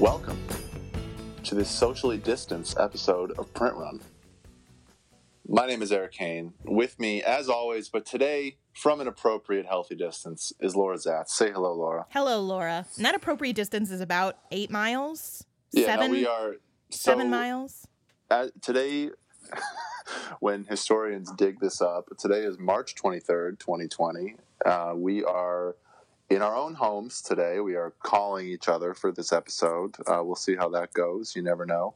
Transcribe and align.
Welcome 0.00 0.38
to 1.44 1.54
this 1.54 1.68
socially 1.68 2.16
distanced 2.16 2.78
episode 2.78 3.32
of 3.32 3.52
Print 3.52 3.76
Run. 3.76 4.00
My 5.46 5.66
name 5.66 5.82
is 5.82 5.92
Erik 5.92 6.14
Hane. 6.14 6.54
With 6.64 6.98
me, 6.98 7.22
as 7.22 7.50
always, 7.50 7.90
but 7.90 8.06
today, 8.06 8.56
from 8.78 9.00
an 9.00 9.08
appropriate 9.08 9.66
healthy 9.66 9.96
distance, 9.96 10.52
is 10.60 10.76
Laura 10.76 10.96
Zats. 10.96 11.30
Say 11.30 11.50
hello, 11.50 11.74
Laura. 11.74 12.06
Hello, 12.10 12.40
Laura. 12.40 12.86
And 12.96 13.04
that 13.04 13.16
appropriate 13.16 13.56
distance 13.56 13.90
is 13.90 14.00
about 14.00 14.38
eight 14.52 14.70
miles. 14.70 15.44
Yeah, 15.72 15.86
seven, 15.86 16.12
no, 16.12 16.18
we 16.18 16.26
are 16.26 16.54
seven 16.88 17.28
miles. 17.28 17.88
uh, 18.30 18.48
today, 18.62 19.10
when 20.40 20.64
historians 20.64 21.32
dig 21.32 21.58
this 21.58 21.80
up, 21.80 22.08
today 22.18 22.42
is 22.44 22.56
March 22.56 22.94
23rd, 22.94 23.58
2020. 23.58 24.36
Uh, 24.64 24.92
we 24.94 25.24
are 25.24 25.74
in 26.30 26.40
our 26.40 26.54
own 26.54 26.74
homes 26.74 27.20
today. 27.20 27.58
We 27.58 27.74
are 27.74 27.94
calling 28.04 28.46
each 28.46 28.68
other 28.68 28.94
for 28.94 29.10
this 29.10 29.32
episode. 29.32 29.96
Uh, 30.06 30.22
we'll 30.22 30.36
see 30.36 30.54
how 30.54 30.68
that 30.68 30.92
goes. 30.92 31.34
You 31.34 31.42
never 31.42 31.66
know. 31.66 31.94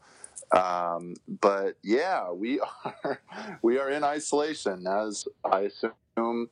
Um, 0.50 1.14
but 1.28 1.76
yeah, 1.84 2.32
we 2.32 2.60
are 3.04 3.20
we 3.62 3.78
are 3.78 3.88
in 3.88 4.02
isolation, 4.02 4.84
as 4.88 5.28
I 5.44 5.70
assume, 5.70 6.50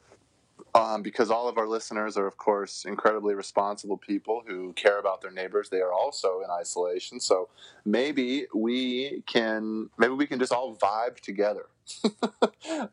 um, 0.75 1.03
because 1.03 1.31
all 1.31 1.49
of 1.49 1.59
our 1.59 1.67
listeners 1.67 2.17
are, 2.17 2.27
of 2.27 2.37
course, 2.37 2.85
incredibly 2.85 3.35
responsible 3.35 3.97
people 3.97 4.43
who 4.47 4.73
care 4.75 4.99
about 4.99 5.21
their 5.21 5.31
neighbors. 5.31 5.69
They 5.69 5.81
are 5.81 5.93
also 5.93 6.41
in 6.45 6.51
isolation, 6.51 7.21
so 7.21 7.49
maybe 7.85 8.47
we 8.55 9.23
can 9.27 9.91
maybe 9.99 10.15
we 10.15 10.27
can 10.27 10.39
just 10.39 10.53
all 10.53 10.77
vibe 10.77 11.19
together 11.21 11.67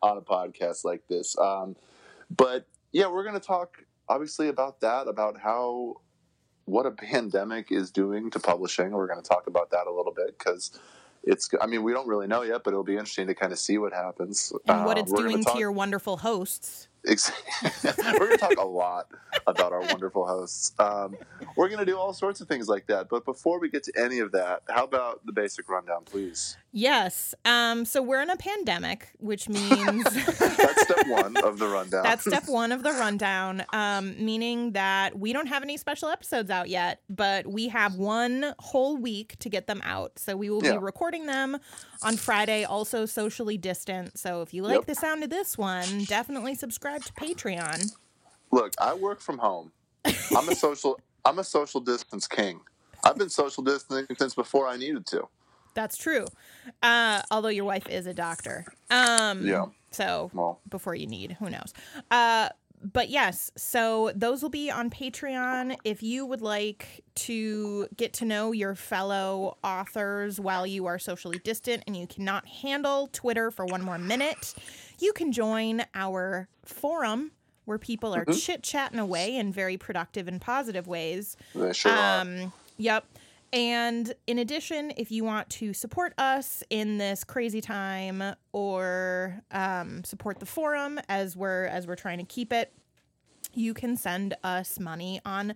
on 0.02 0.18
a 0.18 0.22
podcast 0.22 0.84
like 0.86 1.08
this. 1.08 1.38
Um, 1.38 1.76
but 2.36 2.66
yeah, 2.92 3.08
we're 3.08 3.24
going 3.24 3.40
to 3.40 3.46
talk 3.46 3.84
obviously 4.10 4.48
about 4.48 4.82
that, 4.82 5.08
about 5.08 5.40
how 5.40 6.02
what 6.66 6.86
a 6.86 6.92
pandemic 7.12 7.72
is 7.72 7.92
doing 7.92 8.32
to 8.32 8.40
publishing. 8.40 8.92
We're 8.92 9.08
going 9.08 9.22
to 9.22 9.28
talk 9.28 9.48
about 9.48 9.72
that 9.72 9.88
a 9.88 9.92
little 9.92 10.14
bit 10.14 10.38
because 10.38 10.80
it's. 11.24 11.50
I 11.62 11.68
mean, 11.68 11.84
we 11.84 11.94
don't 11.94 12.08
really 12.08 12.28
know 12.28 12.42
yet, 12.42 12.64
but 12.64 12.72
it'll 12.72 12.84
be 12.84 12.94
interesting 12.94 13.28
to 13.28 13.36
kind 13.36 13.52
of 13.52 13.60
see 13.60 13.78
what 13.78 13.94
happens 13.94 14.52
And 14.68 14.86
what 14.86 14.98
Uh, 14.98 15.02
it's 15.02 15.12
doing 15.12 15.44
talk- 15.44 15.54
to 15.54 15.60
your 15.60 15.72
wonderful 15.72 16.18
hosts. 16.18 16.88
We're 17.84 18.18
going 18.18 18.32
to 18.32 18.38
talk 18.38 18.58
a 18.58 18.66
lot 18.66 19.08
about 19.48 19.72
our 19.72 19.82
wonderful 19.82 20.26
hosts. 20.26 20.74
Um, 20.78 21.16
we're 21.56 21.70
going 21.70 21.80
to 21.80 21.86
do 21.86 21.98
all 21.98 22.14
sorts 22.14 22.42
of 22.42 22.48
things 22.48 22.68
like 22.68 22.88
that. 22.88 23.08
But 23.10 23.24
before 23.24 23.60
we 23.60 23.70
get 23.70 23.84
to 23.84 23.94
any 23.98 24.20
of 24.20 24.32
that, 24.34 24.64
how 24.70 24.84
about 24.84 25.26
the 25.26 25.32
basic 25.32 25.70
rundown, 25.70 26.04
please? 26.04 26.58
Yes. 26.74 27.34
Um, 27.46 27.86
so 27.86 28.02
we're 28.04 28.22
in 28.22 28.30
a 28.30 28.36
pandemic, 28.36 29.10
which 29.20 29.50
means 29.50 30.04
That's 30.04 30.82
step 30.84 31.08
one 31.08 31.36
of 31.38 31.58
the 31.60 31.68
rundown. 31.68 32.04
that's 32.04 32.24
step 32.26 32.44
one 32.48 32.72
of 32.72 32.84
the 32.84 32.92
rundown, 32.92 33.64
um, 33.74 34.24
meaning 34.24 34.74
that 34.74 35.18
we 35.18 35.34
don't 35.34 35.48
have 35.48 35.64
any 35.64 35.78
special 35.78 36.10
episodes 36.10 36.50
out 36.52 36.70
yet, 36.70 37.02
but 37.10 37.48
we 37.48 37.70
have 37.70 37.96
one 37.96 38.54
whole 38.60 38.98
week 38.98 39.38
to 39.40 39.50
get 39.50 39.66
them 39.68 39.82
out. 39.84 40.20
So 40.20 40.36
we 40.36 40.50
will 40.50 40.64
Yeah. 40.64 40.74
be 40.74 40.78
recording 40.78 41.26
them 41.26 41.58
on 42.04 42.18
Friday, 42.18 42.64
also 42.64 43.06
socially 43.06 43.58
distant. 43.58 44.18
So 44.20 44.42
if 44.42 44.54
you 44.54 44.64
like 44.64 44.76
Yep. 44.76 44.86
the 44.86 44.96
sound 44.96 45.24
of 45.24 45.30
this 45.30 45.58
one, 45.58 46.04
definitely 46.04 46.54
subscribe 46.56 47.04
to 47.06 47.14
Patreon. 47.14 47.92
Look, 48.52 48.74
I 48.80 48.94
work 48.94 49.20
from 49.22 49.40
home. 49.40 49.72
I'm 50.06 50.48
a 50.50 50.56
social. 50.56 51.00
I'm 51.26 51.40
a 51.40 51.44
social 51.44 51.82
distance 51.82 52.28
king. 52.28 52.62
I've 53.04 53.18
been 53.18 53.30
social 53.30 53.64
distancing 53.64 54.16
since 54.18 54.34
before 54.36 54.68
I 54.68 54.78
needed 54.78 55.06
to. 55.08 55.28
That's 55.78 55.96
true. 55.96 56.26
Uh, 56.82 57.22
although 57.30 57.50
your 57.50 57.66
wife 57.66 57.88
is 57.88 58.08
a 58.08 58.14
doctor. 58.14 58.66
Um, 58.90 59.46
Yeah. 59.46 59.68
So 59.92 60.32
Well, 60.34 60.60
before 60.68 60.96
you 60.96 61.06
need, 61.06 61.34
who 61.34 61.52
knows? 61.52 61.72
Uh, 62.10 62.50
but 62.84 63.10
yes, 63.10 63.52
so 63.56 64.12
those 64.16 64.42
will 64.42 64.50
be 64.50 64.72
on 64.72 64.90
Patreon. 64.90 65.78
If 65.84 66.02
you 66.02 66.26
would 66.26 66.42
like 66.42 67.04
to 67.28 67.88
get 67.96 68.12
to 68.14 68.26
know 68.26 68.54
your 68.54 68.74
fellow 68.74 69.58
authors 69.64 70.40
while 70.40 70.66
you 70.66 70.88
are 70.88 70.98
socially 70.98 71.40
distant 71.44 71.84
and 71.86 71.96
you 71.96 72.08
cannot 72.08 72.48
handle 72.48 73.08
Twitter 73.14 73.52
for 73.52 73.66
one 73.66 73.84
more 73.84 74.00
minute, 74.00 74.56
you 75.00 75.14
can 75.14 75.32
join 75.32 75.84
our 75.94 76.48
forum 76.66 77.32
where 77.66 77.78
people 77.78 78.16
are 78.16 78.26
chit 78.26 78.64
chatting 78.64 78.98
away 79.00 79.36
in 79.36 79.54
very 79.54 79.78
productive 79.78 80.28
and 80.28 80.42
positive 80.42 80.88
ways. 80.88 81.38
they 81.54 81.72
sure 81.72 81.92
are. 81.92 82.22
Um, 82.22 82.52
yep. 82.78 83.06
And 83.58 84.14
in 84.28 84.38
addition, 84.38 84.94
if 84.98 85.10
you 85.12 85.24
want 85.24 85.50
to 85.50 85.74
support 85.74 86.14
us 86.20 86.62
in 86.70 87.00
this 87.00 87.24
crazy 87.24 87.60
time 87.60 88.36
or 88.52 89.42
um, 89.50 90.04
support 90.04 90.40
the 90.40 90.46
forum 90.46 91.00
as 91.10 91.36
we're 91.36 91.66
as 91.66 91.88
we're 91.88 91.96
trying 91.96 92.20
to 92.20 92.24
keep 92.24 92.54
it, 92.54 92.72
you 93.56 93.74
can 93.74 93.98
send 93.98 94.36
us 94.44 94.80
money 94.80 95.22
on 95.26 95.56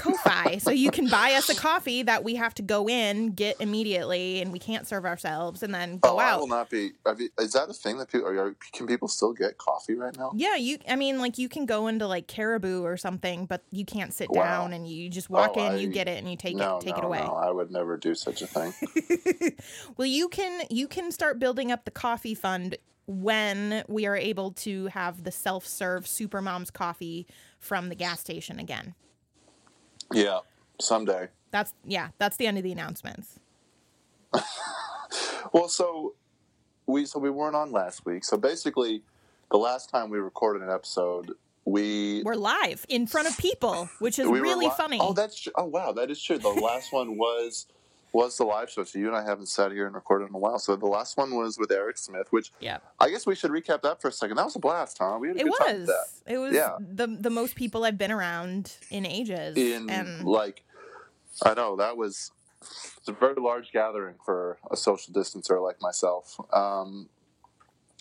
Ko-fi. 0.00 0.58
so 0.58 0.70
you 0.70 0.90
can 0.90 1.08
buy 1.08 1.32
us 1.34 1.48
a 1.48 1.54
coffee 1.54 2.02
that 2.02 2.24
we 2.24 2.34
have 2.36 2.54
to 2.54 2.62
go 2.62 2.88
in, 2.88 3.32
get 3.32 3.56
immediately, 3.60 4.40
and 4.40 4.52
we 4.52 4.58
can't 4.58 4.86
serve 4.86 5.04
ourselves, 5.04 5.62
and 5.62 5.74
then 5.74 5.98
go 5.98 6.14
Oh, 6.14 6.18
I 6.18 6.30
out. 6.30 6.40
will 6.40 6.46
not 6.48 6.70
be. 6.70 6.92
Is 7.38 7.52
that 7.52 7.68
a 7.68 7.72
thing 7.72 7.98
that 7.98 8.10
people 8.10 8.28
are? 8.28 8.54
Can 8.72 8.86
people 8.86 9.08
still 9.08 9.32
get 9.32 9.58
coffee 9.58 9.94
right 9.94 10.16
now? 10.16 10.32
Yeah, 10.34 10.56
you. 10.56 10.78
I 10.88 10.96
mean, 10.96 11.18
like 11.18 11.38
you 11.38 11.48
can 11.48 11.66
go 11.66 11.86
into 11.88 12.06
like 12.06 12.26
Caribou 12.26 12.82
or 12.82 12.96
something, 12.96 13.46
but 13.46 13.62
you 13.70 13.84
can't 13.84 14.12
sit 14.12 14.30
Wow. 14.30 14.42
down, 14.44 14.72
and 14.72 14.88
you 14.88 15.08
just 15.08 15.30
walk 15.30 15.52
Oh, 15.56 15.74
in, 15.74 15.78
you 15.80 15.88
get 15.88 16.08
it, 16.08 16.18
and 16.18 16.30
you 16.30 16.36
take 16.36 16.56
no, 16.56 16.78
it, 16.78 16.82
take 16.82 16.94
no, 16.96 17.02
it 17.02 17.04
away. 17.04 17.20
no. 17.20 17.34
I 17.34 17.50
would 17.50 17.70
never 17.70 17.96
do 17.96 18.14
such 18.14 18.42
a 18.42 18.46
thing. 18.46 18.72
Well, 19.96 20.06
you 20.06 20.28
can 20.28 20.62
you 20.70 20.88
can 20.88 21.10
start 21.12 21.38
building 21.38 21.70
up 21.70 21.84
the 21.84 21.90
coffee 21.90 22.34
fund 22.34 22.76
when 23.06 23.84
we 23.88 24.06
are 24.06 24.16
able 24.16 24.52
to 24.52 24.86
have 24.86 25.24
the 25.24 25.32
self-serve 25.32 26.04
Supermom's 26.04 26.70
coffee 26.70 27.26
from 27.58 27.88
the 27.88 27.94
gas 27.94 28.20
station 28.20 28.58
again. 28.58 28.94
Yeah, 30.12 30.40
someday. 30.80 31.28
That's 31.50 31.74
yeah, 31.84 32.08
that's 32.18 32.36
the 32.36 32.46
end 32.46 32.58
of 32.58 32.64
the 32.64 32.72
announcements. 32.72 33.38
Well, 35.52 35.68
so 35.68 36.14
we 36.86 37.06
so 37.06 37.18
we 37.18 37.30
weren't 37.30 37.56
on 37.56 37.72
last 37.72 38.04
week. 38.06 38.24
So 38.24 38.36
basically, 38.36 39.02
the 39.50 39.56
last 39.56 39.90
time 39.90 40.10
we 40.10 40.18
recorded 40.18 40.62
an 40.62 40.70
episode, 40.70 41.32
we 41.64 42.22
We're 42.24 42.34
live 42.34 42.84
in 42.88 43.06
front 43.06 43.28
of 43.28 43.36
people, 43.38 43.88
which 43.98 44.18
is 44.18 44.28
we 44.28 44.40
really 44.40 44.66
li- 44.66 44.72
funny. 44.76 44.98
Oh, 45.00 45.12
that's 45.12 45.48
oh 45.56 45.64
wow, 45.64 45.92
that 45.92 46.10
is 46.10 46.22
true. 46.22 46.38
The 46.38 46.48
last 46.48 46.92
one 46.92 47.16
was 47.16 47.66
was 48.12 48.36
the 48.36 48.44
live 48.44 48.70
show. 48.70 48.84
So 48.84 48.98
you 48.98 49.06
and 49.06 49.16
I 49.16 49.24
haven't 49.24 49.46
sat 49.46 49.72
here 49.72 49.86
and 49.86 49.94
recorded 49.94 50.28
in 50.28 50.34
a 50.34 50.38
while. 50.38 50.58
So 50.58 50.74
the 50.76 50.86
last 50.86 51.16
one 51.16 51.34
was 51.36 51.58
with 51.58 51.70
Eric 51.70 51.96
Smith, 51.98 52.26
which 52.30 52.52
yeah. 52.60 52.78
I 52.98 53.10
guess 53.10 53.26
we 53.26 53.34
should 53.34 53.50
recap 53.50 53.82
that 53.82 54.00
for 54.02 54.08
a 54.08 54.12
second. 54.12 54.36
That 54.36 54.44
was 54.46 54.56
a 54.56 54.60
blast, 54.60 54.98
huh? 54.98 55.18
We 55.20 55.28
had 55.28 55.36
a 55.36 55.40
It 55.40 55.44
good 55.44 55.52
time 55.58 55.68
with 55.80 55.88
was. 55.88 55.88
that. 56.24 56.32
It 56.32 56.38
was 56.38 56.54
Yeah. 56.54 56.76
the 56.80 57.06
the 57.06 57.30
most 57.30 57.54
people 57.54 57.84
I've 57.84 57.98
been 57.98 58.12
around 58.12 58.76
in 58.90 59.06
ages. 59.06 59.56
In 59.56 59.88
and 59.90 60.24
like, 60.24 60.64
I 61.44 61.54
know 61.54 61.76
that 61.76 61.96
was 61.96 62.32
it's 62.62 63.08
a 63.08 63.12
very 63.12 63.40
large 63.40 63.72
gathering 63.72 64.16
for 64.24 64.58
a 64.70 64.76
social 64.76 65.14
distancer 65.14 65.62
like 65.64 65.80
myself. 65.80 66.38
Um, 66.52 67.08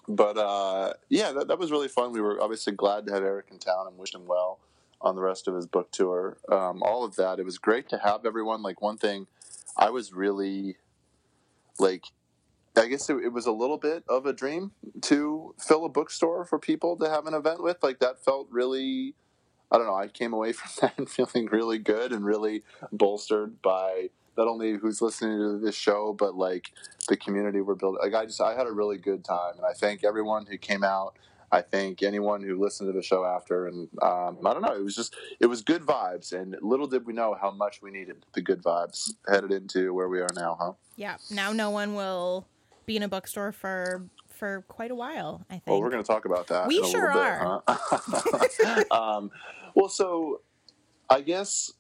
but 0.08 0.38
uh, 0.38 0.94
yeah, 1.10 1.32
that, 1.34 1.48
that 1.50 1.60
was 1.60 1.72
really 1.72 1.88
fun. 1.88 2.12
We 2.12 2.20
were 2.22 2.42
obviously 2.42 2.74
glad 2.74 3.06
to 3.08 3.14
have 3.14 3.24
Eric 3.24 3.48
in 3.52 3.60
town 3.60 3.88
and 3.88 3.98
wish 3.98 4.14
him 4.14 4.26
well 4.26 4.60
on 5.02 5.16
the 5.16 5.22
rest 5.22 5.48
of 5.48 5.56
his 5.56 5.66
book 5.66 5.92
tour. 5.92 6.38
Um, 6.52 6.82
all 6.84 7.06
of 7.06 7.16
that. 7.16 7.40
It 7.40 7.46
was 7.46 7.58
great 7.58 7.88
to 7.90 8.00
have 8.00 8.26
everyone. 8.26 8.62
Like 8.64 8.82
one 8.82 8.98
thing, 8.98 9.28
I 9.80 9.92
was 9.92 10.14
really 10.14 10.78
like. 11.80 12.06
I 12.78 12.88
guess 12.88 13.10
it, 13.10 13.18
it 13.24 13.34
was 13.34 13.46
a 13.46 13.52
little 13.52 13.78
bit 13.78 14.04
of 14.10 14.26
a 14.26 14.34
dream 14.34 14.72
to 15.04 15.56
fill 15.60 15.86
a 15.86 15.90
bookstore 15.90 16.46
for 16.46 16.60
people 16.60 16.98
to 16.98 17.10
have 17.10 17.28
an 17.28 17.34
event 17.34 17.64
with. 17.64 17.84
Like 17.84 18.00
that 18.00 18.24
felt 18.24 18.48
really, 18.52 19.16
I 19.72 19.78
don't 19.78 19.88
know. 19.88 19.96
I 19.96 20.08
came 20.08 20.34
away 20.34 20.52
from 20.54 20.92
that 20.98 21.10
feeling 21.10 21.48
really 21.48 21.80
good 21.80 22.14
and 22.14 22.26
really 22.26 22.64
bolstered 22.92 23.62
by 23.62 24.10
not 24.38 24.48
only 24.48 24.74
who's 24.78 25.02
listening 25.02 25.40
to 25.40 25.60
this 25.60 25.76
show, 25.76 26.14
but 26.18 26.36
like 26.36 26.72
the 27.10 27.18
community 27.18 27.62
we're 27.62 27.76
building. 27.76 28.00
Like 28.02 28.16
I 28.16 28.26
just, 28.26 28.42
I 28.42 28.56
had 28.56 28.68
a 28.68 28.72
really 28.72 28.98
good 28.98 29.26
time, 29.26 29.56
and 29.58 29.66
I 29.66 29.74
thank 29.74 30.04
everyone 30.06 30.46
who 30.46 30.58
came 30.58 30.84
out. 30.84 31.16
I 31.52 31.62
think 31.62 32.04
anyone 32.04 32.42
who 32.42 32.60
listened 32.60 32.90
to 32.90 32.94
the 32.94 33.04
show 33.04 33.26
after, 33.26 33.68
and 33.68 33.88
um, 34.02 34.38
I 34.46 34.54
don't 34.54 34.62
know. 34.62 34.74
It 34.74 34.84
was 34.84 34.96
just, 34.96 35.16
it 35.40 35.48
was 35.48 35.62
good 35.62 35.82
vibes, 35.82 36.32
and 36.34 36.56
little 36.62 36.88
did 36.88 37.06
we 37.06 37.14
know 37.14 37.36
how 37.40 37.52
much 37.52 37.82
we 37.82 37.92
needed 37.92 38.26
the 38.34 38.42
good 38.42 38.62
vibes 38.62 39.14
headed 39.28 39.52
into 39.52 39.94
where 39.94 40.08
we 40.08 40.20
are 40.20 40.30
now, 40.36 40.58
huh? 40.60 40.74
yeah, 40.96 41.18
now 41.32 41.52
no 41.52 41.70
one 41.70 41.96
will 41.96 42.48
be 42.86 42.98
in 42.98 43.04
a 43.04 43.08
bookstore 43.08 43.52
for 43.52 44.06
for 44.28 44.64
quite 44.68 44.92
a 44.92 44.96
while. 44.96 45.46
I 45.50 45.54
think. 45.54 45.68
Well, 45.68 45.82
we're 45.82 45.90
going 45.90 46.04
to 46.04 46.08
talk 46.08 46.26
about 46.26 46.48
that. 46.48 46.68
We 46.68 46.76
sure 46.90 47.14
little 47.14 47.62
bit, 47.66 47.66
Huh? 47.68 48.84
um, 48.92 49.32
well, 49.76 49.90
so 49.90 50.42
I 51.10 51.22
guess 51.22 51.72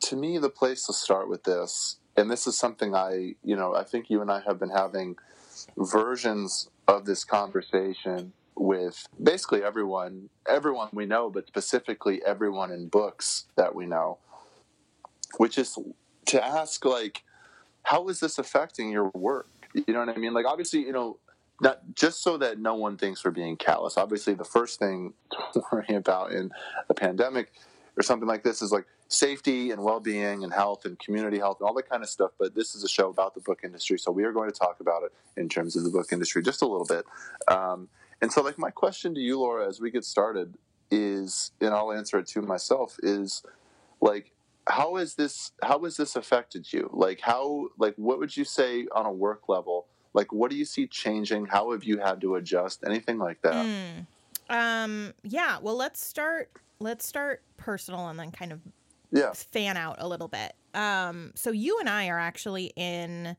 to 0.00 0.16
me, 0.16 0.38
the 0.38 0.50
place 0.50 0.86
to 0.86 0.92
start 0.92 1.28
with 1.28 1.44
this, 1.44 1.98
and 2.16 2.30
this 2.30 2.46
is 2.46 2.56
something 2.56 2.94
I, 2.94 3.34
you 3.42 3.56
know, 3.56 3.74
I 3.74 3.84
think 3.84 4.10
you 4.10 4.20
and 4.20 4.30
I 4.30 4.40
have 4.46 4.58
been 4.58 4.70
having 4.70 5.16
versions 5.76 6.70
of 6.86 7.04
this 7.04 7.24
conversation 7.24 8.32
with 8.60 9.06
basically 9.22 9.62
everyone, 9.62 10.30
everyone 10.48 10.88
we 10.92 11.06
know, 11.06 11.30
but 11.30 11.46
specifically 11.46 12.22
everyone 12.24 12.70
in 12.72 12.88
books 12.88 13.46
that 13.56 13.74
we 13.74 13.86
know. 13.86 14.18
which 15.38 15.58
is 15.58 15.78
to 16.26 16.44
ask 16.44 16.84
like, 16.84 17.22
how 17.82 18.08
is 18.08 18.20
this 18.20 18.38
affecting 18.38 18.90
your 18.90 19.10
work? 19.14 19.48
You 19.74 19.84
know 19.94 20.00
what 20.00 20.08
I 20.08 20.16
mean? 20.16 20.32
Like 20.34 20.46
obviously, 20.46 20.80
you 20.80 20.92
know, 20.92 21.18
not 21.60 21.80
just 21.94 22.22
so 22.22 22.38
that 22.38 22.58
no 22.58 22.74
one 22.74 22.96
thinks 22.96 23.24
we're 23.24 23.30
being 23.32 23.56
callous. 23.56 23.96
Obviously, 23.96 24.34
the 24.34 24.44
first 24.44 24.78
thing 24.78 25.14
to 25.52 25.62
worry 25.72 25.94
about 25.94 26.32
in 26.32 26.50
a 26.88 26.94
pandemic 26.94 27.52
or 27.96 28.02
something 28.02 28.28
like 28.28 28.42
this 28.44 28.62
is 28.62 28.72
like 28.72 28.86
safety 29.08 29.70
and 29.70 29.82
well-being 29.82 30.44
and 30.44 30.52
health 30.52 30.84
and 30.84 30.98
community 30.98 31.38
health 31.38 31.58
and 31.60 31.68
all 31.68 31.74
that 31.74 31.88
kind 31.88 32.02
of 32.02 32.08
stuff 32.10 32.30
but 32.38 32.54
this 32.54 32.74
is 32.74 32.84
a 32.84 32.88
show 32.88 33.08
about 33.08 33.34
the 33.34 33.40
book 33.40 33.60
industry 33.64 33.98
so 33.98 34.12
we 34.12 34.22
are 34.22 34.32
going 34.32 34.50
to 34.50 34.56
talk 34.56 34.80
about 34.80 35.02
it 35.02 35.12
in 35.38 35.48
terms 35.48 35.76
of 35.76 35.82
the 35.82 35.90
book 35.90 36.12
industry 36.12 36.42
just 36.42 36.60
a 36.60 36.66
little 36.66 36.84
bit 36.84 37.06
um, 37.48 37.88
and 38.20 38.32
so 38.32 38.42
like 38.42 38.58
my 38.58 38.70
question 38.70 39.14
to 39.14 39.20
you 39.20 39.38
laura 39.38 39.66
as 39.66 39.80
we 39.80 39.90
get 39.90 40.04
started 40.04 40.54
is 40.90 41.52
and 41.60 41.74
i'll 41.74 41.92
answer 41.92 42.18
it 42.18 42.26
to 42.26 42.40
myself 42.42 42.96
is 43.02 43.42
like 44.00 44.32
how 44.68 44.96
is 44.96 45.14
this 45.14 45.52
how 45.62 45.82
has 45.84 45.96
this 45.96 46.16
affected 46.16 46.72
you 46.72 46.90
like 46.92 47.20
how 47.20 47.68
like 47.78 47.94
what 47.96 48.18
would 48.18 48.36
you 48.36 48.44
say 48.44 48.86
on 48.92 49.06
a 49.06 49.12
work 49.12 49.48
level 49.48 49.86
like 50.14 50.32
what 50.32 50.50
do 50.50 50.56
you 50.56 50.64
see 50.64 50.86
changing 50.86 51.46
how 51.46 51.72
have 51.72 51.84
you 51.84 51.98
had 51.98 52.20
to 52.20 52.34
adjust 52.36 52.82
anything 52.84 53.18
like 53.18 53.40
that 53.42 53.66
Mm. 53.66 54.06
Um, 54.50 55.14
yeah, 55.22 55.58
well, 55.60 55.76
let's 55.76 56.04
start. 56.04 56.50
Let's 56.80 57.06
start 57.06 57.42
personal 57.56 58.08
and 58.08 58.18
then 58.18 58.30
kind 58.30 58.52
of 58.52 58.60
yeah 59.10 59.32
fan 59.32 59.76
out 59.76 59.96
a 59.98 60.08
little 60.08 60.28
bit. 60.28 60.54
Um, 60.74 61.32
so 61.34 61.50
you 61.50 61.78
and 61.80 61.88
I 61.88 62.08
are 62.08 62.18
actually 62.18 62.72
in 62.76 63.36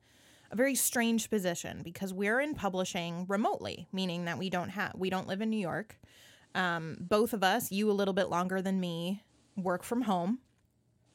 a 0.52 0.56
very 0.56 0.76
strange 0.76 1.30
position 1.30 1.82
because 1.84 2.14
we're 2.14 2.40
in 2.40 2.56
publishing 2.56 3.26
remotely, 3.28 3.88
meaning 3.92 4.26
that 4.26 4.38
we 4.38 4.50
don't 4.50 4.70
have 4.70 4.94
we 4.96 5.10
don't 5.10 5.28
live 5.28 5.42
in 5.42 5.50
New 5.50 5.58
York. 5.60 5.98
Um, 6.56 6.98
both 7.00 7.34
of 7.34 7.44
us, 7.44 7.72
you 7.72 7.90
a 7.92 7.94
little 7.94 8.14
bit 8.14 8.30
longer 8.30 8.62
than 8.62 8.80
me, 8.80 9.24
work 9.56 9.84
from 9.84 10.04
home. 10.04 10.40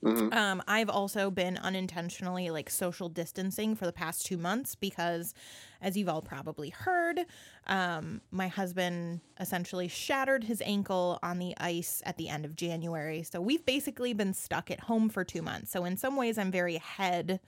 hmm 0.02 0.28
Um, 0.32 0.62
I've 0.68 0.90
also 0.90 1.30
been 1.30 1.56
unintentionally 1.56 2.50
like 2.50 2.68
social 2.68 3.08
distancing 3.08 3.74
for 3.74 3.86
the 3.86 3.92
past 3.92 4.26
two 4.26 4.36
months 4.36 4.74
because, 4.74 5.34
as 5.80 5.96
you've 5.96 6.08
all 6.08 6.22
probably 6.22 6.70
heard, 6.70 7.20
um, 7.66 8.20
my 8.30 8.48
husband 8.48 9.20
essentially 9.40 9.88
shattered 9.88 10.44
his 10.44 10.62
ankle 10.64 11.18
on 11.22 11.38
the 11.38 11.54
ice 11.58 12.02
at 12.04 12.16
the 12.18 12.28
end 12.28 12.44
of 12.44 12.54
January. 12.54 13.22
So 13.22 13.40
we've 13.40 13.64
basically 13.64 14.12
been 14.12 14.34
stuck 14.34 14.70
at 14.70 14.80
home 14.80 15.08
for 15.08 15.24
two 15.24 15.42
months. 15.42 15.70
So, 15.70 15.84
in 15.84 15.96
some 15.96 16.16
ways, 16.16 16.38
I'm 16.38 16.50
very 16.50 16.76
ahead 16.76 17.40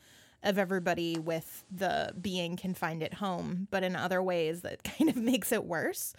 of 0.43 0.59
everybody 0.59 1.19
with 1.19 1.65
the 1.71 2.15
being 2.21 2.57
confined 2.57 3.03
at 3.03 3.15
home, 3.15 3.67
but 3.71 3.83
in 3.83 3.97
other 3.97 4.23
ways, 4.23 4.63
that 4.63 4.83
kind 4.99 5.11
of 5.11 5.17
makes 5.17 5.53
it 5.53 5.65
worse. 5.65 6.15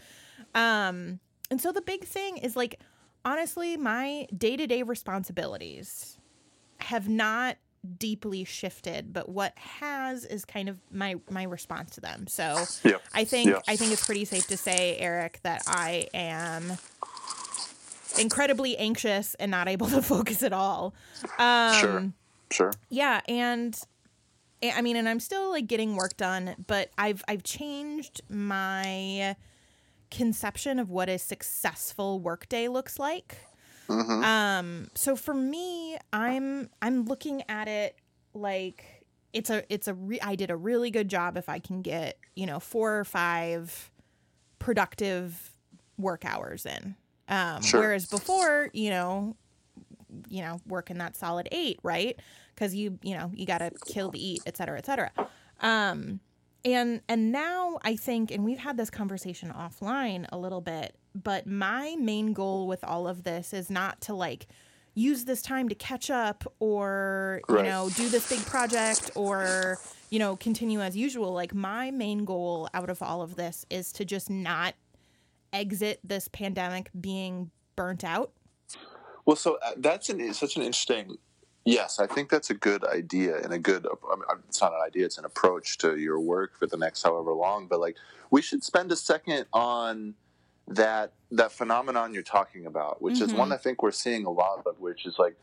Um, 0.55 1.19
and 1.49 1.61
so 1.61 1.71
the 1.71 1.81
big 1.81 2.03
thing 2.03 2.37
is 2.37 2.55
like, 2.55 2.79
honestly, 3.23 3.77
my 3.77 4.27
day 4.37 4.57
to 4.57 4.67
day 4.67 4.83
responsibilities 4.83 6.17
have 6.79 7.07
not 7.09 7.57
deeply 7.99 8.43
shifted, 8.43 9.13
but 9.13 9.29
what 9.29 9.53
has 9.57 10.25
is 10.25 10.43
kind 10.45 10.67
of 10.67 10.77
my 10.91 11.15
my 11.29 11.43
response 11.43 11.91
to 11.91 12.01
them. 12.01 12.27
So 12.27 12.65
yeah 12.83 12.97
I 13.13 13.23
think 13.23 13.49
Yeah. 13.49 13.59
I 13.67 13.75
think 13.77 13.93
it's 13.93 14.05
pretty 14.05 14.25
safe 14.25 14.47
to 14.47 14.57
say, 14.57 14.97
Eric, 14.97 15.39
that 15.43 15.61
I 15.67 16.07
am 16.13 16.77
incredibly 18.19 18.77
anxious 18.77 19.35
and 19.35 19.51
not 19.51 19.67
able 19.67 19.87
to 19.91 20.01
focus 20.01 20.43
at 20.43 20.53
all. 20.53 20.93
Um, 21.39 21.73
Sure. 21.79 22.11
sure 22.51 22.73
yeah, 22.89 23.21
and 23.27 23.37
and- 23.67 23.79
I 24.63 24.81
mean, 24.81 24.95
and 24.95 25.07
I'm 25.07 25.19
still 25.19 25.51
like 25.51 25.67
getting 25.67 25.95
work 25.95 26.17
done, 26.17 26.55
but 26.67 26.89
I've 26.97 27.23
I've 27.27 27.43
changed 27.43 28.21
my 28.29 29.35
conception 30.09 30.79
of 30.79 30.89
what 30.89 31.09
a 31.09 31.17
successful 31.19 32.19
workday 32.19 32.67
looks 32.67 32.97
like. 32.97 33.37
hmm 33.87 34.23
Um, 34.23 34.87
so 34.95 35.15
for 35.15 35.33
me, 35.33 35.97
I'm 36.11 36.69
I'm 36.81 37.05
looking 37.05 37.43
at 37.49 37.67
it 37.67 37.97
like 38.33 39.05
it's 39.33 39.49
a 39.49 39.63
it's 39.71 39.87
a 39.87 39.93
re- 39.93 40.21
I 40.21 40.35
did 40.35 40.49
a 40.49 40.55
really 40.55 40.89
good 40.91 41.09
job 41.09 41.37
if 41.37 41.49
I 41.49 41.59
can 41.59 41.81
get 41.81 42.17
you 42.35 42.45
know 42.45 42.59
four 42.59 42.97
or 42.97 43.03
five 43.05 43.91
productive 44.59 45.51
work 45.97 46.25
hours 46.25 46.65
in. 46.65 46.95
Um, 47.29 47.61
Sure. 47.61 47.81
Whereas 47.81 48.05
before, 48.07 48.69
you 48.73 48.89
know, 48.89 49.35
you 50.29 50.41
know, 50.41 50.59
working 50.67 50.97
that 50.99 51.15
solid 51.15 51.47
eight, 51.51 51.79
right? 51.83 52.19
Because 52.55 52.73
you 52.75 52.97
you 53.01 53.15
know 53.17 53.31
you 53.33 53.45
got 53.45 53.59
to 53.59 53.71
kill 53.85 54.11
to 54.11 54.17
eat, 54.19 54.41
et 54.45 54.57
cetera, 54.57 54.77
et 54.77 54.85
cetera. 54.85 55.11
Um, 55.61 56.19
and 56.65 57.01
and 57.07 57.31
now 57.31 57.79
I 57.83 57.95
think, 57.95 58.31
and 58.31 58.43
we've 58.43 58.57
had 58.59 58.77
this 58.77 58.89
conversation 58.89 59.51
offline 59.51 60.25
a 60.31 60.37
little 60.37 60.61
bit, 60.61 60.95
but 61.15 61.45
my 61.47 61.95
main 61.99 62.33
goal 62.33 62.67
with 62.67 62.83
all 62.83 63.07
of 63.07 63.23
this 63.23 63.53
is 63.53 63.69
not 63.69 64.01
to 64.01 64.13
like 64.13 64.47
use 64.93 65.25
this 65.25 65.41
time 65.43 65.69
to 65.69 65.75
catch 65.75 66.09
up 66.09 66.43
or 66.59 67.41
you 67.49 67.55
Right. 67.55 67.65
know 67.65 67.89
do 67.95 68.09
this 68.09 68.27
big 68.29 68.43
project 68.47 69.11
or 69.15 69.77
you 70.09 70.17
know 70.17 70.35
continue 70.35 70.81
as 70.81 70.97
usual 70.97 71.31
like 71.33 71.53
my 71.53 71.91
main 71.91 72.25
goal 72.25 72.67
out 72.73 72.89
of 72.89 73.03
all 73.03 73.21
of 73.21 73.35
this 73.35 73.63
is 73.69 73.91
to 73.91 74.03
just 74.05 74.27
not 74.27 74.73
exit 75.53 75.99
this 76.03 76.27
pandemic 76.27 76.89
being 76.99 77.51
burnt 77.75 78.03
out 78.03 78.31
Well, 79.27 79.35
so 79.35 79.59
uh, 79.63 79.73
that's 79.75 80.09
an, 80.09 80.33
such 80.33 80.55
an 80.55 80.63
interesting. 80.63 81.17
Yes, 81.65 81.99
I 81.99 82.07
think 82.07 82.29
that's 82.29 82.49
a 82.49 82.53
good 82.53 82.85
idea 82.85 83.37
and 83.43 83.51
a 83.51 83.59
good. 83.59 83.85
I 83.85 84.15
mean, 84.15 84.23
it's 84.47 84.61
not 84.61 84.71
an 84.71 84.79
idea; 84.83 85.05
it's 85.05 85.17
an 85.17 85.25
approach 85.25 85.77
to 85.79 85.97
your 85.97 86.19
work 86.19 86.57
for 86.57 86.65
the 86.65 86.77
next 86.77 87.03
however 87.03 87.33
long. 87.33 87.67
But 87.67 87.81
like, 87.81 87.97
we 88.31 88.41
should 88.41 88.63
spend 88.63 88.89
a 88.93 88.95
second 88.95 89.45
on 89.51 90.15
that 90.69 91.11
that 91.31 91.51
phenomenon 91.51 92.13
you're 92.13 92.23
talking 92.23 92.65
about, 92.65 93.01
which 93.01 93.21
is 93.21 93.33
Mhm. 93.33 93.37
one 93.39 93.51
I 93.51 93.57
think 93.57 93.83
we're 93.83 93.91
seeing 93.91 94.25
a 94.25 94.31
lot 94.31 94.65
of, 94.65 94.79
which 94.79 95.05
is 95.05 95.19
like 95.19 95.35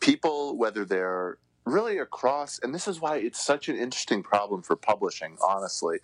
people, 0.00 0.56
whether 0.56 0.84
they're 0.84 1.38
really 1.64 1.98
across, 1.98 2.58
and 2.58 2.74
this 2.74 2.88
is 2.88 3.00
why 3.00 3.18
it's 3.18 3.40
such 3.40 3.68
an 3.68 3.76
interesting 3.76 4.22
problem 4.22 4.62
for 4.62 4.74
publishing, 4.74 5.36
honestly, 5.40 6.00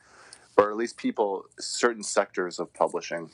or 0.57 0.71
at 0.71 0.77
least 0.77 0.97
people 0.97 1.47
certain 1.59 2.05
sectors 2.05 2.61
of 2.61 2.73
publishing. 2.75 3.33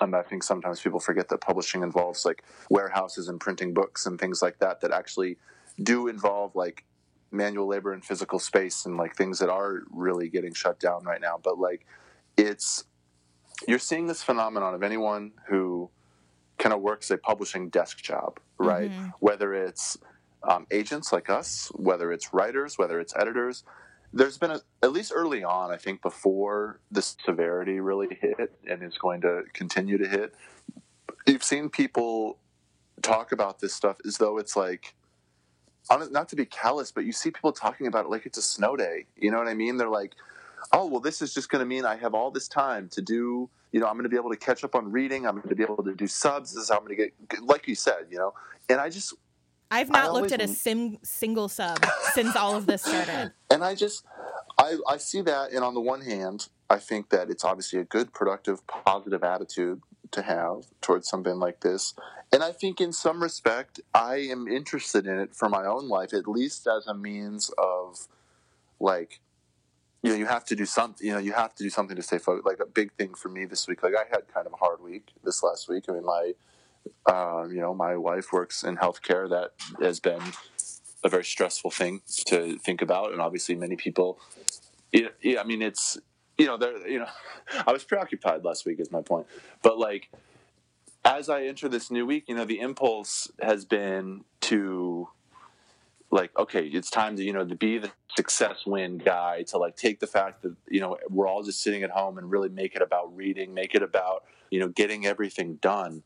And 0.00 0.14
I 0.14 0.22
think 0.22 0.42
sometimes 0.42 0.80
people 0.80 1.00
forget 1.00 1.28
that 1.28 1.40
publishing 1.40 1.82
involves 1.82 2.24
like 2.24 2.44
warehouses 2.70 3.28
and 3.28 3.40
printing 3.40 3.74
books 3.74 4.06
and 4.06 4.18
things 4.18 4.42
like 4.42 4.58
that 4.58 4.80
that 4.80 4.92
actually 4.92 5.38
do 5.82 6.08
involve 6.08 6.54
like 6.54 6.84
manual 7.30 7.66
labor 7.66 7.92
and 7.92 8.04
physical 8.04 8.38
space 8.38 8.86
and 8.86 8.96
like 8.96 9.16
things 9.16 9.38
that 9.38 9.50
are 9.50 9.82
really 9.90 10.28
getting 10.28 10.54
shut 10.54 10.78
down 10.80 11.04
right 11.04 11.20
now. 11.20 11.38
But 11.42 11.58
like 11.58 11.86
it's 12.36 12.84
you're 13.66 13.78
seeing 13.78 14.06
this 14.06 14.22
phenomenon 14.22 14.74
of 14.74 14.82
anyone 14.82 15.32
who 15.48 15.90
kind 16.58 16.72
of 16.72 16.80
works 16.80 17.10
a 17.10 17.18
publishing 17.18 17.68
desk 17.70 17.98
job, 17.98 18.38
right? 18.58 18.90
Mhm. 18.90 19.12
Whether 19.20 19.52
it's 19.54 19.98
um, 20.44 20.66
agents 20.70 21.12
like 21.12 21.28
us, 21.28 21.70
whether 21.74 22.12
it's 22.12 22.32
writers, 22.32 22.78
whether 22.78 23.00
it's 23.00 23.14
editors. 23.16 23.64
There's 24.12 24.38
been 24.38 24.50
a, 24.50 24.60
at 24.82 24.92
least 24.92 25.12
early 25.14 25.44
on, 25.44 25.70
I 25.70 25.76
think, 25.76 26.02
before 26.02 26.80
the 26.90 27.02
severity 27.02 27.80
really 27.80 28.18
hit 28.20 28.52
and 28.68 28.82
is 28.82 28.96
going 28.98 29.20
to 29.20 29.42
continue 29.52 29.98
to 29.98 30.08
hit. 30.08 30.34
You've 31.26 31.44
seen 31.44 31.68
people 31.68 32.38
talk 33.02 33.32
about 33.32 33.60
this 33.60 33.74
stuff 33.74 33.96
as 34.06 34.16
though 34.16 34.38
it's 34.38 34.56
like, 34.56 34.94
not 35.90 36.28
to 36.28 36.36
be 36.36 36.44
callous, 36.44 36.90
but 36.90 37.04
you 37.04 37.12
see 37.12 37.30
people 37.30 37.52
talking 37.52 37.86
about 37.86 38.06
it 38.06 38.10
like 38.10 38.26
it's 38.26 38.38
a 38.38 38.42
snow 38.42 38.76
day. 38.76 39.06
You 39.16 39.30
know 39.30 39.38
what 39.38 39.48
I 39.48 39.54
mean? 39.54 39.76
They're 39.76 39.88
like, 39.88 40.14
oh, 40.72 40.86
well, 40.86 41.00
this 41.00 41.22
is 41.22 41.32
just 41.32 41.50
going 41.50 41.60
to 41.60 41.66
mean 41.66 41.84
I 41.84 41.96
have 41.96 42.14
all 42.14 42.30
this 42.30 42.48
time 42.48 42.88
to 42.90 43.02
do, 43.02 43.48
you 43.72 43.80
know, 43.80 43.86
I'm 43.86 43.94
going 43.94 44.04
to 44.04 44.08
be 44.08 44.16
able 44.16 44.30
to 44.30 44.36
catch 44.36 44.64
up 44.64 44.74
on 44.74 44.90
reading. 44.90 45.26
I'm 45.26 45.36
going 45.36 45.48
to 45.48 45.54
be 45.54 45.62
able 45.62 45.82
to 45.84 45.94
do 45.94 46.06
subs. 46.06 46.54
This 46.54 46.64
is 46.64 46.70
how 46.70 46.78
I'm 46.78 46.84
going 46.84 46.96
to 46.96 47.10
get, 47.28 47.42
like 47.42 47.68
you 47.68 47.74
said, 47.74 48.06
you 48.10 48.18
know, 48.18 48.34
and 48.68 48.80
I 48.80 48.88
just, 48.88 49.14
I've 49.70 49.90
not 49.90 50.12
looked 50.12 50.32
at 50.32 50.40
a 50.40 50.48
sim- 50.48 50.98
single 51.02 51.48
sub 51.48 51.84
since 52.12 52.34
all 52.36 52.56
of 52.56 52.66
this 52.66 52.82
started. 52.82 53.32
and 53.50 53.62
I 53.62 53.74
just, 53.74 54.04
I, 54.56 54.76
I 54.88 54.96
see 54.96 55.20
that. 55.22 55.52
And 55.52 55.62
on 55.62 55.74
the 55.74 55.80
one 55.80 56.00
hand, 56.00 56.48
I 56.70 56.78
think 56.78 57.10
that 57.10 57.30
it's 57.30 57.44
obviously 57.44 57.78
a 57.78 57.84
good, 57.84 58.12
productive, 58.12 58.66
positive 58.66 59.22
attitude 59.22 59.80
to 60.10 60.22
have 60.22 60.64
towards 60.80 61.08
something 61.08 61.36
like 61.36 61.60
this. 61.60 61.94
And 62.32 62.42
I 62.42 62.52
think 62.52 62.80
in 62.80 62.92
some 62.92 63.22
respect, 63.22 63.80
I 63.94 64.16
am 64.16 64.48
interested 64.48 65.06
in 65.06 65.18
it 65.18 65.34
for 65.34 65.48
my 65.48 65.64
own 65.64 65.88
life, 65.88 66.12
at 66.12 66.28
least 66.28 66.66
as 66.66 66.86
a 66.86 66.94
means 66.94 67.50
of 67.58 68.06
like, 68.80 69.20
you 70.02 70.10
know, 70.10 70.16
you 70.16 70.26
have 70.26 70.44
to 70.46 70.54
do 70.54 70.64
something, 70.64 71.06
you 71.06 71.12
know, 71.12 71.18
you 71.18 71.32
have 71.32 71.54
to 71.56 71.64
do 71.64 71.70
something 71.70 71.96
to 71.96 72.02
stay 72.02 72.18
focused. 72.18 72.46
Like 72.46 72.60
a 72.60 72.66
big 72.66 72.92
thing 72.92 73.14
for 73.14 73.28
me 73.28 73.46
this 73.46 73.66
week, 73.66 73.82
like 73.82 73.94
I 73.94 74.04
had 74.10 74.32
kind 74.32 74.46
of 74.46 74.52
a 74.52 74.56
hard 74.56 74.80
week 74.82 75.08
this 75.24 75.42
last 75.42 75.68
week. 75.68 75.84
I 75.88 75.92
mean, 75.92 76.04
my, 76.04 76.32
uh, 77.06 77.44
you 77.48 77.60
know, 77.60 77.74
my 77.74 77.96
wife 77.96 78.32
works 78.32 78.62
in 78.62 78.76
healthcare. 78.76 79.28
That 79.28 79.52
has 79.82 80.00
been 80.00 80.20
a 81.04 81.08
very 81.08 81.24
stressful 81.24 81.70
thing 81.70 82.02
to 82.26 82.58
think 82.58 82.82
about. 82.82 83.12
And 83.12 83.20
obviously 83.20 83.54
many 83.54 83.76
people, 83.76 84.18
yeah, 84.92 85.40
I 85.40 85.44
mean, 85.44 85.62
it's, 85.62 85.98
you 86.36 86.46
know, 86.46 86.58
you 86.86 87.00
know, 87.00 87.08
I 87.66 87.72
was 87.72 87.84
preoccupied 87.84 88.44
last 88.44 88.66
week 88.66 88.80
is 88.80 88.90
my 88.90 89.02
point, 89.02 89.26
but 89.62 89.78
like, 89.78 90.08
as 91.04 91.28
I 91.28 91.44
enter 91.44 91.68
this 91.68 91.90
new 91.90 92.04
week, 92.04 92.24
you 92.28 92.34
know, 92.34 92.44
the 92.44 92.60
impulse 92.60 93.30
has 93.40 93.64
been 93.64 94.24
to 94.42 95.08
like, 96.10 96.36
okay, 96.38 96.66
it's 96.66 96.90
time 96.90 97.16
to, 97.16 97.22
you 97.22 97.32
know, 97.32 97.46
to 97.46 97.54
be 97.54 97.78
the 97.78 97.90
success 98.16 98.64
win 98.66 98.98
guy, 98.98 99.42
to 99.44 99.58
like 99.58 99.76
take 99.76 100.00
the 100.00 100.06
fact 100.06 100.42
that, 100.42 100.54
you 100.68 100.80
know, 100.80 100.98
we're 101.08 101.28
all 101.28 101.42
just 101.42 101.62
sitting 101.62 101.82
at 101.82 101.90
home 101.90 102.18
and 102.18 102.30
really 102.30 102.48
make 102.48 102.74
it 102.74 102.82
about 102.82 103.14
reading, 103.14 103.54
make 103.54 103.74
it 103.74 103.82
about, 103.82 104.24
you 104.50 104.58
know, 104.58 104.68
getting 104.68 105.06
everything 105.06 105.56
done. 105.56 106.02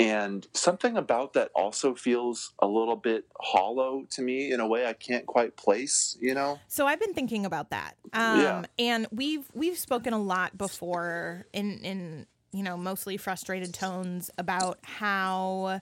And 0.00 0.46
something 0.54 0.96
about 0.96 1.34
that 1.34 1.50
also 1.54 1.94
feels 1.94 2.52
a 2.58 2.66
little 2.66 2.96
bit 2.96 3.26
hollow 3.38 4.06
to 4.10 4.22
me 4.22 4.52
in 4.52 4.60
a 4.60 4.66
way 4.66 4.86
I 4.86 4.94
can't 4.94 5.26
quite 5.26 5.56
place, 5.56 6.16
you 6.20 6.34
know? 6.34 6.60
So 6.68 6.86
I've 6.86 7.00
been 7.00 7.14
thinking 7.14 7.44
about 7.46 7.70
that. 7.70 7.96
Um, 8.12 8.64
Yeah. 8.64 8.66
and 8.78 9.06
we've 9.12 9.46
we've 9.52 9.78
spoken 9.78 10.12
a 10.12 10.18
lot 10.22 10.56
before 10.58 11.46
in 11.52 11.78
in 11.80 12.26
you 12.52 12.62
know 12.62 12.76
mostly 12.76 13.16
frustrated 13.16 13.72
tones 13.74 14.30
about 14.38 14.78
how 14.82 15.80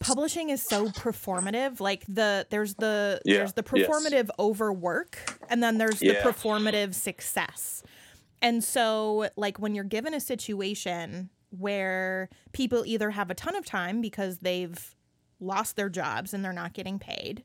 publishing 0.00 0.50
is 0.50 0.60
so 0.62 0.90
performative 0.90 1.80
like 1.80 2.04
the 2.08 2.46
there's 2.50 2.74
the 2.74 3.22
Yeah, 3.24 3.34
there's 3.36 3.54
the 3.54 3.62
yes. 3.74 4.16
performative 4.16 4.28
overwork 4.38 5.18
and 5.48 5.62
then 5.62 5.78
there's 5.78 6.02
the 6.02 6.14
performative 6.14 6.94
success 6.94 7.82
and 8.42 8.62
so 8.62 9.28
like 9.36 9.58
when 9.58 9.74
you're 9.74 9.84
given 9.84 10.12
a 10.12 10.20
situation 10.20 11.30
where 11.58 12.28
people 12.52 12.82
either 12.86 13.10
have 13.10 13.30
a 13.30 13.34
ton 13.34 13.54
of 13.56 13.64
time 13.64 14.00
because 14.00 14.38
they've 14.38 14.94
lost 15.40 15.76
their 15.76 15.88
jobs 15.88 16.32
and 16.34 16.44
they're 16.44 16.52
not 16.52 16.72
getting 16.72 16.98
paid 16.98 17.44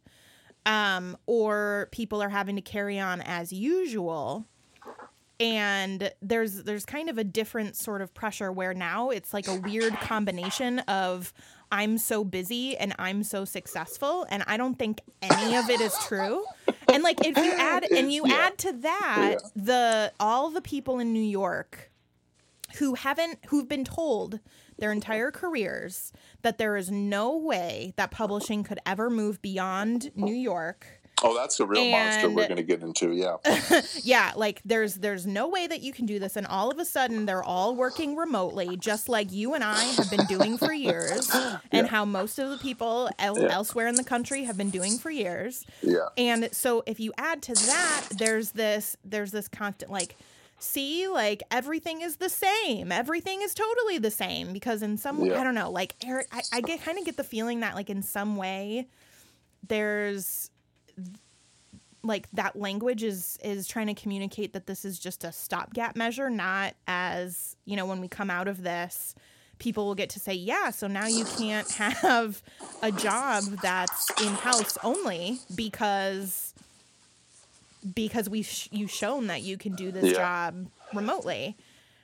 um, 0.66 1.18
or 1.26 1.90
people 1.92 2.22
are 2.22 2.30
having 2.30 2.56
to 2.56 2.62
carry 2.62 3.00
on 3.00 3.22
as 3.22 3.52
usual 3.52 4.46
and 5.40 6.12
there's 6.22 6.64
there's 6.64 6.86
kind 6.86 7.10
of 7.10 7.18
a 7.18 7.24
different 7.24 7.76
sort 7.76 8.02
of 8.02 8.14
pressure 8.14 8.52
where 8.52 8.74
now 8.74 9.10
it's 9.10 9.34
like 9.34 9.48
a 9.48 9.56
weird 9.56 9.94
combination 10.02 10.80
of 10.80 11.34
I'm 11.72 11.98
so 11.98 12.24
busy 12.26 12.76
and 12.76 12.94
I'm 13.00 13.24
so 13.24 13.46
successful 13.46 14.26
and 14.30 14.44
I 14.48 14.58
don't 14.58 14.78
think 14.78 15.02
any 15.22 15.56
of 15.56 15.70
it 15.70 15.80
is 15.80 15.96
true. 16.08 16.44
And 16.92 17.04
like 17.04 17.26
if 17.26 17.38
you 17.38 17.54
add 17.54 17.86
and 17.90 18.12
you 18.12 18.24
Yeah. 18.26 18.34
add 18.48 18.58
to 18.60 18.74
that 18.74 19.36
the 19.56 20.12
all 20.20 20.50
the 20.50 20.62
people 20.62 21.00
in 21.00 21.14
New 21.14 21.22
York 21.22 21.90
who 22.78 22.94
haven't 22.96 23.40
who've 23.48 23.68
been 23.68 23.84
told 23.84 24.40
their 24.78 24.92
entire 24.92 25.32
careers 25.32 26.12
that 26.42 26.58
there 26.58 26.78
is 26.78 26.90
no 26.92 27.36
way 27.36 27.94
that 27.98 28.12
publishing 28.12 28.64
could 28.64 28.80
ever 28.86 29.10
move 29.10 29.42
beyond 29.42 30.12
New 30.16 30.34
York 30.36 30.86
Oh, 31.22 31.36
that's 31.36 31.60
a 31.60 31.66
real 31.66 31.84
monster 31.92 32.30
we're 32.30 32.46
going 32.48 32.56
to 32.56 32.64
get 32.64 32.82
into. 32.82 33.12
Yeah. 33.12 33.36
yeah 34.04 34.32
like 34.38 34.62
there's 34.64 34.96
there's 34.96 35.28
no 35.28 35.50
way 35.50 35.68
that 35.68 35.82
you 35.82 35.92
can 35.92 36.06
do 36.06 36.18
this 36.18 36.38
and 36.38 36.48
all 36.48 36.72
of 36.72 36.80
a 36.80 36.86
sudden 36.86 37.26
they're 37.26 37.44
all 37.44 37.76
working 37.76 38.16
remotely 38.16 38.78
just 38.78 39.10
like 39.10 39.30
you 39.34 39.54
and 39.54 39.62
i 39.62 39.84
have 39.84 40.10
been 40.10 40.26
doing 40.28 40.58
for 40.58 40.72
years 40.72 41.30
and 41.34 41.60
Yeah. 41.74 41.88
how 41.88 42.06
most 42.06 42.40
of 42.40 42.50
the 42.50 42.58
people 42.58 43.10
el- 43.20 43.38
Yeah. 43.38 43.50
elsewhere 43.52 43.88
in 43.88 43.96
the 43.96 44.04
country 44.06 44.46
have 44.46 44.56
been 44.56 44.70
doing 44.70 44.98
for 44.98 45.10
years 45.10 45.66
Yeah. 45.82 46.08
and 46.18 46.48
so 46.54 46.84
if 46.86 47.02
you 47.02 47.12
add 47.18 47.42
to 47.44 47.54
that 47.54 48.06
there's 48.18 48.52
this 48.52 48.96
there's 49.04 49.32
this 49.32 49.50
constant 49.50 49.92
like 49.92 50.16
see 50.60 51.08
like 51.08 51.42
everything 51.52 52.02
is 52.02 52.18
the 52.18 52.30
same 52.30 52.92
everything 52.92 53.42
is 53.42 53.54
totally 53.54 53.98
the 53.98 54.12
same 54.12 54.52
because 54.54 54.82
in 54.84 54.98
some 54.98 55.18
way 55.20 55.30
Yeah. 55.30 55.42
i 55.42 55.44
don't 55.44 55.56
know 55.56 55.72
like 55.72 55.96
eric 56.06 56.28
i, 56.32 56.42
I 56.54 56.62
get 56.62 56.82
kind 56.82 56.98
of 56.98 57.06
get 57.06 57.18
the 57.18 57.24
feeling 57.24 57.62
that 57.62 57.76
like 57.76 57.90
in 57.90 58.02
some 58.04 58.36
way 58.36 58.88
there's 59.68 60.50
like 62.04 62.30
that 62.32 62.56
language 62.56 63.04
is 63.04 63.38
is 63.44 63.68
trying 63.68 63.88
to 63.88 63.94
communicate 63.94 64.54
that 64.54 64.68
this 64.68 64.86
is 64.86 65.00
just 65.00 65.24
a 65.24 65.32
stopgap 65.32 65.96
measure 65.96 66.30
not 66.30 66.74
as 66.88 67.56
you 67.66 67.76
know 67.76 67.86
when 67.86 68.00
we 68.02 68.08
come 68.08 68.30
out 68.30 68.48
of 68.48 68.64
this 68.64 69.16
people 69.58 69.86
will 69.86 69.96
get 69.96 70.10
to 70.10 70.20
say 70.20 70.34
yeah 70.34 70.70
so 70.70 70.88
now 70.88 71.08
you 71.08 71.26
can't 71.38 71.70
have 71.74 72.42
a 72.82 72.92
job 72.92 73.44
that's 73.62 74.10
in 74.22 74.34
house 74.34 74.78
only 74.84 75.40
because 75.56 76.54
because 77.96 78.30
we 78.30 78.44
sh- 78.44 78.70
you've 78.72 78.92
shown 78.92 79.28
that 79.28 79.42
you 79.42 79.58
can 79.58 79.74
do 79.74 79.92
this 79.92 80.06
Yeah. 80.12 80.18
job 80.18 80.68
remotely 80.94 81.56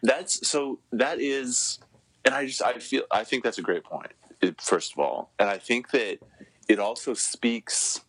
That's 0.03 0.48
so 0.48 0.79
that 0.91 1.20
is, 1.20 1.79
and 2.24 2.36
I 2.36 2.46
just, 2.46 2.62
I 2.62 2.77
feel, 2.79 3.03
I 3.10 3.24
think 3.24 3.44
that's 3.44 3.58
a 3.58 3.63
great 3.63 3.84
point, 3.84 4.12
first 4.60 4.94
of 4.94 5.00
all. 5.00 5.32
And 5.39 5.50
I 5.50 5.58
think 5.58 5.89
that 5.91 6.20
it 6.67 6.79
also 6.79 7.13
speaks 7.15 8.01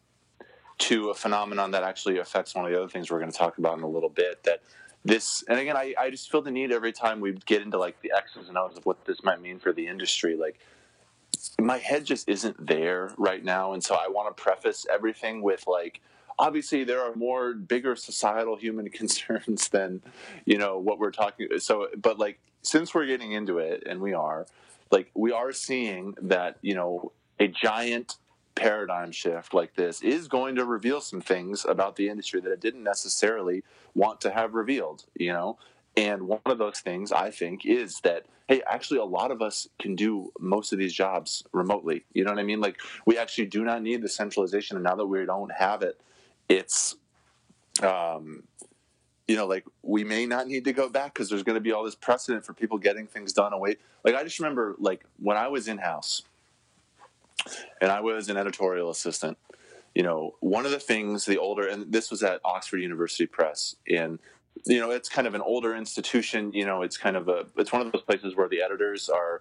to 0.78 1.08
a 1.08 1.14
phenomenon 1.14 1.70
that 1.70 1.82
actually 1.82 2.18
affects 2.18 2.54
one 2.54 2.66
of 2.66 2.70
the 2.70 2.76
other 2.76 2.88
things 2.88 3.10
we're 3.10 3.18
going 3.20 3.32
to 3.32 3.38
talk 3.38 3.56
about 3.56 3.78
in 3.78 3.84
a 3.84 3.88
little 3.88 4.10
bit. 4.10 4.42
That 4.44 4.60
this, 5.06 5.42
and 5.48 5.58
again, 5.58 5.76
I, 5.76 5.94
I 5.98 6.10
just 6.10 6.30
feel 6.30 6.42
the 6.42 6.50
need 6.50 6.70
every 6.70 6.92
time 6.92 7.20
we 7.20 7.32
get 7.32 7.62
into 7.62 7.78
like 7.78 8.00
the 8.02 8.12
X's 8.14 8.48
and 8.48 8.58
O's 8.58 8.76
of 8.76 8.84
what 8.84 9.04
this 9.06 9.22
might 9.24 9.40
mean 9.40 9.58
for 9.58 9.72
the 9.72 9.86
industry. 9.86 10.36
Like, 10.36 10.58
my 11.58 11.78
head 11.78 12.04
just 12.04 12.28
isn't 12.28 12.66
there 12.66 13.12
right 13.16 13.42
now. 13.42 13.72
And 13.72 13.82
so 13.82 13.94
I 13.94 14.08
want 14.08 14.36
to 14.36 14.42
preface 14.42 14.84
everything 14.92 15.40
with 15.42 15.66
like, 15.66 16.02
obviously 16.38 16.84
there 16.84 17.02
are 17.02 17.14
more 17.14 17.54
bigger 17.54 17.96
societal 17.96 18.56
human 18.56 18.88
concerns 18.90 19.68
than, 19.68 20.02
you 20.44 20.58
know, 20.58 20.78
what 20.78 20.98
we're 20.98 21.10
talking. 21.10 21.48
So, 21.58 21.88
but 21.96 22.18
like, 22.18 22.38
since 22.62 22.94
we're 22.94 23.06
getting 23.06 23.32
into 23.32 23.58
it 23.58 23.84
and 23.86 24.00
we 24.00 24.12
are 24.12 24.46
like, 24.90 25.10
we 25.14 25.32
are 25.32 25.52
seeing 25.52 26.14
that, 26.22 26.58
you 26.62 26.74
know, 26.74 27.12
a 27.38 27.48
giant 27.48 28.16
paradigm 28.54 29.12
shift 29.12 29.52
like 29.52 29.74
this 29.74 30.02
is 30.02 30.26
going 30.28 30.56
to 30.56 30.64
reveal 30.64 31.00
some 31.00 31.20
things 31.20 31.64
about 31.64 31.96
the 31.96 32.08
industry 32.08 32.40
that 32.40 32.50
it 32.50 32.60
didn't 32.60 32.82
necessarily 32.82 33.62
want 33.94 34.20
to 34.22 34.30
have 34.30 34.54
revealed, 34.54 35.04
you 35.14 35.32
know? 35.32 35.58
And 35.96 36.22
one 36.28 36.40
of 36.46 36.58
those 36.58 36.80
things 36.80 37.12
I 37.12 37.30
think 37.30 37.64
is 37.64 38.00
that, 38.00 38.26
hey, 38.48 38.62
actually, 38.66 38.98
a 38.98 39.04
lot 39.04 39.30
of 39.30 39.40
us 39.40 39.68
can 39.78 39.94
do 39.94 40.32
most 40.38 40.72
of 40.72 40.78
these 40.78 40.92
jobs 40.92 41.42
remotely. 41.52 42.04
You 42.12 42.24
know 42.24 42.32
what 42.32 42.38
I 42.38 42.44
mean? 42.44 42.60
Like, 42.60 42.78
we 43.06 43.16
actually 43.16 43.46
do 43.46 43.64
not 43.64 43.82
need 43.82 44.02
the 44.02 44.08
centralization. 44.08 44.76
And 44.76 44.84
now 44.84 44.96
that 44.96 45.06
we 45.06 45.24
don't 45.24 45.52
have 45.52 45.82
it, 45.82 45.98
it's, 46.48 46.96
um, 47.82 48.42
you 49.28 49.36
know, 49.36 49.46
like 49.46 49.64
we 49.82 50.04
may 50.04 50.26
not 50.26 50.46
need 50.46 50.64
to 50.64 50.72
go 50.72 50.88
back 50.88 51.14
because 51.14 51.28
there's 51.28 51.42
going 51.42 51.56
to 51.56 51.60
be 51.60 51.72
all 51.72 51.84
this 51.84 51.94
precedent 51.94 52.44
for 52.44 52.52
people 52.52 52.78
getting 52.78 53.06
things 53.06 53.32
done 53.32 53.52
away. 53.52 53.76
Like, 54.04 54.14
I 54.14 54.22
just 54.22 54.38
remember, 54.38 54.76
like, 54.78 55.04
when 55.18 55.36
I 55.36 55.48
was 55.48 55.66
in 55.68 55.78
house 55.78 56.22
and 57.80 57.90
I 57.90 58.00
was 58.00 58.28
an 58.28 58.36
editorial 58.36 58.90
assistant, 58.90 59.36
you 59.94 60.02
know, 60.02 60.34
one 60.40 60.66
of 60.66 60.72
the 60.72 60.78
things 60.78 61.24
the 61.24 61.38
older, 61.38 61.66
and 61.66 61.90
this 61.90 62.10
was 62.10 62.22
at 62.22 62.40
Oxford 62.44 62.78
University 62.78 63.26
Press, 63.26 63.76
and 63.88 64.18
you 64.64 64.80
know, 64.80 64.90
it's 64.90 65.08
kind 65.08 65.26
of 65.26 65.34
an 65.34 65.40
older 65.40 65.74
institution. 65.74 66.52
You 66.52 66.66
know, 66.66 66.82
it's 66.82 66.96
kind 66.96 67.16
of 67.16 67.28
a, 67.28 67.46
it's 67.56 67.72
one 67.72 67.80
of 67.80 67.92
those 67.92 68.02
places 68.02 68.36
where 68.36 68.48
the 68.48 68.62
editors 68.62 69.08
are 69.08 69.40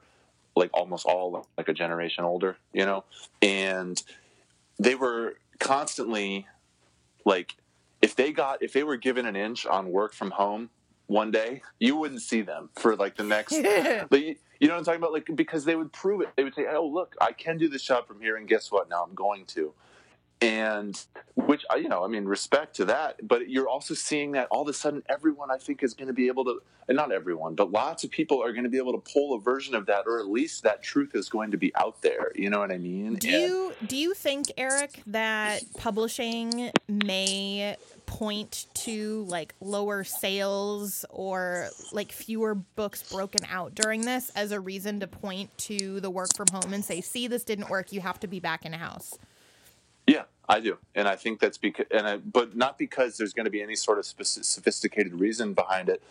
like 0.55 0.69
almost 0.73 1.05
all 1.05 1.47
like 1.57 1.67
a 1.67 1.73
generation 1.73 2.23
older. 2.23 2.57
You 2.73 2.85
know, 2.85 3.03
and 3.41 4.01
they 4.79 4.95
were 4.95 5.35
constantly 5.59 6.47
like, 7.25 7.55
if 8.01 8.15
they 8.15 8.31
got, 8.31 8.61
if 8.61 8.73
they 8.73 8.83
were 8.83 8.97
given 8.97 9.25
an 9.25 9.35
inch 9.35 9.65
on 9.65 9.91
work 9.91 10.13
from 10.13 10.31
home 10.31 10.69
one 11.07 11.31
day, 11.31 11.61
you 11.79 11.95
wouldn't 11.95 12.21
see 12.21 12.41
them 12.41 12.69
for 12.75 12.95
like 12.95 13.15
the 13.15 13.23
next 13.23 13.53
but 14.09 14.21
you, 14.21 14.35
you 14.59 14.67
know 14.67 14.75
what 14.75 14.79
I'm 14.79 14.85
talking 14.85 15.01
about? 15.01 15.13
Like 15.13 15.29
because 15.35 15.65
they 15.65 15.75
would 15.75 15.91
prove 15.91 16.21
it. 16.21 16.29
They 16.35 16.43
would 16.43 16.55
say, 16.55 16.65
"Oh, 16.69 16.85
look, 16.85 17.15
I 17.19 17.31
can 17.31 17.57
do 17.57 17.67
this 17.67 17.83
job 17.83 18.07
from 18.07 18.21
here, 18.21 18.37
and 18.37 18.47
guess 18.47 18.71
what? 18.71 18.89
Now 18.89 19.03
I'm 19.03 19.13
going 19.13 19.45
to." 19.47 19.73
And 20.41 20.99
which 21.35 21.65
I- 21.69 21.77
you 21.77 21.87
know, 21.87 22.03
I 22.03 22.07
mean, 22.07 22.25
respect 22.25 22.75
to 22.77 22.85
that. 22.85 23.25
But 23.27 23.49
you're 23.49 23.69
also 23.69 23.93
seeing 23.93 24.33
that 24.33 24.47
all 24.51 24.63
of 24.63 24.67
a 24.67 24.73
sudden, 24.73 25.01
everyone 25.09 25.49
I 25.49 25.57
think 25.57 25.81
is 25.81 25.93
going 25.93 26.07
to 26.07 26.13
be 26.13 26.27
able 26.27 26.43
to, 26.45 26.61
and 26.87 26.95
not 26.95 27.11
everyone, 27.11 27.55
but 27.55 27.71
lots 27.71 28.03
of 28.03 28.11
people 28.11 28.43
are 28.43 28.51
going 28.51 28.65
to 28.65 28.69
be 28.69 28.77
able 28.77 28.91
to 28.99 29.13
pull 29.13 29.33
a 29.33 29.39
version 29.39 29.75
of 29.75 29.85
that, 29.87 30.03
or 30.05 30.19
at 30.19 30.27
least 30.27 30.63
that 30.63 30.83
truth 30.83 31.15
is 31.15 31.29
going 31.29 31.51
to 31.51 31.57
be 31.57 31.73
out 31.75 32.01
there. 32.01 32.31
You 32.35 32.49
know 32.49 32.59
what 32.59 32.71
I 32.71 32.77
mean? 32.77 33.15
Do 33.15 33.27
And- 33.29 33.41
you 33.41 33.73
do 33.87 33.95
you 33.97 34.13
think, 34.13 34.47
Eric, 34.57 35.01
that 35.07 35.63
publishing 35.77 36.71
may 36.87 37.75
point 38.05 38.67
to 38.75 39.23
like 39.27 39.55
lower 39.61 40.03
sales 40.03 41.05
or 41.09 41.69
like 41.91 42.11
fewer 42.11 42.53
books 42.55 43.09
broken 43.11 43.41
out 43.49 43.73
during 43.73 44.01
this 44.01 44.29
as 44.35 44.51
a 44.51 44.59
reason 44.59 44.99
to 44.99 45.07
point 45.07 45.57
to 45.57 45.99
the 46.01 46.09
work 46.09 46.29
from 46.35 46.47
home 46.51 46.73
and 46.73 46.85
say, 46.85 47.01
"See, 47.01 47.27
this 47.27 47.43
didn't 47.43 47.69
work. 47.69 47.91
You 47.91 48.01
have 48.01 48.19
to 48.19 48.27
be 48.27 48.39
back 48.39 48.65
in 48.65 48.73
a 48.73 48.77
house." 48.77 49.17
Yeah, 50.07 50.23
I 50.47 50.59
do, 50.59 50.77
and 50.93 51.07
I 51.07 51.15
think 51.15 51.39
that's 51.39 51.57
because, 51.57 51.87
and 51.91 52.07
I, 52.07 52.17
but 52.17 52.55
not 52.55 52.77
because 52.77 53.17
there's 53.17 53.33
going 53.33 53.45
to 53.45 53.51
be 53.51 53.61
any 53.61 53.75
sort 53.75 53.97
of 53.97 54.05
sophisticated 54.05 55.19
reason 55.19 55.53
behind 55.53 55.89
it, 55.89 56.03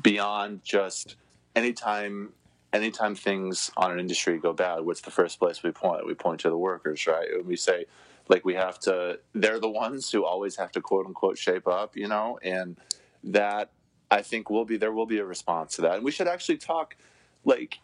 beyond 0.00 0.62
just 0.62 1.16
anytime, 1.56 2.32
anytime 2.72 3.16
things 3.16 3.70
on 3.76 3.90
an 3.90 3.98
industry 3.98 4.38
go 4.38 4.52
bad, 4.52 4.82
what's 4.82 5.00
the 5.00 5.10
first 5.10 5.38
place 5.40 5.62
we 5.62 5.72
point? 5.72 6.06
We 6.06 6.14
point 6.14 6.40
to 6.40 6.50
the 6.50 6.56
workers, 6.56 7.06
right? 7.06 7.28
And 7.32 7.44
we 7.44 7.56
say, 7.56 7.86
like, 8.28 8.44
we 8.44 8.54
have 8.54 8.78
to. 8.80 9.18
They're 9.32 9.58
the 9.58 9.68
ones 9.68 10.10
who 10.10 10.24
always 10.24 10.54
have 10.56 10.70
to 10.72 10.80
quote 10.80 11.06
unquote 11.06 11.36
shape 11.36 11.66
up, 11.66 11.96
you 11.96 12.06
know, 12.06 12.38
and 12.42 12.78
that 13.24 13.72
I 14.12 14.22
think 14.22 14.48
will 14.48 14.64
be 14.64 14.76
there 14.76 14.92
will 14.92 15.06
be 15.06 15.18
a 15.18 15.24
response 15.24 15.74
to 15.76 15.82
that, 15.82 15.96
and 15.96 16.04
we 16.04 16.12
should 16.12 16.28
actually 16.28 16.58
talk, 16.58 16.96
like, 17.44 17.80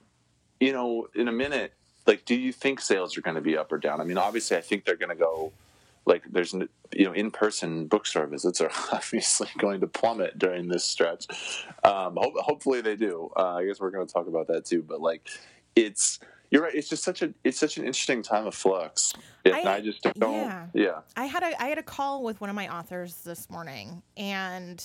you 0.61 0.73
know, 0.73 1.09
in 1.17 1.27
a 1.27 1.33
minute 1.33 1.73
like 2.07 2.25
do 2.25 2.35
you 2.35 2.53
think 2.53 2.81
sales 2.81 3.17
are 3.17 3.21
going 3.21 3.35
to 3.37 3.41
be 3.41 3.57
up 3.57 3.71
or 3.73 3.79
down? 3.79 4.01
I 4.01 4.05
mean 4.05 4.19
obviously 4.19 4.57
i 4.57 4.61
think 4.61 4.85
they're 4.85 4.97
going 4.97 5.11
to 5.11 5.15
go 5.17 5.53
like 6.05 6.23
there's 6.31 6.53
you 6.53 7.05
know 7.05 7.13
in-person 7.13 7.87
bookstore 7.87 8.27
visits 8.27 8.61
are 8.61 8.71
obviously 8.93 9.49
going 9.59 9.81
to 9.81 9.87
plummet 9.89 10.39
during 10.39 10.69
this 10.69 10.85
stretch. 10.85 11.27
Um, 11.83 12.17
ho- 12.17 12.33
hopefully 12.37 12.81
they 12.81 12.97
do. 12.97 13.31
Uh, 13.37 13.55
i 13.57 13.65
guess 13.67 13.81
we're 13.81 13.91
going 13.91 14.07
to 14.07 14.13
talk 14.13 14.27
about 14.29 14.47
that 14.49 14.65
too 14.65 14.83
but 14.83 15.01
like 15.01 15.29
it's 15.75 16.21
you're 16.51 16.63
right 16.63 16.75
it's 16.75 16.89
just 16.89 17.03
such 17.03 17.23
a 17.23 17.35
it's 17.43 17.59
such 17.59 17.77
an 17.77 17.85
interesting 17.85 18.23
time 18.23 18.47
of 18.47 18.55
flux. 18.55 19.13
And 19.45 19.55
I- 19.55 19.75
i, 19.77 19.81
just 19.81 20.03
don't 20.03 20.33
yeah. 20.33 20.67
yeah. 20.75 20.99
I 21.17 21.27
had 21.27 21.43
a 21.43 21.61
I 21.63 21.67
had 21.67 21.79
a 21.79 21.83
call 21.83 22.23
with 22.23 22.41
one 22.41 22.51
of 22.51 22.57
my 22.57 22.69
authors 22.73 23.17
this 23.25 23.51
morning, 23.51 24.03
and 24.17 24.79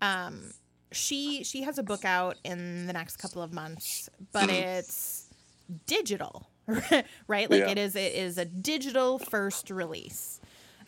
um, 0.00 0.52
she 0.92 1.42
she 1.44 1.62
has 1.62 1.78
a 1.78 1.82
book 1.82 2.04
out 2.04 2.36
in 2.44 2.86
the 2.86 2.92
next 2.92 3.16
couple 3.16 3.42
of 3.42 3.52
months, 3.52 4.08
but 4.32 4.48
Mm-hmm. 4.48 4.78
it's 4.78 5.28
digital, 5.86 6.48
right? 7.26 7.50
Like 7.50 7.60
Yeah. 7.60 7.70
it 7.70 7.78
is 7.78 7.96
it 7.96 8.12
is 8.14 8.38
a 8.38 8.44
digital 8.44 9.18
first 9.18 9.70
release. 9.70 10.40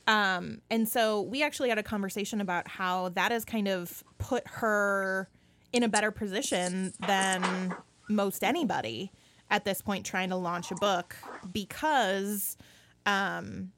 Um, 0.07 0.61
and 0.71 0.87
so 0.89 1.23
we 1.23 1.43
actually 1.43 1.71
had 1.71 1.79
a 1.79 1.83
conversation 1.83 2.41
about 2.41 2.69
how 2.69 3.09
that 3.11 3.33
has 3.33 3.45
kind 3.45 3.69
of 3.69 4.05
put 4.19 4.47
her 4.47 5.29
in 5.73 5.83
a 5.83 5.89
better 5.89 6.11
position 6.11 6.93
than 7.07 7.75
most 8.09 8.45
anybody 8.45 9.11
at 9.51 9.65
this 9.65 9.81
point 9.81 10.05
trying 10.05 10.29
to 10.29 10.37
launch 10.37 10.71
a 10.71 10.75
book 10.75 11.17
because 11.53 12.59
um, 13.07 13.73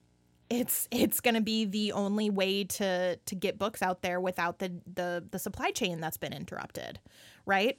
it's 0.51 0.89
it's 0.91 1.21
going 1.21 1.35
to 1.37 1.41
be 1.41 1.65
the 1.65 1.93
only 1.93 2.29
way 2.31 2.65
to 2.65 3.17
to 3.17 3.35
get 3.35 3.57
books 3.59 3.83
out 3.83 4.03
there 4.03 4.21
without 4.21 4.59
the 4.59 4.73
the 4.93 5.25
the 5.31 5.39
supply 5.39 5.71
chain 5.71 6.01
that's 6.01 6.17
been 6.17 6.33
interrupted, 6.33 6.99
right? 7.47 7.79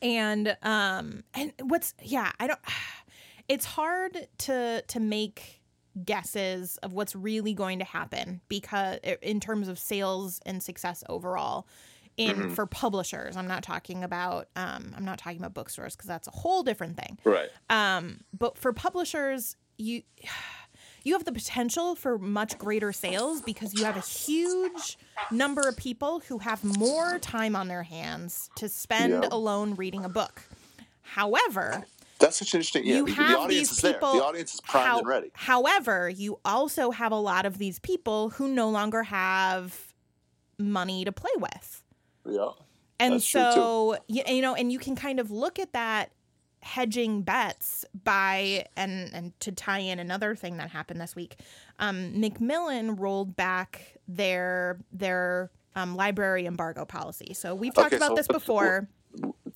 And 0.00 0.56
um 0.62 1.22
and 1.34 1.52
what's 1.60 1.94
yeah, 2.02 2.32
I 2.40 2.46
don't 2.46 2.60
it's 3.52 3.66
hard 3.66 4.26
to 4.38 4.82
to 4.86 5.00
make 5.00 5.60
guesses 6.04 6.78
of 6.78 6.92
what's 6.94 7.14
really 7.14 7.52
going 7.52 7.78
to 7.78 7.84
happen 7.84 8.40
because 8.48 8.98
in 9.20 9.40
terms 9.40 9.68
of 9.68 9.78
sales 9.78 10.40
and 10.46 10.62
success 10.62 11.04
overall 11.08 11.66
in 12.16 12.48
for 12.50 12.64
publishers 12.66 13.36
i'm 13.36 13.46
not 13.46 13.62
talking 13.62 14.02
about 14.02 14.48
um, 14.56 14.94
i'm 14.96 15.04
not 15.04 15.18
talking 15.18 15.38
about 15.38 15.52
bookstores 15.52 15.94
because 15.94 16.08
that's 16.08 16.26
a 16.28 16.30
whole 16.30 16.62
different 16.62 16.96
thing 16.96 17.18
Right. 17.24 17.50
um, 17.68 18.20
but 18.38 18.56
for 18.56 18.72
publishers, 18.72 19.56
you 19.76 20.02
you 21.04 21.14
have 21.14 21.24
the 21.24 21.32
potential 21.32 21.94
for 21.96 22.16
much 22.16 22.56
greater 22.58 22.92
sales 22.92 23.42
because 23.42 23.74
you 23.74 23.84
have 23.84 23.96
a 23.96 24.00
huge 24.00 24.96
number 25.32 25.62
of 25.68 25.76
people 25.76 26.20
who 26.28 26.38
have 26.38 26.62
more 26.62 27.18
time 27.18 27.56
on 27.56 27.66
their 27.68 27.82
hands 27.82 28.48
to 28.54 28.68
spend 28.68 29.24
alone 29.24 29.74
reading 29.74 30.04
a 30.04 30.08
book. 30.08 30.42
However, 31.02 31.84
That's 32.22 32.36
such 32.38 32.54
an 32.54 32.58
interesting. 32.58 32.86
Yeah, 32.86 32.94
you 32.96 33.04
the, 33.06 33.12
have 33.12 33.28
the 33.30 33.38
audience 33.38 33.68
these 33.68 33.72
is 33.78 33.82
there. 33.82 33.92
people. 33.92 34.14
The 34.14 34.24
audience 34.24 34.54
is 34.54 34.60
primed 34.62 34.86
how- 34.88 34.98
and 34.98 35.06
ready. 35.06 35.30
However, 35.34 36.08
you 36.08 36.38
also 36.44 36.90
have 36.90 37.12
a 37.12 37.16
lot 37.18 37.44
of 37.44 37.58
these 37.58 37.78
people 37.78 38.30
who 38.30 38.48
no 38.48 38.70
longer 38.70 39.02
have 39.02 39.92
money 40.58 41.04
to 41.04 41.12
play 41.12 41.30
with. 41.38 41.82
Yeah. 42.26 42.50
And 43.00 43.14
That's 43.14 43.26
true, 43.26 43.40
too. 43.42 43.52
so, 43.52 43.96
you, 44.06 44.22
you 44.26 44.42
know, 44.42 44.54
and 44.54 44.70
you 44.72 44.78
can 44.78 44.94
kind 44.96 45.18
of 45.20 45.30
look 45.30 45.58
at 45.58 45.72
that 45.72 46.12
hedging 46.60 47.22
bets 47.22 47.84
by 48.04 48.64
and 48.76 49.12
and 49.12 49.40
to 49.40 49.50
tie 49.50 49.80
in 49.80 49.98
another 49.98 50.36
thing 50.36 50.58
that 50.58 50.70
happened 50.70 51.00
this 51.00 51.16
week, 51.16 51.34
um, 51.80 52.20
Macmillan 52.20 52.94
rolled 52.94 53.34
back 53.34 53.96
their 54.06 54.78
their 54.92 55.50
um, 55.74 55.96
library 55.96 56.46
embargo 56.46 56.84
policy. 56.84 57.34
So 57.34 57.54
we've 57.56 57.74
talked 57.74 57.88
Okay, 57.88 57.96
about 57.96 58.10
so 58.10 58.14
this 58.14 58.28
before, 58.28 58.88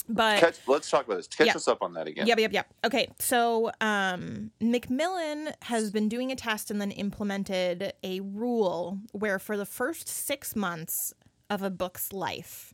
but 0.08 0.40
Catch, 0.40 0.58
let's 0.66 0.90
talk 0.90 1.06
about 1.06 1.16
this. 1.16 1.26
Catch 1.26 1.48
Yeah. 1.48 1.54
us 1.54 1.68
up 1.68 1.82
on 1.82 1.94
that 1.94 2.06
again. 2.06 2.26
Yep, 2.26 2.38
yep, 2.38 2.52
yep. 2.52 2.74
Okay, 2.84 3.08
so 3.18 3.70
um, 3.80 4.50
Macmillan 4.60 5.50
has 5.62 5.90
been 5.90 6.08
doing 6.08 6.30
a 6.32 6.36
test 6.36 6.70
and 6.70 6.80
then 6.80 6.90
implemented 6.90 7.92
a 8.02 8.20
rule 8.20 8.98
where 9.12 9.38
for 9.38 9.56
the 9.56 9.66
first 9.66 10.08
six 10.08 10.54
months 10.54 11.12
of 11.50 11.62
a 11.62 11.70
book's 11.70 12.12
life, 12.12 12.72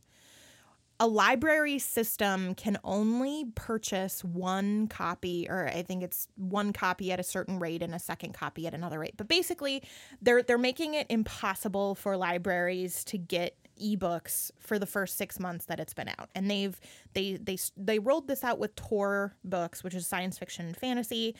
a 0.99 1.07
library 1.07 1.79
system 1.79 2.55
can 2.55 2.77
only 2.83 3.45
purchase 3.55 4.23
one 4.23 4.87
copy, 4.87 5.47
or 5.49 5.67
I 5.67 5.81
think 5.81 6.03
it's 6.03 6.27
one 6.35 6.71
copy 6.71 7.11
at 7.11 7.19
a 7.19 7.23
certain 7.23 7.59
rate 7.59 7.81
and 7.81 7.93
a 7.95 7.99
second 7.99 8.33
copy 8.33 8.67
at 8.67 8.73
another 8.73 8.99
rate. 8.99 9.15
But 9.17 9.27
basically, 9.27 9.83
they're 10.21 10.43
they're 10.43 10.57
making 10.57 10.93
it 10.93 11.07
impossible 11.09 11.95
for 11.95 12.15
libraries 12.15 13.03
to 13.05 13.17
get 13.17 13.57
ebooks 13.81 14.51
for 14.59 14.79
the 14.79 14.85
first 14.85 15.17
six 15.17 15.39
months 15.39 15.65
that 15.65 15.79
it's 15.79 15.93
been 15.93 16.09
out, 16.09 16.29
and 16.35 16.49
they've 16.49 16.79
they 17.13 17.37
they 17.41 17.57
they 17.77 17.99
rolled 17.99 18.27
this 18.27 18.43
out 18.43 18.59
with 18.59 18.75
Tor 18.75 19.35
books, 19.43 19.83
which 19.83 19.95
is 19.95 20.07
science 20.07 20.37
fiction 20.37 20.65
and 20.65 20.77
fantasy. 20.77 21.35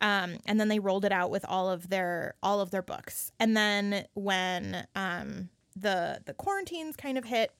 Um, 0.00 0.38
and 0.46 0.60
then 0.60 0.68
they 0.68 0.78
rolled 0.78 1.04
it 1.04 1.10
out 1.12 1.30
with 1.30 1.44
all 1.48 1.68
of 1.68 1.88
their 1.88 2.34
all 2.42 2.60
of 2.60 2.70
their 2.70 2.82
books. 2.82 3.32
And 3.40 3.56
then 3.56 4.06
when 4.14 4.86
um, 4.94 5.48
the 5.74 6.20
the 6.24 6.34
quarantines 6.34 6.96
kind 6.96 7.18
of 7.18 7.24
hit, 7.24 7.52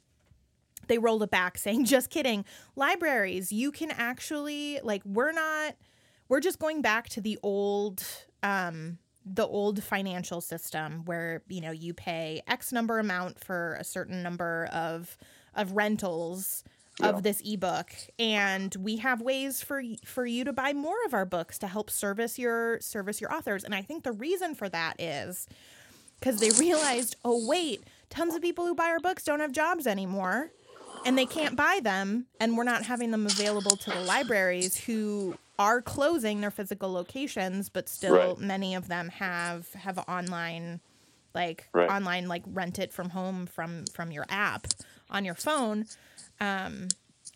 they 0.86 0.98
rolled 0.98 1.22
it 1.22 1.30
back 1.30 1.58
saying 1.58 1.84
just 1.84 2.10
kidding 2.10 2.44
libraries 2.76 3.52
you 3.52 3.70
can 3.70 3.90
actually 3.90 4.80
like 4.82 5.02
we're 5.04 5.32
not 5.32 5.74
we're 6.28 6.40
just 6.40 6.58
going 6.58 6.82
back 6.82 7.08
to 7.08 7.20
the 7.20 7.38
old 7.42 8.02
um 8.42 8.98
the 9.34 9.46
old 9.46 9.82
financial 9.82 10.40
system 10.40 11.02
where 11.04 11.42
you 11.48 11.60
know 11.60 11.70
you 11.70 11.92
pay 11.94 12.40
x 12.46 12.72
number 12.72 12.98
amount 12.98 13.38
for 13.38 13.76
a 13.80 13.84
certain 13.84 14.22
number 14.22 14.68
of 14.72 15.16
of 15.54 15.72
rentals 15.72 16.64
Yeah. 17.00 17.10
of 17.10 17.22
this 17.22 17.40
ebook 17.44 17.90
and 18.18 18.74
we 18.76 18.96
have 18.96 19.20
ways 19.20 19.62
for 19.62 19.82
for 20.04 20.26
you 20.26 20.42
to 20.44 20.52
buy 20.52 20.72
more 20.72 20.96
of 21.06 21.14
our 21.14 21.24
books 21.24 21.58
to 21.58 21.66
help 21.68 21.90
service 21.90 22.38
your 22.38 22.80
service 22.80 23.20
your 23.20 23.32
authors 23.32 23.62
and 23.64 23.74
i 23.74 23.82
think 23.82 24.02
the 24.04 24.12
reason 24.12 24.54
for 24.54 24.68
that 24.68 25.00
is 25.00 25.46
because 26.20 26.40
they 26.40 26.50
realized, 26.58 27.14
oh, 27.24 27.46
wait, 27.46 27.80
tons 28.10 28.34
of 28.34 28.42
people 28.42 28.66
who 28.66 28.74
buy 28.74 28.86
our 28.86 28.98
books 28.98 29.22
don't 29.22 29.38
have 29.38 29.52
jobs 29.52 29.86
anymore 29.86 30.50
and 31.06 31.16
they 31.16 31.26
can't 31.26 31.54
buy 31.54 31.78
them. 31.80 32.26
And 32.40 32.56
we're 32.56 32.64
not 32.64 32.82
having 32.82 33.12
them 33.12 33.24
available 33.24 33.76
to 33.76 33.90
the 33.90 34.00
libraries 34.00 34.76
who 34.76 35.36
are 35.58 35.82
closing 35.82 36.40
their 36.40 36.50
physical 36.50 36.92
locations, 36.92 37.68
but 37.68 37.88
still 37.88 38.14
Right. 38.14 38.38
many 38.38 38.74
of 38.74 38.88
them 38.88 39.08
have 39.08 39.72
have 39.74 39.98
online 40.08 40.80
like 41.34 41.68
Right. 41.72 41.90
online 41.90 42.28
like 42.28 42.42
rent 42.46 42.78
it 42.78 42.92
from 42.92 43.10
home 43.10 43.46
from 43.46 43.84
from 43.92 44.10
your 44.10 44.24
app 44.28 44.66
on 45.10 45.24
your 45.24 45.34
phone 45.34 45.84
um 46.40 46.88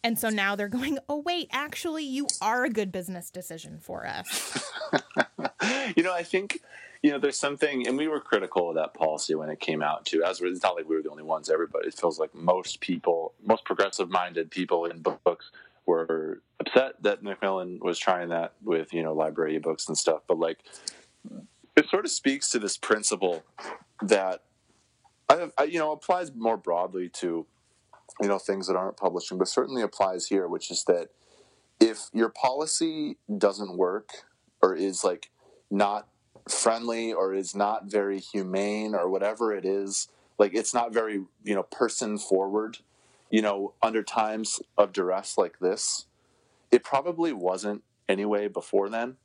and 0.02 0.18
so 0.18 0.30
now 0.30 0.56
they're 0.56 0.68
going 0.80 0.98
oh 1.08 1.18
wait 1.18 1.48
actually 1.52 2.02
you 2.04 2.26
are 2.40 2.64
a 2.64 2.70
good 2.70 2.90
business 2.90 3.30
decision 3.30 3.78
for 3.78 4.06
us 4.06 4.70
you 5.96 6.02
know, 6.02 6.12
I 6.12 6.22
think 6.22 6.60
you 7.02 7.10
know 7.10 7.18
there's 7.18 7.38
something, 7.38 7.86
and 7.86 7.96
we 7.96 8.08
were 8.08 8.20
critical 8.20 8.68
of 8.70 8.76
that 8.76 8.94
policy 8.94 9.34
when 9.34 9.48
it 9.48 9.60
came 9.60 9.82
out 9.82 10.04
too. 10.04 10.22
As 10.24 10.40
it's 10.40 10.62
not 10.62 10.76
like 10.76 10.88
we 10.88 10.96
were 10.96 11.02
the 11.02 11.10
only 11.10 11.22
ones. 11.22 11.50
Everybody, 11.50 11.88
it 11.88 11.94
feels 11.94 12.18
like 12.18 12.34
most 12.34 12.80
people, 12.80 13.34
most 13.44 13.64
progressive-minded 13.64 14.50
people 14.50 14.86
in 14.86 15.00
books 15.00 15.50
were 15.86 16.42
upset 16.60 17.02
that 17.02 17.22
Macmillan 17.22 17.80
was 17.80 17.98
trying 17.98 18.28
that 18.30 18.54
with 18.62 18.92
you 18.92 19.02
know 19.02 19.12
library 19.12 19.58
books 19.58 19.88
and 19.88 19.96
stuff. 19.96 20.22
But 20.26 20.38
like, 20.38 20.58
it 21.76 21.88
sort 21.88 22.04
of 22.04 22.10
speaks 22.10 22.50
to 22.50 22.58
this 22.58 22.76
principle 22.76 23.44
that 24.02 24.42
I, 25.28 25.50
I 25.58 25.64
you 25.64 25.78
know 25.78 25.92
applies 25.92 26.32
more 26.34 26.56
broadly 26.56 27.08
to 27.20 27.46
you 28.20 28.28
know 28.28 28.38
things 28.38 28.66
that 28.66 28.76
aren't 28.76 28.96
publishing, 28.96 29.38
but 29.38 29.48
certainly 29.48 29.82
applies 29.82 30.26
here, 30.26 30.48
which 30.48 30.70
is 30.70 30.84
that 30.84 31.08
if 31.80 32.08
your 32.12 32.28
policy 32.28 33.16
doesn't 33.38 33.76
work 33.76 34.10
or 34.62 34.74
is 34.74 35.02
like 35.02 35.30
not 35.70 36.08
friendly 36.48 37.12
or 37.12 37.34
is 37.34 37.54
not 37.54 37.90
very 37.90 38.18
humane 38.18 38.94
or 38.94 39.08
whatever 39.08 39.54
it 39.54 39.64
is 39.64 40.08
like 40.38 40.54
it's 40.54 40.74
not 40.74 40.92
very 40.92 41.24
you 41.44 41.54
know 41.54 41.62
person 41.62 42.18
forward 42.18 42.78
you 43.32 43.42
know 43.42 43.74
under 43.82 44.02
times 44.04 44.60
of 44.78 44.92
duress 44.92 45.36
like 45.36 45.58
this 45.58 46.06
it 46.70 46.84
probably 46.84 47.32
wasn't 47.32 47.82
anyway 48.08 48.46
before 48.46 48.88
then 48.88 49.16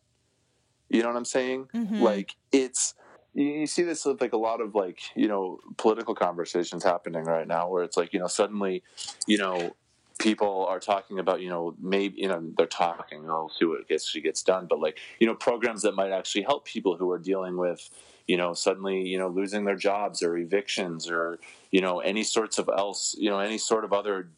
you 0.89 1.01
know 1.03 1.09
what 1.09 1.17
i'm 1.17 1.25
saying 1.25 1.67
Mhm. 1.73 1.99
like 2.01 2.35
it's 2.51 2.95
you, 3.33 3.45
you 3.45 3.67
see 3.67 3.83
this 3.83 4.05
with 4.05 4.21
like 4.21 4.33
a 4.33 4.37
lot 4.37 4.61
of 4.61 4.73
like 4.73 4.99
you 5.15 5.27
know 5.27 5.59
political 5.77 6.15
conversations 6.15 6.83
happening 6.83 7.25
right 7.25 7.47
now 7.47 7.69
where 7.69 7.83
it's 7.83 7.97
like 7.97 8.13
you 8.13 8.19
know 8.19 8.27
suddenly 8.27 8.81
you 9.27 9.37
know 9.37 9.75
people 10.19 10.65
are 10.65 10.79
talking 10.79 11.19
about 11.19 11.41
you 11.41 11.49
know 11.49 11.75
maybe 11.79 12.19
you 12.21 12.27
know 12.27 12.41
they're 12.57 12.65
talking 12.65 13.29
i'll 13.29 13.49
see 13.49 13.65
what 13.65 13.87
gets 13.87 14.07
she 14.09 14.21
gets 14.21 14.41
done 14.41 14.65
but 14.67 14.79
like 14.79 14.97
you 15.19 15.27
know 15.27 15.35
programs 15.35 15.81
that 15.83 15.93
might 15.93 16.11
actually 16.11 16.41
help 16.43 16.65
people 16.65 16.97
who 16.97 17.11
are 17.11 17.19
dealing 17.19 17.57
with 17.57 17.89
you 18.27 18.37
know 18.37 18.53
suddenly 18.53 19.07
you 19.07 19.17
know 19.17 19.29
losing 19.29 19.65
their 19.65 19.75
jobs 19.75 20.21
or 20.21 20.37
evictions 20.37 21.09
or 21.09 21.39
you 21.71 21.81
know 21.81 21.99
any 21.99 22.23
sorts 22.23 22.59
of 22.59 22.69
else 22.69 23.15
you 23.17 23.29
know 23.29 23.39
any 23.39 23.57
sort 23.57 23.83
of 23.83 23.93
other 23.93 24.29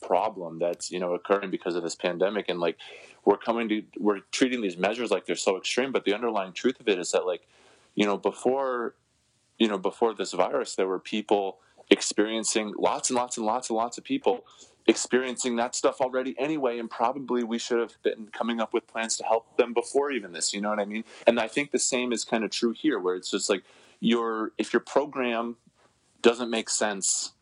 problem 0.00 0.58
that's 0.58 0.90
you 0.90 0.98
know 0.98 1.14
occurring 1.14 1.50
because 1.50 1.74
of 1.74 1.82
this 1.82 1.94
pandemic. 1.94 2.48
And 2.48 2.60
like 2.60 2.76
we're 3.24 3.36
coming 3.36 3.68
to 3.68 3.82
we're 3.98 4.20
treating 4.30 4.60
these 4.60 4.76
measures 4.76 5.10
like 5.10 5.26
they're 5.26 5.36
so 5.36 5.56
extreme 5.56 5.92
but 5.92 6.04
the 6.04 6.14
underlying 6.14 6.52
truth 6.52 6.80
of 6.80 6.88
it 6.88 6.98
is 6.98 7.12
that 7.12 7.26
like 7.26 7.46
you 7.94 8.04
know 8.04 8.16
before 8.16 8.94
you 9.58 9.68
know 9.68 9.78
before 9.78 10.14
this 10.14 10.32
virus 10.32 10.74
there 10.74 10.88
were 10.88 10.98
people 10.98 11.58
experiencing 11.90 12.72
lots 12.78 13.10
and 13.10 13.16
lots 13.16 13.36
and 13.36 13.46
lots 13.46 13.70
and 13.70 13.76
lots 13.76 13.98
of 13.98 14.04
people 14.04 14.44
experiencing 14.86 15.56
that 15.56 15.74
stuff 15.74 16.00
already 16.00 16.34
anyway 16.38 16.78
and 16.78 16.90
probably 16.90 17.44
we 17.44 17.58
should 17.58 17.78
have 17.78 17.94
been 18.02 18.28
coming 18.32 18.60
up 18.60 18.72
with 18.72 18.86
plans 18.86 19.16
to 19.16 19.24
help 19.24 19.56
them 19.56 19.72
before 19.72 20.10
even 20.10 20.32
this 20.32 20.52
you 20.52 20.60
know 20.60 20.70
what 20.70 20.80
i 20.80 20.84
mean? 20.84 21.04
And 21.26 21.38
i 21.38 21.48
think 21.48 21.70
the 21.70 21.78
same 21.78 22.12
is 22.12 22.24
kind 22.24 22.44
of 22.44 22.50
true 22.50 22.72
here 22.72 22.98
where 22.98 23.14
it's 23.14 23.30
just 23.30 23.48
like 23.48 23.62
your 24.00 24.52
if 24.58 24.72
your 24.72 24.80
program 24.80 25.56
doesn't 26.20 26.50
make 26.50 26.68
sense 26.68 27.32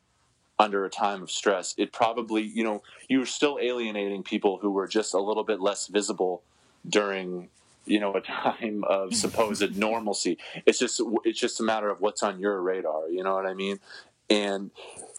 under 0.59 0.85
a 0.85 0.91
time 0.91 1.23
of 1.23 1.31
stress 1.31 1.75
it 1.79 1.93
probably 1.93 2.43
you 2.43 2.63
know 2.63 2.83
you're 3.09 3.25
still 3.25 3.59
alienating 3.61 4.23
people 4.23 4.59
who 4.59 4.71
were 4.71 4.87
just 4.87 5.15
a 5.15 5.19
little 5.19 5.45
bit 5.45 5.61
less 5.61 5.87
visible 5.87 6.43
during 6.87 7.49
you 7.87 8.01
know 8.01 8.15
a 8.15 8.21
time 8.61 8.85
of 8.85 9.15
supposed 9.25 9.77
normalcy. 9.77 10.39
It's 10.67 10.79
just 10.79 11.01
it's 11.25 11.39
just 11.39 11.61
a 11.61 11.63
matter 11.63 11.91
of 11.91 12.01
what's 12.01 12.23
on 12.23 12.39
your 12.39 12.61
radar 12.61 13.09
you 13.09 13.23
know 13.23 13.35
what 13.35 13.47
i 13.47 13.55
mean? 13.55 13.81
And 14.29 14.71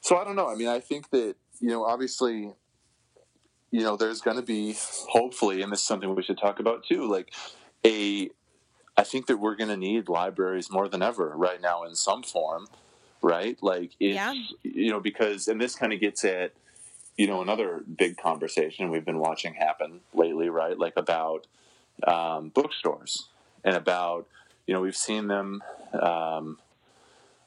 so 0.01 0.17
i 0.17 0.23
don't 0.23 0.35
know 0.35 0.47
i 0.47 0.55
mean 0.55 0.67
i 0.67 0.79
think 0.79 1.09
that 1.11 1.35
you 1.61 1.69
know 1.69 1.85
obviously 1.85 2.51
you 3.71 3.83
know, 3.83 3.95
there's 3.95 4.19
going 4.19 4.35
to 4.35 4.43
be 4.43 4.75
hopefully, 5.09 5.61
and 5.61 5.71
this 5.71 5.79
is 5.79 5.85
something 5.85 6.13
we 6.13 6.21
should 6.23 6.37
talk 6.37 6.59
about 6.59 6.85
too, 6.85 7.09
like 7.09 7.33
a. 7.85 8.29
I 8.97 9.03
think 9.03 9.27
that 9.27 9.37
we're 9.37 9.55
going 9.55 9.69
to 9.69 9.77
need 9.77 10.09
libraries 10.09 10.69
more 10.69 10.89
than 10.89 11.01
ever 11.01 11.31
right 11.35 11.61
now 11.61 11.83
in 11.85 11.95
some 11.95 12.21
form, 12.21 12.67
right? 13.21 13.57
Like, 13.63 13.91
Yeah. 13.99 14.33
you 14.63 14.91
know, 14.91 14.99
because, 14.99 15.47
and 15.47 15.61
this 15.61 15.75
kind 15.75 15.93
of 15.93 16.01
gets 16.01 16.25
at, 16.25 16.51
you 17.17 17.25
know, 17.25 17.41
another 17.41 17.81
big 17.97 18.17
conversation 18.17 18.91
we've 18.91 19.05
been 19.05 19.19
watching 19.19 19.53
happen 19.53 20.01
lately, 20.13 20.49
right? 20.49 20.77
Like 20.77 20.93
about 20.97 21.47
um, 22.05 22.49
bookstores 22.49 23.29
and 23.63 23.77
about, 23.77 24.27
you 24.67 24.73
know, 24.73 24.81
we've 24.81 24.95
seen 24.95 25.27
them, 25.27 25.63
um, 25.93 26.59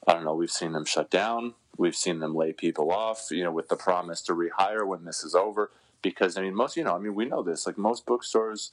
I 0.09 0.15
don't 0.15 0.25
know, 0.25 0.35
we've 0.35 0.51
seen 0.51 0.73
them 0.73 0.87
shut 0.87 1.11
down. 1.11 1.53
We've 1.77 1.97
seen 1.97 2.21
them 2.21 2.35
lay 2.35 2.53
people 2.53 2.91
off, 2.93 3.29
you 3.31 3.43
know, 3.45 3.51
with 3.53 3.69
the 3.69 3.77
promise 3.77 4.21
to 4.23 4.33
rehire 4.35 4.87
when 4.87 5.05
this 5.05 5.25
is 5.25 5.35
over. 5.35 5.71
Because, 6.03 6.37
I 6.37 6.43
mean, 6.43 6.55
most, 6.55 6.77
you 6.77 6.85
know, 6.85 6.95
I 6.95 6.99
mean, 6.99 7.15
we 7.15 7.25
know 7.25 7.43
this, 7.43 7.67
like 7.67 7.79
most 7.79 8.05
bookstores, 8.07 8.73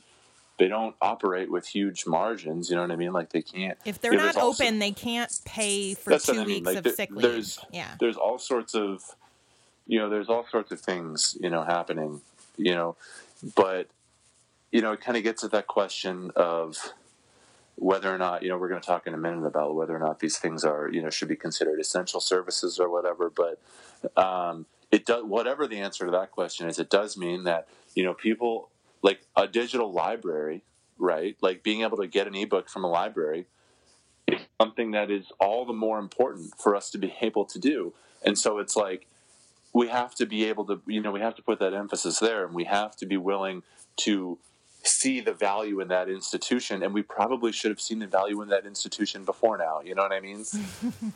they 0.59 0.67
don't 0.67 0.95
operate 1.01 1.49
with 1.49 1.65
huge 1.67 2.05
margins. 2.05 2.69
You 2.69 2.75
know 2.75 2.81
what 2.83 2.91
I 2.91 2.95
mean? 2.97 3.13
Like 3.13 3.29
they 3.31 3.41
can't. 3.41 3.77
If 3.85 4.01
they're 4.01 4.13
not 4.13 4.35
also- 4.35 4.63
open, 4.63 4.79
they 4.79 4.91
can't 4.91 5.31
pay 5.45 5.93
for 5.95 6.19
two 6.19 6.33
I 6.33 6.35
mean, 6.39 6.45
weeks 6.47 6.65
like, 6.65 6.77
of 6.77 6.83
there- 6.83 6.93
sick 6.93 7.09
leave. 7.11 7.21
there's- 7.21 7.59
yeah. 7.71 7.95
there's 7.99 8.17
all 8.17 8.37
sorts 8.37 8.75
of 8.75 9.03
you 9.87 9.97
know 9.97 10.09
there's 10.09 10.29
all 10.29 10.45
sorts 10.51 10.71
of 10.71 10.79
things 10.79 11.35
you 11.41 11.49
know 11.49 11.63
happening 11.63 12.21
you 12.55 12.71
know 12.75 12.95
but 13.55 13.87
you 14.71 14.79
know 14.79 14.91
it 14.91 15.01
kind 15.01 15.17
of 15.17 15.23
gets 15.23 15.43
at 15.43 15.49
that 15.51 15.65
question 15.65 16.31
of 16.35 16.77
whether 17.81 18.13
or 18.13 18.17
not 18.17 18.43
you 18.43 18.49
know 18.49 18.57
we're 18.57 18.69
going 18.69 18.81
to 18.81 18.85
talk 18.85 19.07
in 19.07 19.13
a 19.13 19.17
minute 19.17 19.45
about 19.45 19.75
whether 19.75 19.95
or 19.95 19.99
not 19.99 20.19
these 20.19 20.37
things 20.37 20.63
are 20.63 20.89
you 20.91 21.01
know 21.01 21.09
should 21.09 21.27
be 21.27 21.35
considered 21.35 21.79
essential 21.79 22.19
services 22.19 22.79
or 22.79 22.89
whatever 22.89 23.29
but 23.29 23.59
um, 24.21 24.65
it 24.91 25.05
does 25.05 25.23
whatever 25.23 25.67
the 25.67 25.79
answer 25.79 26.05
to 26.05 26.11
that 26.11 26.31
question 26.31 26.69
is 26.69 26.79
it 26.79 26.89
does 26.89 27.17
mean 27.17 27.43
that 27.43 27.67
you 27.95 28.03
know 28.03 28.13
people 28.13 28.69
like 29.01 29.21
a 29.35 29.47
digital 29.47 29.91
library 29.91 30.63
right 30.97 31.35
like 31.41 31.63
being 31.63 31.81
able 31.81 31.97
to 31.97 32.07
get 32.07 32.27
an 32.27 32.35
ebook 32.35 32.69
from 32.69 32.83
a 32.83 32.89
library 32.89 33.47
is 34.27 34.41
something 34.59 34.91
that 34.91 35.11
is 35.11 35.31
all 35.39 35.65
the 35.65 35.73
more 35.73 35.99
important 35.99 36.53
for 36.57 36.75
us 36.75 36.89
to 36.91 36.97
be 36.97 37.13
able 37.21 37.45
to 37.45 37.59
do. 37.59 37.93
And 38.23 38.37
so 38.37 38.59
it's 38.59 38.75
like 38.75 39.07
we 39.73 39.87
have 39.87 40.15
to 40.15 40.25
be 40.25 40.45
able 40.45 40.65
to 40.65 40.81
you 40.87 41.01
know 41.01 41.11
we 41.11 41.21
have 41.21 41.35
to 41.35 41.41
put 41.41 41.59
that 41.59 41.73
emphasis 41.73 42.19
there 42.19 42.45
and 42.45 42.53
we 42.53 42.65
have 42.65 42.95
to 42.97 43.05
be 43.05 43.17
willing 43.17 43.63
to 43.97 44.37
see 44.83 45.19
the 45.21 45.33
value 45.33 45.79
in 45.79 45.87
that 45.87 46.09
institution 46.09 46.83
and 46.83 46.93
we 46.93 47.01
probably 47.01 47.51
should 47.51 47.71
have 47.71 47.81
seen 47.81 47.99
the 47.99 48.07
value 48.07 48.41
in 48.41 48.49
that 48.49 48.65
institution 48.65 49.23
before 49.25 49.57
now 49.57 49.81
you 49.81 49.93
know 49.95 50.01
what 50.03 50.11
i 50.11 50.19
mean 50.19 50.43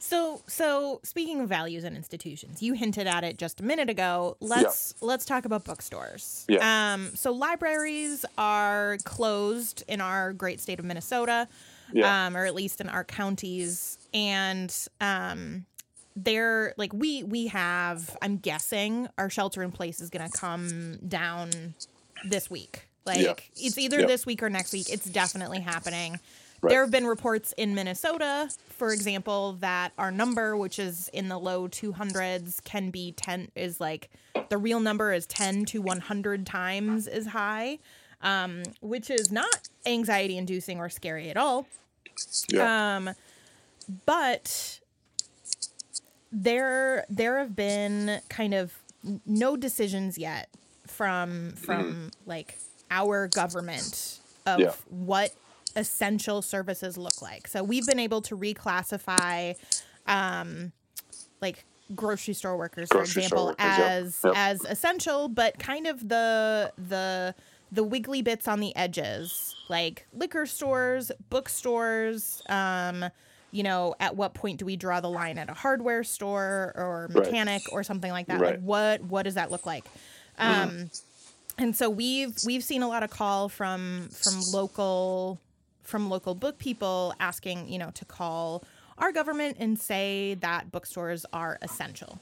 So, 0.00 0.40
so 0.46 1.00
speaking 1.02 1.40
of 1.40 1.48
values 1.50 1.84
and 1.84 1.94
institutions, 1.94 2.62
you 2.62 2.72
hinted 2.72 3.06
at 3.06 3.24
it 3.24 3.36
just 3.36 3.60
a 3.60 3.62
minute 3.62 3.90
ago. 3.90 4.38
Let's 4.40 4.94
let's 5.02 5.26
talk 5.26 5.44
about 5.44 5.64
bookstores. 5.64 6.46
Yeah. 6.48 6.94
Um, 6.94 7.14
so 7.14 7.30
libraries 7.32 8.24
are 8.38 8.96
closed 9.04 9.82
in 9.86 10.00
our 10.00 10.32
great 10.32 10.60
state 10.60 10.78
of 10.78 10.86
Minnesota, 10.86 11.46
Yeah. 11.92 12.26
um, 12.26 12.36
or 12.38 12.46
at 12.46 12.54
least 12.54 12.80
in 12.80 12.88
our 12.88 13.04
counties, 13.04 13.98
and 14.14 14.74
um, 15.02 15.66
they're 16.16 16.72
like 16.78 16.94
we 16.94 17.24
we 17.24 17.48
have. 17.48 18.16
I'm 18.22 18.38
guessing 18.38 19.08
our 19.18 19.28
shelter 19.28 19.62
in 19.62 19.72
place 19.72 20.00
is 20.00 20.08
going 20.08 20.26
to 20.30 20.34
come 20.38 21.00
down 21.06 21.74
this 22.24 22.50
week. 22.50 22.88
Like 23.04 23.18
Yeah. 23.20 23.34
it's 23.56 23.78
either 23.78 24.06
this 24.06 24.26
week 24.26 24.42
or 24.42 24.50
next 24.50 24.72
week. 24.72 24.90
It's 24.90 25.06
definitely 25.06 25.60
happening. 25.60 26.20
Right. 26.60 26.70
There 26.70 26.80
have 26.80 26.90
been 26.90 27.06
reports 27.06 27.54
in 27.56 27.74
Minnesota, 27.74 28.50
for 28.68 28.92
example, 28.92 29.52
that 29.60 29.92
our 29.96 30.10
number, 30.10 30.56
which 30.56 30.78
is 30.80 31.08
in 31.12 31.28
the 31.28 31.38
low 31.38 31.68
200s, 31.68 32.62
can 32.64 32.90
be 32.90 33.12
10, 33.12 33.50
is 33.54 33.80
like 33.80 34.10
the 34.48 34.58
real 34.58 34.80
number 34.80 35.12
is 35.12 35.24
10 35.26 35.66
to 35.66 35.80
100 35.80 36.44
times 36.46 37.06
as 37.06 37.26
high, 37.26 37.78
um, 38.22 38.64
which 38.80 39.08
is 39.08 39.30
not 39.30 39.68
anxiety 39.86 40.36
inducing 40.36 40.80
or 40.80 40.88
scary 40.88 41.30
at 41.30 41.36
all. 41.36 41.66
yeah 42.48 42.96
Um, 42.96 43.10
but 44.04 44.80
there 46.32 47.06
there 47.08 47.38
have 47.38 47.54
been 47.56 48.20
kind 48.28 48.52
of 48.52 48.74
no 49.24 49.56
decisions 49.56 50.18
yet 50.18 50.48
from 50.98 51.52
from 51.52 52.10
like 52.26 52.58
our 52.90 53.28
government 53.28 54.20
of 54.46 54.58
Yeah. 54.60 54.72
what 54.88 55.30
essential 55.76 56.42
services 56.42 56.98
look 56.98 57.22
like. 57.22 57.46
So 57.46 57.62
we've 57.62 57.86
been 57.86 58.00
able 58.00 58.20
to 58.22 58.36
reclassify 58.36 59.54
um 60.06 60.72
like 61.40 61.64
grocery 61.94 62.34
store 62.34 62.56
workers 62.58 62.90
for 62.90 62.98
Grocery 62.98 63.22
store 63.22 63.22
example 63.22 63.46
workers, 63.46 63.56
as 63.60 64.20
yep. 64.24 64.32
as 64.36 64.64
essential 64.64 65.28
but 65.28 65.58
kind 65.60 65.86
of 65.86 66.08
the 66.08 66.72
the 66.76 67.34
the 67.70 67.84
wiggly 67.84 68.20
bits 68.22 68.48
on 68.48 68.58
the 68.60 68.74
edges 68.76 69.56
like 69.68 70.06
liquor 70.12 70.46
stores 70.46 71.12
bookstores 71.30 72.42
um 72.48 73.04
you 73.52 73.62
know 73.62 73.94
at 74.00 74.16
what 74.16 74.34
point 74.34 74.58
do 74.58 74.66
we 74.66 74.76
draw 74.76 75.00
the 75.00 75.08
line 75.08 75.38
at 75.38 75.48
a 75.48 75.54
hardware 75.54 76.02
store 76.04 76.72
or 76.76 77.08
Right. 77.10 77.24
mechanic 77.24 77.62
or 77.72 77.82
something 77.82 78.10
like 78.10 78.26
that 78.26 78.40
Right. 78.40 78.54
like 78.54 78.60
what 78.60 79.02
what 79.02 79.22
does 79.22 79.34
that 79.34 79.50
look 79.50 79.64
like 79.64 79.88
um 80.38 80.90
and 81.58 81.74
so 81.76 81.90
we've 81.90 82.36
we've 82.46 82.62
seen 82.64 82.82
a 82.82 82.88
lot 82.88 83.02
of 83.02 83.10
call 83.10 83.48
from 83.48 84.08
from 84.12 84.40
local 84.52 85.38
from 85.82 86.08
local 86.08 86.34
book 86.34 86.58
people 86.58 87.14
asking 87.20 87.68
you 87.68 87.78
know 87.78 87.90
to 87.94 88.04
call 88.04 88.62
our 88.98 89.12
government 89.12 89.56
and 89.60 89.78
say 89.78 90.34
that 90.40 90.70
bookstores 90.72 91.24
are 91.32 91.58
essential. 91.62 92.18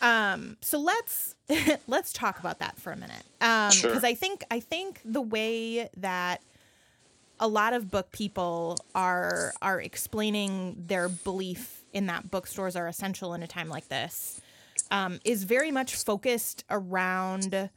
Um 0.00 0.56
so 0.60 0.78
let's 0.78 1.34
let's 1.86 2.12
talk 2.12 2.38
about 2.40 2.58
that 2.58 2.78
for 2.78 2.92
a 2.92 2.96
minute. 2.96 3.22
Um 3.40 3.70
Sure. 3.70 3.90
because 3.90 4.04
i 4.04 4.14
think 4.14 4.44
i 4.50 4.58
think 4.60 5.00
the 5.04 5.20
way 5.22 5.88
that 5.96 6.40
a 7.40 7.48
lot 7.48 7.72
of 7.72 7.90
book 7.90 8.10
people 8.12 8.78
are 8.94 9.52
are 9.62 9.80
explaining 9.80 10.84
their 10.86 11.08
belief 11.08 11.82
in 11.92 12.06
that 12.06 12.30
bookstores 12.30 12.76
are 12.76 12.86
essential 12.86 13.34
in 13.34 13.42
a 13.42 13.46
time 13.46 13.68
like 13.68 13.88
this 13.88 14.40
um, 14.90 15.18
is 15.24 15.44
very 15.44 15.70
much 15.70 15.94
focused 15.96 16.64
around 16.70 17.70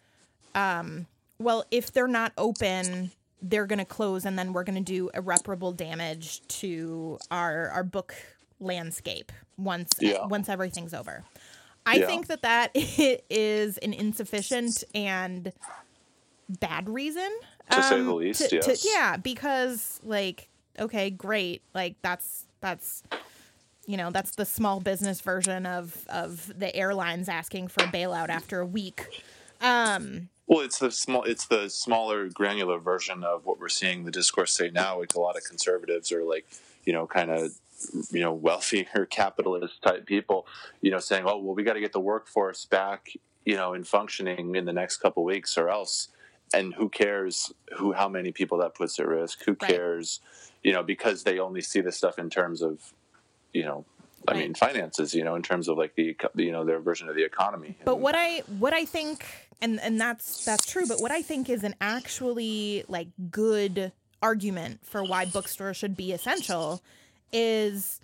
um, 0.53 1.05
well 1.39 1.65
if 1.71 1.91
they're 1.91 2.07
not 2.07 2.31
open 2.37 3.11
they're 3.41 3.65
going 3.67 3.79
to 3.79 3.85
close 3.85 4.25
and 4.25 4.39
then 4.39 4.53
we're 4.53 4.63
going 4.63 4.81
to 4.83 4.91
do 4.93 5.09
irreparable 5.13 5.71
damage 5.71 6.41
to 6.47 7.17
our 7.29 7.69
our 7.69 7.83
book 7.83 8.15
landscape 8.59 9.31
once 9.57 9.91
Yeah. 9.99 10.25
once 10.25 10.49
everything's 10.49 10.93
over 10.93 11.23
i 11.85 11.95
Yeah. 11.97 12.07
think 12.07 12.27
that 12.27 12.41
that 12.43 12.71
is 12.75 13.77
an 13.79 13.93
insufficient 13.93 14.83
and 14.95 15.51
bad 16.59 16.89
reason 16.89 17.29
To 17.71 17.83
say 17.83 17.95
um, 17.99 18.05
the 18.05 18.13
least, 18.13 18.41
to- 18.49 18.59
to- 18.61 18.69
yes. 18.71 18.85
yeah 18.89 19.17
because 19.17 19.99
like 20.03 20.47
okay 20.79 21.09
great 21.09 21.61
like 21.73 21.95
that's 22.01 22.45
that's 22.61 23.03
you 23.87 23.97
know 23.97 24.11
that's 24.11 24.35
the 24.35 24.45
small 24.45 24.79
business 24.79 25.21
version 25.21 25.65
of 25.65 26.05
of 26.09 26.51
the 26.57 26.75
airlines 26.75 27.29
asking 27.29 27.67
for 27.67 27.83
a 27.83 27.87
bailout 27.87 28.29
after 28.29 28.59
a 28.59 28.65
week 28.65 29.09
um 29.61 30.29
Well, 30.47 30.61
it's 30.61 30.77
the 30.79 30.91
small, 30.91 31.23
it's 31.23 31.47
the 31.47 31.69
smaller, 31.69 32.29
granular 32.29 32.77
version 32.79 33.23
of 33.23 33.45
what 33.45 33.59
we're 33.59 33.69
seeing 33.69 34.05
the 34.05 34.11
discourse 34.11 34.51
say 34.53 34.69
now. 34.69 34.99
Like 34.99 35.15
a 35.15 35.19
lot 35.19 35.37
of 35.37 35.43
conservatives 35.43 36.11
are 36.11 36.23
like, 36.23 36.45
you 36.85 36.93
know, 36.93 37.07
kind 37.07 37.31
of, 37.31 37.51
you 38.11 38.21
know, 38.21 38.33
wealthier 38.33 39.05
capitalist 39.09 39.81
type 39.81 40.05
people, 40.05 40.45
you 40.81 40.91
know, 40.91 40.99
saying, 40.99 41.23
"Oh, 41.25 41.37
well, 41.39 41.55
we 41.55 41.63
got 41.63 41.73
to 41.73 41.79
get 41.79 41.93
the 41.93 41.99
workforce 41.99 42.65
back, 42.65 43.09
you 43.43 43.55
know, 43.55 43.73
in 43.73 43.83
functioning 43.83 44.55
in 44.55 44.65
the 44.65 44.73
next 44.73 44.97
couple 44.97 45.23
weeks, 45.23 45.57
or 45.57 45.69
else." 45.69 46.09
And 46.53 46.75
who 46.75 46.89
cares 46.89 47.51
who 47.77 47.93
how 47.93 48.07
many 48.07 48.31
people 48.31 48.59
that 48.59 48.75
puts 48.75 48.99
at 48.99 49.07
risk? 49.07 49.43
Who 49.45 49.55
Right. 49.61 49.81
cares, 49.81 50.19
you 50.63 50.73
know, 50.73 50.83
because 50.83 51.23
they 51.23 51.39
only 51.39 51.61
see 51.61 51.81
this 51.81 51.97
stuff 51.97 52.19
in 52.19 52.29
terms 52.29 52.61
of, 52.61 52.93
you 53.55 53.63
know, 53.63 53.85
I 54.27 54.33
Right. 54.33 54.39
mean, 54.41 54.53
finances, 54.55 55.13
you 55.15 55.23
know, 55.23 55.35
in 55.35 55.41
terms 55.43 55.67
of 55.67 55.77
like 55.77 55.95
the, 55.95 56.15
you 56.35 56.51
know, 56.51 56.65
their 56.65 56.79
version 56.79 57.07
of 57.09 57.15
the 57.15 57.23
economy. 57.23 57.75
but 57.85 57.93
And- 57.93 58.01
what 58.01 58.15
i 58.15 58.39
what 58.59 58.73
i 58.73 58.83
think 58.85 59.25
and 59.61 59.79
and 59.79 59.99
that's 59.99 60.43
that's 60.45 60.69
true 60.69 60.85
but 60.87 60.99
what 60.99 61.11
i 61.11 61.21
think 61.21 61.49
is 61.49 61.63
an 61.63 61.75
actually 61.79 62.83
like 62.87 63.07
good 63.31 63.91
argument 64.21 64.85
for 64.85 65.03
why 65.03 65.25
bookstores 65.25 65.77
should 65.77 65.95
be 65.95 66.11
essential 66.11 66.81
is 67.31 68.01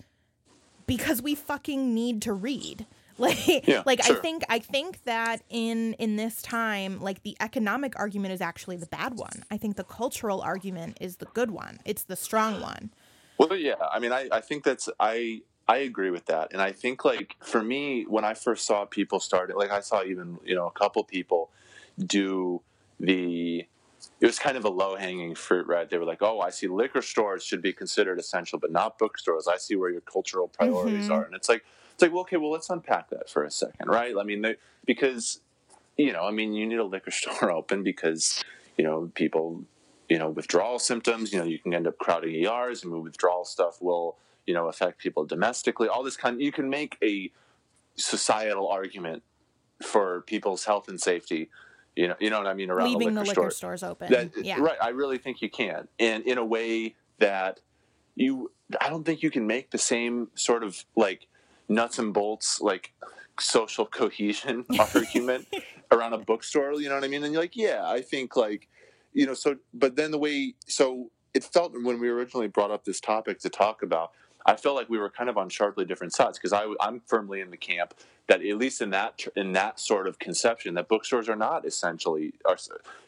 because 0.88 1.22
we 1.22 1.36
fucking 1.36 1.94
need 1.94 2.22
to 2.22 2.34
read 2.34 2.86
like 3.18 3.68
Yeah, 3.68 3.84
like 3.86 4.00
i 4.10 4.14
think 4.16 4.44
i 4.50 4.60
think 4.60 5.04
that 5.04 5.42
in 5.50 5.94
in 5.94 6.16
this 6.16 6.42
time 6.42 7.02
like 7.02 7.24
the 7.24 7.36
economic 7.40 7.98
argument 8.00 8.34
is 8.34 8.42
actually 8.42 8.78
the 8.78 8.86
bad 8.88 9.16
one 9.18 9.44
i 9.52 9.58
think 9.58 9.76
the 9.76 9.84
cultural 9.84 10.42
argument 10.42 10.98
is 11.02 11.18
the 11.18 11.26
good 11.34 11.52
one 11.52 11.80
it's 11.86 12.04
the 12.04 12.16
strong 12.16 12.62
one 12.62 12.92
Well, 13.42 13.58
yeah. 13.58 13.74
I 13.92 13.98
mean, 13.98 14.12
I, 14.12 14.28
I 14.32 14.40
think 14.40 14.64
that's 14.64 14.88
I 15.00 15.42
I 15.68 15.78
agree 15.78 16.12
with 16.12 16.26
that, 16.28 16.50
and 16.54 16.62
I 16.62 16.72
think 16.72 17.04
like 17.04 17.36
for 17.44 17.64
me, 17.64 18.06
when 18.08 18.24
I 18.24 18.36
first 18.36 18.68
saw 18.68 18.86
people 18.86 19.20
start 19.20 19.50
it, 19.50 19.58
like 19.58 19.72
I 19.72 19.80
saw 19.80 20.04
even 20.04 20.38
you 20.46 20.54
know 20.54 20.68
a 20.68 20.72
couple 20.72 21.04
people 21.04 21.50
do 21.98 22.62
the. 23.00 23.66
It 24.20 24.26
was 24.26 24.38
kind 24.40 24.58
of 24.58 24.66
a 24.66 24.70
low 24.70 24.96
hanging 24.96 25.34
fruit, 25.34 25.66
right? 25.68 25.90
They 25.90 25.98
were 25.98 26.06
like, 26.06 26.22
"Oh, 26.22 26.40
I 26.40 26.52
see 26.52 26.68
liquor 26.68 27.02
stores 27.02 27.44
should 27.44 27.62
be 27.64 27.74
considered 27.74 28.20
essential, 28.20 28.60
but 28.60 28.72
not 28.72 29.00
bookstores. 29.00 29.48
I 29.48 29.58
see 29.58 29.76
where 29.76 29.90
your 29.90 30.02
cultural 30.02 30.48
priorities 30.48 31.08
Mhm. 31.08 31.14
are." 31.16 31.24
And 31.24 31.36
it's 31.36 31.50
like, 31.50 31.64
it's 31.94 32.02
like, 32.04 32.12
well, 32.12 32.22
okay, 32.22 32.38
well, 32.38 32.52
let's 32.52 32.70
unpack 32.70 33.10
that 33.10 33.28
for 33.30 33.44
a 33.44 33.52
second, 33.52 33.88
right? 33.90 34.16
I 34.20 34.24
mean, 34.24 34.42
they, 34.44 34.58
because 34.86 35.42
you 35.98 36.14
know, 36.14 36.24
I 36.26 36.32
mean, 36.32 36.54
you 36.54 36.66
need 36.68 36.80
a 36.80 36.84
liquor 36.84 37.12
store 37.22 37.52
open 37.52 37.84
because 37.84 38.44
you 38.78 38.84
know 38.84 39.12
people, 39.16 39.66
you 40.12 40.18
know, 40.18 40.30
withdrawal 40.30 40.78
symptoms. 40.78 41.32
You 41.32 41.40
know, 41.40 41.46
you 41.46 41.58
can 41.58 41.74
end 41.74 41.88
up 41.88 41.98
crowding 41.98 42.36
ERs, 42.46 42.84
and 42.84 43.02
withdrawal 43.02 43.46
stuff 43.46 43.82
will 43.82 44.18
you 44.46 44.54
know 44.54 44.68
affect 44.68 44.98
people 44.98 45.26
domestically. 45.26 45.88
All 45.88 46.04
this 46.04 46.18
kind. 46.18 46.42
You 46.42 46.52
can 46.52 46.70
make 46.70 46.98
a 47.02 47.32
societal 47.96 48.68
argument 48.68 49.24
for 49.82 50.22
people's 50.28 50.66
health 50.66 50.90
and 50.90 51.00
safety. 51.00 51.50
You 51.96 52.10
know, 52.10 52.16
you 52.20 52.30
know 52.30 52.40
what 52.40 52.48
I 52.48 52.54
mean 52.54 52.70
around 52.70 52.92
leaving 52.92 53.14
the 53.14 53.22
liquor, 53.22 53.46
the 53.46 53.52
store. 53.52 53.52
stores 53.52 53.84
open. 53.84 54.12
That, 54.12 54.32
yeah. 54.44 54.60
Right. 54.60 54.78
I 54.82 54.90
really 54.90 55.18
think 55.18 55.42
you 55.42 55.50
can. 55.50 55.88
And 55.98 56.26
in 56.26 56.38
a 56.38 56.46
way 56.46 56.96
that 57.20 57.62
you, 58.16 58.52
I 58.82 58.90
don't 58.90 59.06
think 59.06 59.24
you 59.24 59.32
can 59.32 59.48
make 59.48 59.72
the 59.72 59.78
same 59.78 60.28
sort 60.36 60.66
of 60.66 60.84
like 60.98 61.28
nuts 61.70 62.00
and 62.00 62.14
bolts, 62.14 62.60
like 62.60 62.92
social 63.40 63.86
cohesion 63.86 64.66
argument 64.80 65.48
around 65.90 66.12
a 66.12 66.18
bookstore. 66.18 66.74
You 66.82 66.90
know 66.90 66.96
what 66.96 67.06
I 67.06 67.08
mean? 67.08 67.24
And 67.24 67.32
you're 67.32 67.42
like, 67.42 67.56
yeah, 67.56 67.84
I 67.86 68.02
think 68.02 68.36
like, 68.36 68.68
you 69.14 69.26
know, 69.26 69.34
so, 69.34 69.58
but 69.74 69.96
then 69.96 70.12
the 70.12 70.18
way, 70.18 70.56
so 70.68 71.12
it 71.34 71.44
felt 71.44 71.74
when 71.74 72.00
we 72.00 72.10
originally 72.10 72.48
brought 72.48 72.72
up 72.72 72.86
this 72.86 73.00
topic 73.00 73.40
to 73.40 73.50
talk 73.50 73.84
about, 73.84 74.12
I 74.46 74.56
felt 74.56 74.76
like 74.76 74.90
we 74.90 74.98
were 74.98 75.10
kind 75.10 75.30
of 75.30 75.38
on 75.38 75.50
sharply 75.50 75.86
different 75.86 76.14
sides 76.14 76.38
because 76.38 76.54
I 76.54 76.66
I'm 76.80 77.02
firmly 77.06 77.42
in 77.42 77.52
the 77.52 77.58
camp 77.58 77.94
that 78.28 78.44
at 78.44 78.58
least 78.58 78.82
in 78.82 78.90
that 78.92 79.24
in 79.36 79.54
that 79.54 79.80
sort 79.80 80.08
of 80.08 80.20
conception 80.20 80.74
that 80.76 80.88
bookstores 80.88 81.30
are 81.30 81.36
not 81.36 81.66
essentially 81.66 82.34
are 82.46 82.58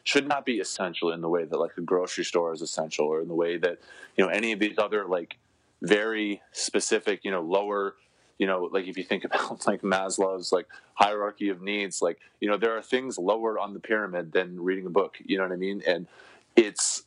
should 0.04 0.28
not 0.28 0.44
be 0.44 0.60
essential 0.60 1.10
in 1.12 1.20
the 1.20 1.28
way 1.28 1.44
that 1.44 1.58
like 1.58 1.76
a 1.76 1.80
grocery 1.80 2.24
store 2.24 2.52
is 2.52 2.62
essential 2.62 3.06
or 3.06 3.20
in 3.20 3.28
the 3.28 3.34
way 3.34 3.56
that 3.56 3.78
you 4.16 4.24
know 4.24 4.30
any 4.30 4.52
of 4.52 4.60
these 4.60 4.78
other 4.78 5.06
like 5.06 5.36
very 5.82 6.40
specific 6.52 7.20
you 7.24 7.30
know 7.30 7.40
lower 7.40 7.94
you 8.38 8.46
know 8.46 8.68
like 8.72 8.86
if 8.86 8.96
you 8.96 9.04
think 9.04 9.24
about 9.24 9.66
like 9.66 9.82
Maslow's 9.82 10.52
like 10.52 10.66
hierarchy 10.94 11.48
of 11.48 11.62
needs 11.62 12.02
like 12.02 12.18
you 12.40 12.48
know 12.48 12.56
there 12.56 12.76
are 12.76 12.82
things 12.82 13.18
lower 13.18 13.58
on 13.58 13.74
the 13.74 13.80
pyramid 13.80 14.32
than 14.32 14.62
reading 14.62 14.86
a 14.86 14.90
book 14.90 15.16
you 15.24 15.36
know 15.36 15.44
what 15.44 15.52
I 15.52 15.56
mean 15.56 15.82
and 15.86 16.06
it's 16.56 17.04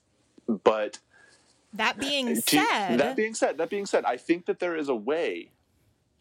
but 0.47 0.99
that 1.73 1.97
being 1.97 2.35
said 2.35 2.97
that 2.97 3.15
being 3.15 3.33
said 3.33 3.57
that 3.57 3.69
being 3.69 3.85
said 3.85 4.05
I 4.05 4.17
think 4.17 4.45
that 4.45 4.59
there 4.59 4.75
is 4.75 4.89
a 4.89 4.95
way 4.95 5.49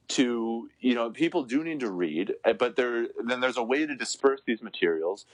to 0.08 0.68
you 0.80 0.94
know 0.94 1.10
people 1.10 1.42
do 1.42 1.64
need 1.64 1.80
to 1.80 1.90
read 1.90 2.34
eh, 2.44 2.52
but 2.52 2.76
there 2.76 3.06
then 3.24 3.40
there's 3.40 3.56
a 3.56 3.62
way 3.62 3.86
to 3.86 3.94
disperse 3.96 4.40
these 4.46 4.62
materials 4.62 5.26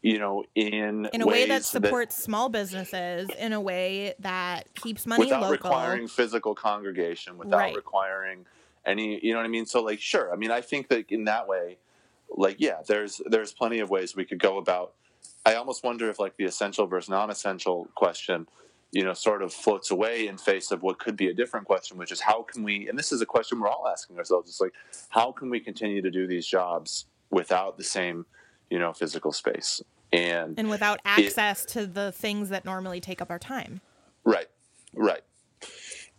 you 0.00 0.18
know 0.18 0.44
in 0.54 1.08
in 1.12 1.22
a 1.22 1.26
way 1.26 1.46
that 1.46 1.64
supports 1.64 2.16
that, 2.16 2.22
small 2.22 2.48
businesses 2.48 3.28
in 3.38 3.52
a 3.52 3.60
way 3.60 4.14
that 4.20 4.72
keeps 4.74 5.06
money 5.06 5.24
without 5.24 5.42
local. 5.42 5.52
requiring 5.52 6.06
physical 6.06 6.54
congregation 6.54 7.36
without 7.36 7.58
right. 7.58 7.74
requiring 7.74 8.46
any 8.86 9.24
you 9.24 9.32
know 9.32 9.38
what 9.38 9.44
i 9.44 9.48
mean 9.48 9.66
so 9.66 9.82
like 9.82 10.00
sure 10.00 10.32
i 10.32 10.36
mean 10.36 10.50
i 10.50 10.60
think 10.60 10.88
that 10.88 11.10
in 11.10 11.24
that 11.24 11.46
way 11.46 11.78
like 12.36 12.56
yeah 12.58 12.78
there's 12.86 13.20
there's 13.26 13.52
plenty 13.52 13.78
of 13.78 13.90
ways 13.90 14.16
we 14.16 14.24
could 14.24 14.38
go 14.38 14.58
about 14.58 14.94
i 15.46 15.54
almost 15.54 15.84
wonder 15.84 16.08
if 16.08 16.18
like 16.18 16.36
the 16.36 16.44
essential 16.44 16.86
versus 16.86 17.08
non-essential 17.08 17.88
question 17.94 18.46
you 18.92 19.04
know, 19.04 19.14
sort 19.14 19.42
of 19.42 19.52
floats 19.52 19.90
away 19.90 20.28
in 20.28 20.36
face 20.36 20.70
of 20.70 20.82
what 20.82 20.98
could 20.98 21.16
be 21.16 21.28
a 21.28 21.34
different 21.34 21.66
question, 21.66 21.96
which 21.96 22.12
is 22.12 22.20
how 22.20 22.42
can 22.42 22.62
we, 22.62 22.88
and 22.88 22.98
this 22.98 23.10
is 23.10 23.22
a 23.22 23.26
question 23.26 23.58
we're 23.58 23.68
all 23.68 23.88
asking 23.90 24.18
ourselves, 24.18 24.50
it's 24.50 24.60
like, 24.60 24.74
how 25.08 25.32
can 25.32 25.48
we 25.48 25.58
continue 25.58 26.02
to 26.02 26.10
do 26.10 26.26
these 26.26 26.46
jobs 26.46 27.06
without 27.30 27.78
the 27.78 27.84
same, 27.84 28.26
you 28.68 28.78
know, 28.78 28.92
physical 28.92 29.32
space? 29.32 29.80
And, 30.12 30.58
and 30.58 30.68
without 30.68 31.00
access 31.06 31.64
it, 31.64 31.68
to 31.70 31.86
the 31.86 32.12
things 32.12 32.50
that 32.50 32.66
normally 32.66 33.00
take 33.00 33.22
up 33.22 33.30
our 33.30 33.38
time. 33.38 33.80
Right, 34.24 34.48
right. 34.94 35.22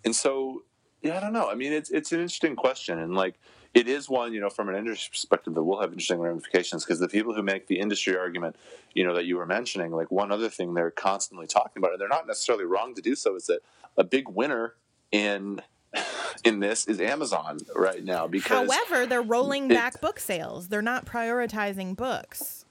And 0.04 0.16
so, 0.16 0.64
yeah, 1.04 1.18
I 1.18 1.20
don't 1.20 1.34
know. 1.34 1.50
I 1.50 1.56
mean, 1.56 1.74
it's, 1.74 1.90
it's 1.90 2.12
an 2.12 2.20
interesting 2.20 2.56
question. 2.56 2.98
And 3.00 3.14
like, 3.14 3.36
it 3.74 3.88
is 3.88 4.08
one, 4.08 4.34
you 4.34 4.40
know, 4.40 4.50
from 4.50 4.70
an 4.70 4.76
industry 4.76 5.10
perspective 5.12 5.54
that 5.56 5.64
will 5.64 5.82
have 5.82 5.92
interesting 5.92 6.20
ramifications 6.20 6.86
because 6.86 7.00
the 7.00 7.08
people 7.08 7.34
who 7.34 7.42
make 7.42 7.68
the 7.68 7.80
industry 7.80 8.16
argument, 8.16 8.56
you 8.94 9.04
know, 9.04 9.16
that 9.16 9.26
you 9.26 9.36
were 9.38 9.46
mentioning, 9.46 9.92
like 9.92 10.12
one 10.12 10.32
other 10.32 10.50
thing 10.50 10.74
they're 10.74 10.92
constantly 10.92 11.48
talking 11.48 11.82
about, 11.82 11.92
and 11.92 12.00
they're 12.00 12.08
not 12.08 12.28
necessarily 12.28 12.66
wrong 12.66 12.94
to 12.96 13.02
do 13.02 13.16
so, 13.16 13.36
is 13.36 13.48
that 13.48 13.60
a 13.98 14.04
big 14.04 14.30
winner 14.30 14.76
in 15.12 15.62
in 16.44 16.60
this 16.60 16.88
is 16.88 17.00
Amazon 17.00 17.60
right 17.76 18.04
now 18.04 18.28
because 18.28 18.72
however 18.72 19.06
they're 19.06 19.22
rolling 19.22 19.70
it, 19.70 19.76
back 19.76 20.02
book 20.02 20.20
sales 20.20 20.68
they're 20.70 20.82
not 20.82 21.06
prioritizing 21.06 21.96
books 21.96 22.66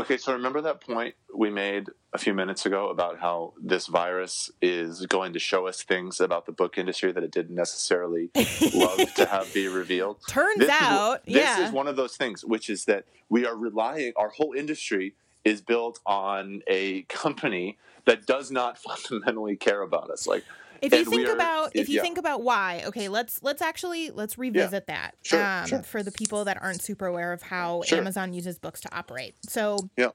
okay 0.00 0.16
so 0.16 0.32
remember 0.32 0.60
that 0.60 0.80
point 0.80 1.14
we 1.34 1.50
made 1.50 1.88
a 2.12 2.18
few 2.18 2.34
minutes 2.34 2.66
ago 2.66 2.88
about 2.88 3.18
how 3.20 3.52
this 3.62 3.86
virus 3.86 4.50
is 4.60 5.06
going 5.06 5.32
to 5.32 5.38
show 5.38 5.66
us 5.66 5.82
things 5.82 6.20
about 6.20 6.46
the 6.46 6.52
book 6.52 6.76
industry 6.76 7.12
that 7.12 7.22
it 7.22 7.30
didn't 7.30 7.54
necessarily 7.54 8.30
love 8.74 9.14
to 9.14 9.26
have 9.26 9.52
be 9.54 9.68
revealed. 9.68 10.16
Turns 10.28 10.58
this 10.58 10.70
out, 10.70 11.20
is, 11.26 11.34
this 11.34 11.44
yeah. 11.44 11.66
is 11.66 11.72
one 11.72 11.86
of 11.86 11.96
those 11.96 12.16
things, 12.16 12.44
which 12.44 12.68
is 12.68 12.84
that 12.86 13.04
we 13.28 13.46
are 13.46 13.56
relying, 13.56 14.12
our 14.16 14.30
whole 14.30 14.54
industry 14.54 15.14
is 15.44 15.60
built 15.60 16.00
on 16.04 16.62
a 16.66 17.02
company 17.02 17.78
that 18.06 18.26
does 18.26 18.50
not 18.50 18.78
fundamentally 19.08 19.56
care 19.56 19.82
about 19.82 20.10
us. 20.10 20.26
Like, 20.26 20.44
if 20.82 20.92
you 20.92 21.04
think 21.04 21.28
about 21.28 21.74
if 21.74 21.88
you 21.88 21.96
yeah. 21.96 22.02
think 22.02 22.18
about 22.18 22.42
why 22.42 22.82
okay 22.86 23.08
let's 23.08 23.42
let's 23.42 23.62
actually 23.62 24.10
let's 24.10 24.38
revisit 24.38 24.84
yeah. 24.88 24.94
that 24.94 25.14
sure, 25.22 25.44
um, 25.44 25.66
sure. 25.66 25.82
for 25.82 26.02
the 26.02 26.12
people 26.12 26.44
that 26.44 26.60
aren't 26.62 26.82
super 26.82 27.06
aware 27.06 27.32
of 27.32 27.42
how 27.42 27.82
sure. 27.82 27.98
amazon 27.98 28.32
uses 28.32 28.58
books 28.58 28.80
to 28.80 28.96
operate 28.96 29.34
so 29.48 29.76
yeah 29.96 30.08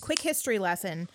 quick 0.00 0.20
history 0.20 0.58
lesson 0.58 1.08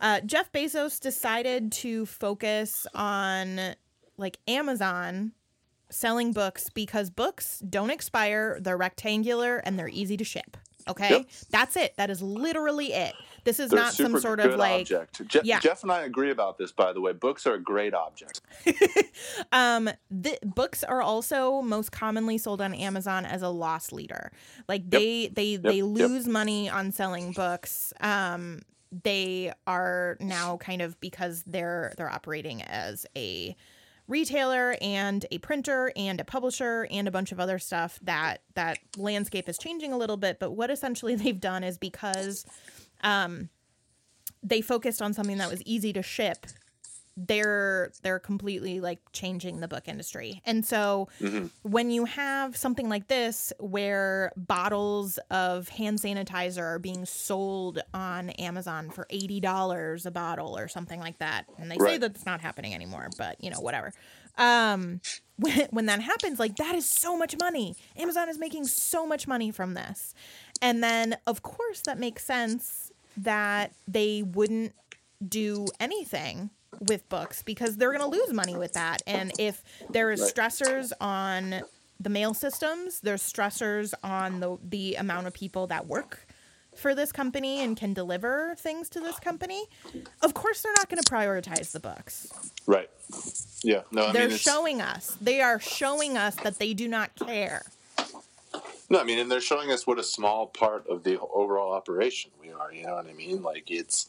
uh, 0.00 0.20
Jeff 0.20 0.52
Bezos 0.52 1.00
decided 1.00 1.72
to 1.72 2.06
focus 2.06 2.86
on 2.94 3.74
like 4.18 4.38
Amazon 4.46 5.32
selling 5.90 6.32
books 6.32 6.68
because 6.70 7.10
books 7.10 7.60
don't 7.60 7.90
expire, 7.90 8.58
they're 8.60 8.76
rectangular, 8.76 9.58
and 9.58 9.78
they're 9.78 9.88
easy 9.88 10.16
to 10.16 10.24
ship. 10.24 10.56
Okay, 10.88 11.10
yep. 11.10 11.26
that's 11.50 11.76
it. 11.76 11.94
That 11.96 12.10
is 12.10 12.22
literally 12.22 12.92
it. 12.92 13.14
This 13.46 13.60
is 13.60 13.70
They're 13.70 13.78
not 13.78 13.94
some 13.94 14.18
sort 14.18 14.40
of 14.40 14.56
like 14.56 14.80
object. 14.80 15.26
Je- 15.28 15.40
yeah. 15.44 15.60
Jeff 15.60 15.84
and 15.84 15.92
I 15.92 16.02
agree 16.02 16.32
about 16.32 16.58
this. 16.58 16.72
By 16.72 16.92
the 16.92 17.00
way, 17.00 17.12
books 17.12 17.46
are 17.46 17.54
a 17.54 17.60
great 17.60 17.94
object. 17.94 18.40
um, 19.52 19.88
the 20.10 20.36
books 20.42 20.82
are 20.82 21.00
also 21.00 21.62
most 21.62 21.92
commonly 21.92 22.38
sold 22.38 22.60
on 22.60 22.74
Amazon 22.74 23.24
as 23.24 23.42
a 23.42 23.48
loss 23.48 23.92
leader. 23.92 24.32
Like 24.68 24.90
they 24.90 25.22
yep. 25.22 25.34
they 25.36 25.44
yep. 25.44 25.62
they 25.62 25.82
lose 25.82 26.26
money 26.26 26.68
on 26.68 26.90
selling 26.90 27.30
books. 27.30 27.92
Um, 28.00 28.62
they 29.04 29.52
are 29.64 30.16
now 30.18 30.56
kind 30.56 30.82
of 30.82 30.98
because 31.00 31.44
they're 31.46 31.94
they're 31.96 32.10
operating 32.10 32.62
as 32.62 33.06
a 33.16 33.54
retailer 34.08 34.76
and 34.80 35.24
a 35.30 35.38
printer 35.38 35.92
and 35.96 36.20
a 36.20 36.24
publisher 36.24 36.86
and 36.90 37.06
a 37.06 37.10
bunch 37.10 37.30
of 37.32 37.40
other 37.40 37.58
stuff 37.58 37.98
that 38.02 38.42
that 38.54 38.78
landscape 38.96 39.48
is 39.48 39.58
changing 39.58 39.92
a 39.92 39.96
little 39.98 40.16
bit 40.16 40.38
but 40.38 40.52
what 40.52 40.70
essentially 40.70 41.14
they've 41.16 41.40
done 41.40 41.64
is 41.64 41.76
because 41.76 42.46
um 43.06 43.48
they 44.42 44.60
focused 44.60 45.00
on 45.00 45.14
something 45.14 45.38
that 45.38 45.50
was 45.50 45.62
easy 45.62 45.94
to 45.94 46.02
ship 46.02 46.46
they're 47.16 47.92
they're 48.02 48.18
completely 48.18 48.80
like 48.80 49.00
changing 49.12 49.60
the 49.60 49.68
book 49.68 49.88
industry. 49.88 50.42
And 50.44 50.64
so 50.66 51.08
mm-hmm. 51.20 51.46
when 51.62 51.90
you 51.90 52.04
have 52.04 52.56
something 52.56 52.88
like 52.90 53.08
this 53.08 53.52
where 53.58 54.32
bottles 54.36 55.18
of 55.30 55.68
hand 55.70 55.98
sanitizer 55.98 56.62
are 56.62 56.78
being 56.78 57.06
sold 57.06 57.80
on 57.94 58.30
Amazon 58.30 58.90
for 58.90 59.06
$80 59.10 60.06
a 60.06 60.10
bottle 60.10 60.58
or 60.58 60.68
something 60.68 61.00
like 61.00 61.18
that. 61.18 61.46
And 61.58 61.70
they 61.70 61.78
right. 61.78 61.92
say 61.92 61.98
that 61.98 62.10
it's 62.10 62.26
not 62.26 62.42
happening 62.42 62.74
anymore, 62.74 63.08
but 63.16 63.42
you 63.42 63.50
know, 63.50 63.60
whatever. 63.60 63.92
Um 64.36 65.00
when, 65.38 65.68
when 65.70 65.86
that 65.86 66.00
happens 66.00 66.38
like 66.38 66.56
that 66.56 66.74
is 66.74 66.86
so 66.86 67.16
much 67.16 67.34
money. 67.38 67.76
Amazon 67.96 68.28
is 68.28 68.38
making 68.38 68.66
so 68.66 69.06
much 69.06 69.26
money 69.26 69.50
from 69.50 69.72
this. 69.72 70.12
And 70.60 70.82
then 70.82 71.16
of 71.26 71.42
course 71.42 71.80
that 71.86 71.98
makes 71.98 72.24
sense 72.24 72.85
that 73.16 73.72
they 73.86 74.22
wouldn't 74.22 74.74
do 75.26 75.66
anything 75.80 76.50
with 76.80 77.08
books 77.08 77.42
because 77.42 77.76
they're 77.76 77.96
going 77.96 78.10
to 78.10 78.18
lose 78.18 78.32
money 78.32 78.56
with 78.56 78.74
that. 78.74 79.02
And 79.06 79.32
if 79.38 79.62
there 79.90 80.10
is 80.10 80.20
stressors 80.20 80.92
on 81.00 81.62
the 81.98 82.10
mail 82.10 82.34
systems, 82.34 83.00
there's 83.00 83.22
stressors 83.22 83.94
on 84.02 84.40
the 84.40 84.58
the 84.62 84.96
amount 84.96 85.26
of 85.26 85.32
people 85.32 85.66
that 85.68 85.86
work 85.86 86.26
for 86.76 86.94
this 86.94 87.10
company 87.10 87.62
and 87.62 87.76
can 87.76 87.94
deliver 87.94 88.54
things 88.58 88.90
to 88.90 89.00
this 89.00 89.18
company. 89.18 89.64
Of 90.22 90.34
course, 90.34 90.60
they're 90.60 90.74
not 90.76 90.90
going 90.90 91.02
to 91.02 91.10
prioritize 91.10 91.72
the 91.72 91.80
books. 91.80 92.30
Right. 92.66 92.90
Yeah. 93.62 93.82
No. 93.90 94.08
I 94.08 94.12
they're 94.12 94.28
mean, 94.28 94.36
showing 94.36 94.82
us. 94.82 95.16
They 95.20 95.40
are 95.40 95.58
showing 95.58 96.18
us 96.18 96.34
that 96.36 96.58
they 96.58 96.74
do 96.74 96.86
not 96.86 97.14
care. 97.14 97.62
No, 98.88 99.00
I 99.00 99.04
mean, 99.04 99.18
and 99.18 99.30
they're 99.30 99.40
showing 99.40 99.72
us 99.72 99.86
what 99.86 99.98
a 99.98 100.04
small 100.04 100.46
part 100.46 100.86
of 100.86 101.02
the 101.02 101.18
overall 101.20 101.72
operation 101.72 102.30
we 102.40 102.52
are. 102.52 102.72
You 102.72 102.86
know 102.86 102.94
what 102.94 103.06
I 103.06 103.12
mean? 103.12 103.42
Like 103.42 103.70
it's 103.70 104.08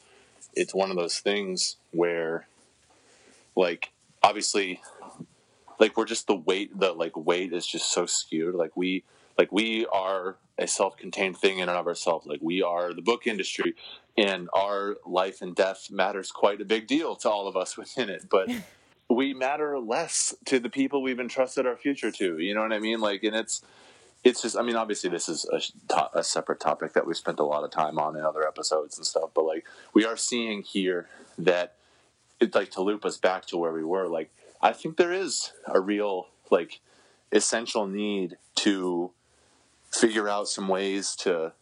it's 0.55 0.73
one 0.73 0.91
of 0.91 0.97
those 0.97 1.19
things 1.19 1.77
where 1.91 2.47
like 3.55 3.91
obviously 4.21 4.81
like 5.79 5.97
we're 5.97 6.05
just 6.05 6.27
the 6.27 6.35
weight 6.35 6.77
the 6.79 6.93
like 6.93 7.15
weight 7.15 7.53
is 7.53 7.65
just 7.65 7.91
so 7.91 8.05
skewed 8.05 8.55
like 8.55 8.75
we 8.75 9.03
like 9.37 9.51
we 9.51 9.85
are 9.87 10.35
a 10.57 10.67
self-contained 10.67 11.37
thing 11.37 11.59
in 11.59 11.69
and 11.69 11.77
of 11.77 11.87
ourselves 11.87 12.25
like 12.25 12.39
we 12.41 12.61
are 12.61 12.93
the 12.93 13.01
book 13.01 13.27
industry 13.27 13.75
and 14.17 14.49
our 14.53 14.97
life 15.05 15.41
and 15.41 15.55
death 15.55 15.89
matters 15.91 16.31
quite 16.31 16.61
a 16.61 16.65
big 16.65 16.87
deal 16.87 17.15
to 17.15 17.29
all 17.29 17.47
of 17.47 17.55
us 17.55 17.77
within 17.77 18.09
it 18.09 18.25
but 18.29 18.49
we 19.09 19.33
matter 19.33 19.77
less 19.79 20.35
to 20.45 20.59
the 20.59 20.69
people 20.69 21.01
we've 21.01 21.19
entrusted 21.19 21.65
our 21.65 21.77
future 21.77 22.11
to 22.11 22.39
you 22.39 22.53
know 22.53 22.61
what 22.61 22.73
i 22.73 22.79
mean 22.79 22.99
like 22.99 23.23
and 23.23 23.35
it's 23.35 23.61
it's 24.27 24.41
just, 24.41 24.57
I 24.57 24.61
mean, 24.61 24.75
obviously, 24.75 25.09
this 25.09 25.29
is 25.29 25.45
a, 25.45 25.59
to- 25.93 26.19
a 26.19 26.23
separate 26.23 26.59
topic 26.59 26.91
that 26.93 27.07
we 27.07 27.13
spent 27.13 27.39
a 27.39 27.43
lot 27.43 27.63
of 27.63 27.71
time 27.71 27.97
on 27.97 28.17
in 28.17 28.23
other 28.23 28.45
episodes 28.45 28.97
and 28.97 29.07
stuff, 29.07 29.29
but 29.33 29.45
like, 29.45 29.65
we 29.93 30.05
are 30.05 30.17
seeing 30.17 30.63
here 30.63 31.07
that 31.37 31.75
it's 32.41 32.53
like 32.53 32.71
to 32.71 32.81
loop 32.81 33.05
us 33.05 33.17
back 33.17 33.45
to 33.47 33.57
where 33.57 33.71
we 33.71 33.85
were. 33.85 34.07
Like, 34.07 34.29
I 34.61 34.73
think 34.73 34.97
there 34.97 35.13
is 35.13 35.53
a 35.65 35.79
real, 35.79 36.27
like, 36.51 36.81
essential 37.31 37.87
need 37.87 38.37
to 38.55 39.11
figure 39.91 40.27
out 40.27 40.49
some 40.49 40.67
ways 40.67 41.15
to, 41.15 41.53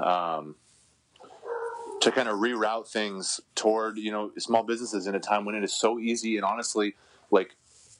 um, 0.00 0.54
to 2.00 2.10
kind 2.10 2.28
of 2.28 2.38
reroute 2.38 2.88
things 2.88 3.40
toward 3.54 3.98
you 3.98 4.12
know 4.12 4.30
small 4.38 4.62
businesses 4.62 5.06
in 5.06 5.14
a 5.14 5.18
time 5.20 5.44
when 5.44 5.54
it 5.54 5.64
is 5.64 5.72
so 5.72 5.98
easy 5.98 6.36
and 6.36 6.44
honestly 6.44 6.94
like 7.30 7.56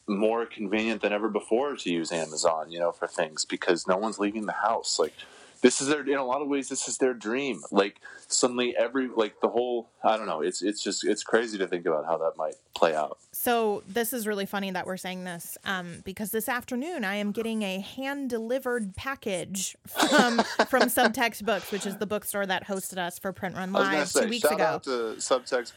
more 0.08 0.46
convenient 0.46 1.02
than 1.02 1.12
ever 1.12 1.28
before 1.28 1.76
to 1.76 1.90
use 1.90 2.12
Amazon, 2.12 2.70
you 2.70 2.78
know, 2.78 2.92
for 2.92 3.06
things 3.06 3.44
because 3.44 3.86
no 3.86 3.96
one's 3.96 4.18
leaving 4.18 4.46
the 4.46 4.52
house. 4.52 4.98
Like 4.98 5.14
this 5.62 5.80
is 5.80 5.88
their 5.88 6.02
in 6.02 6.16
a 6.16 6.24
lot 6.24 6.42
of 6.42 6.48
ways 6.48 6.68
this 6.68 6.86
is 6.86 6.98
their 6.98 7.14
dream. 7.14 7.62
Like 7.70 8.00
suddenly 8.28 8.76
every 8.76 9.08
like 9.08 9.40
the 9.40 9.48
whole 9.48 9.88
I 10.04 10.16
don't 10.16 10.26
know, 10.26 10.42
it's 10.42 10.62
it's 10.62 10.82
just 10.82 11.04
it's 11.04 11.24
crazy 11.24 11.58
to 11.58 11.66
think 11.66 11.86
about 11.86 12.04
how 12.04 12.18
that 12.18 12.36
might 12.36 12.54
play 12.74 12.94
out. 12.94 13.18
So 13.32 13.82
this 13.88 14.12
is 14.12 14.26
really 14.26 14.46
funny 14.46 14.70
that 14.70 14.86
we're 14.86 14.96
saying 14.96 15.24
this 15.24 15.58
um, 15.64 16.02
because 16.04 16.30
this 16.30 16.48
afternoon 16.48 17.04
I 17.04 17.16
am 17.16 17.32
getting 17.32 17.62
a 17.62 17.80
hand 17.80 18.30
delivered 18.30 18.94
package 18.94 19.76
from 19.88 20.38
from 20.68 20.82
Subtext 20.84 21.44
Books, 21.44 21.72
which 21.72 21.86
is 21.86 21.96
the 21.96 22.06
bookstore 22.06 22.46
that 22.46 22.66
hosted 22.66 22.98
us 22.98 23.18
for 23.18 23.32
Print 23.32 23.56
Run 23.56 23.72
Live 23.72 24.08
say, 24.08 24.22
two 24.22 24.28
weeks 24.28 24.50
ago. 24.50 24.80
to 24.84 25.16
Subtext 25.18 25.72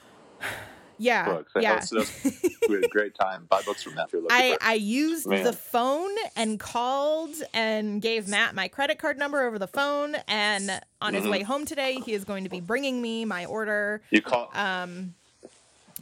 yeah, 1.00 1.26
Books. 1.26 1.52
They 1.56 1.62
yeah. 1.62 1.82
we 2.68 2.76
had 2.76 2.84
a 2.84 2.88
great 2.90 3.16
time. 3.16 3.46
Buy 3.50 3.62
books 3.64 3.82
from 3.84 3.96
Matt. 3.96 4.08
if 4.08 4.14
you're 4.14 4.22
looking 4.22 4.38
I, 4.38 4.52
for 4.54 4.64
I 4.64 4.74
used 4.76 5.28
Man. 5.28 5.44
the 5.44 5.54
phone 5.54 6.12
and 6.36 6.60
called 6.60 7.34
and 7.54 8.02
gave 8.02 8.28
Matt 8.28 8.54
my 8.54 8.68
credit 8.68 9.00
card 9.00 9.18
number 9.18 9.42
over 9.42 9.58
the 9.58 9.68
phone. 9.68 10.16
And 10.28 10.70
on 11.02 11.14
his 11.14 11.24
Mhm. 11.26 11.32
way 11.32 11.44
home 11.44 11.66
today, 11.66 11.96
he 12.06 12.14
is 12.14 12.24
going 12.26 12.44
to 12.44 12.50
be 12.50 12.60
bringing 12.62 13.02
me 13.02 13.26
my 13.26 13.46
order. 13.46 14.02
you 14.12 14.22
call 14.22 14.50
Um, 14.54 15.16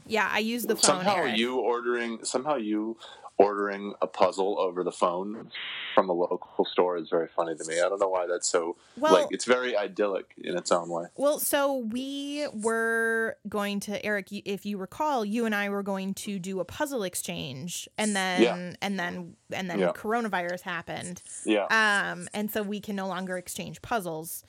yeah, 0.05 0.27
I 0.31 0.39
used 0.39 0.67
the 0.67 0.75
phone. 0.75 0.83
somehow 0.83 1.15
Erik. 1.17 1.37
you 1.37 1.57
ordering 1.57 2.23
somehow 2.25 2.55
you 2.55 2.97
ordering 3.39 3.93
a 4.01 4.07
puzzle 4.07 4.57
over 4.59 4.83
the 4.83 4.91
phone 4.91 5.51
from 5.93 6.09
a 6.09 6.13
local 6.13 6.65
store 6.65 6.97
is 6.97 7.07
very 7.09 7.27
funny 7.27 7.55
to 7.55 7.63
me. 7.65 7.75
I 7.79 7.87
don't 7.89 7.99
know 7.99 8.07
why 8.09 8.25
that's 8.27 8.47
so 8.49 8.75
Well- 8.97 9.13
like 9.13 9.27
it's 9.31 9.45
very 9.45 9.77
idyllic 9.77 10.33
in 10.43 10.57
its 10.57 10.71
own 10.71 10.89
way. 10.89 11.05
Well, 11.15 11.37
so 11.39 11.77
we 11.77 12.47
were 12.51 13.37
going 13.47 13.79
to 13.81 14.03
Erik. 14.03 14.27
If 14.31 14.65
you 14.65 14.77
recall, 14.77 15.23
you 15.23 15.45
and 15.45 15.53
I 15.53 15.69
were 15.69 15.83
going 15.83 16.13
to 16.15 16.39
do 16.39 16.59
a 16.59 16.65
puzzle 16.65 17.03
exchange, 17.03 17.87
and 17.97 18.15
then 18.15 18.41
Yeah. 18.41 18.73
and 18.81 18.99
then 18.99 19.35
and 19.51 19.69
then 19.69 19.79
Yeah. 19.79 19.91
coronavirus 19.93 20.61
happened, 20.61 21.21
Yeah. 21.45 21.67
um, 21.69 22.27
and 22.33 22.51
so 22.51 22.61
we 22.63 22.79
can 22.81 22.95
no 22.97 23.07
longer 23.07 23.37
exchange 23.37 23.81
puzzles. 23.81 24.43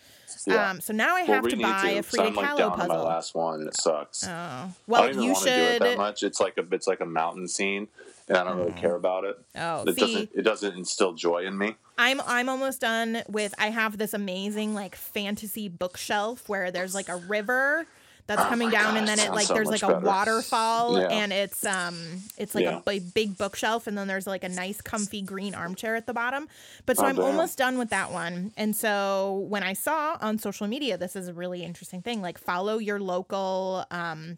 yeah. 0.47 0.71
Um, 0.71 0.81
so 0.81 0.93
now 0.93 1.15
I 1.17 1.23
well, 1.25 1.35
have 1.43 1.49
to 1.49 1.57
buy 1.57 1.93
to. 1.95 1.99
a 1.99 2.03
Frida 2.03 2.27
I'm 2.29 2.35
like 2.35 2.47
Kahlo 2.51 2.71
on 2.79 2.89
my 2.89 2.97
last 3.01 3.35
one 3.35 3.61
and 3.61 3.69
it 3.69 3.77
sucks. 3.81 4.25
Oh, 4.27 4.71
Well, 4.87 5.03
I 5.03 5.07
don't 5.07 5.11
even 5.11 5.23
you 5.25 5.33
want 5.33 5.45
to 5.45 5.51
do 5.55 5.63
it 5.63 5.79
that 5.81 5.97
much. 5.99 6.23
It's 6.23 6.41
like 6.41 6.59
a 6.59 6.65
it's 6.73 6.87
like 6.87 7.01
a 7.01 7.07
mountain 7.07 7.47
scene, 7.49 7.89
and 8.29 8.39
I 8.39 8.45
don't 8.45 8.59
really 8.59 8.73
care 8.73 8.95
about 8.95 9.25
it. 9.25 9.37
Oh, 9.57 9.85
It 9.87 9.95
see, 9.95 10.01
doesn't 10.01 10.31
it 10.35 10.43
doesn't 10.43 10.77
instill 10.77 11.15
joy 11.15 11.45
in 11.47 11.57
me. 11.57 11.77
I'm 11.97 12.21
I'm 12.27 12.49
almost 12.49 12.81
done 12.81 13.23
with. 13.29 13.55
I 13.59 13.71
have 13.71 13.99
this 13.99 14.15
amazing 14.15 14.75
like 14.75 14.95
fantasy 14.97 15.69
bookshelf 15.69 16.49
where 16.49 16.71
there's 16.71 16.95
like 16.95 17.09
a 17.09 17.17
river 17.17 17.87
that's 18.27 18.43
Oh 18.43 18.49
coming 18.51 18.69
down, 18.69 18.93
God, 18.93 18.99
and 18.99 19.09
then 19.09 19.19
it 19.19 19.31
like 19.33 19.47
so 19.47 19.55
there's 19.55 19.71
much 19.71 19.83
like 19.83 19.91
a 19.91 19.95
better. 19.95 20.07
waterfall, 20.07 21.01
Yeah. 21.01 21.09
and 21.09 21.33
it's 21.33 21.65
um 21.65 21.97
it's 22.37 22.55
like 22.55 22.65
Yeah. 22.65 22.81
a 22.87 23.01
b- 23.01 23.01
big 23.15 23.39
bookshelf, 23.39 23.87
and 23.87 23.97
then 23.97 24.07
there's 24.07 24.27
like 24.27 24.45
a 24.45 24.51
nice 24.51 24.83
comfy 24.83 25.23
green 25.23 25.55
armchair 25.55 25.97
at 25.97 26.07
the 26.07 26.13
bottom. 26.13 26.47
But 26.85 26.99
so 26.99 27.05
Oh, 27.05 27.07
I'm 27.07 27.17
damn. 27.17 27.25
almost 27.25 27.57
done 27.57 27.79
with 27.79 27.89
that 27.89 28.13
one, 28.13 28.53
and 28.59 28.77
so 28.77 29.47
when 29.49 29.63
I 29.63 29.73
saw 29.73 30.19
on 30.21 30.39
social 30.39 30.67
media, 30.67 30.99
this 30.99 31.17
is 31.17 31.27
a 31.29 31.33
really 31.33 31.65
interesting 31.65 32.03
thing. 32.03 32.21
Like 32.21 32.37
follow 32.39 32.77
your 32.77 33.01
local 33.01 33.87
um 33.91 34.37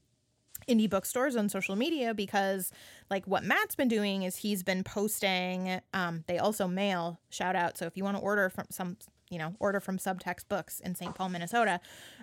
indie 0.70 0.88
bookstores 0.88 1.36
on 1.36 1.48
social 1.48 1.76
media 1.76 2.14
because 2.14 2.70
like 3.10 3.26
what 3.26 3.44
Matt's 3.44 3.74
been 3.74 3.88
doing 3.88 4.22
is 4.22 4.36
he's 4.36 4.62
been 4.62 4.82
posting 4.84 5.80
um 5.92 6.24
they 6.26 6.38
also 6.38 6.66
mail 6.66 7.20
shout 7.30 7.56
out 7.56 7.76
so 7.76 7.86
if 7.86 7.96
you 7.96 8.04
want 8.04 8.16
to 8.16 8.22
order 8.22 8.48
from 8.48 8.64
some 8.70 8.96
you 9.30 9.38
know 9.38 9.54
order 9.60 9.78
from 9.78 9.96
subtext 9.98 10.48
books 10.48 10.80
in 10.80 10.94
St. 10.94 11.14
Paul 11.14 11.28
Minnesota 11.28 11.78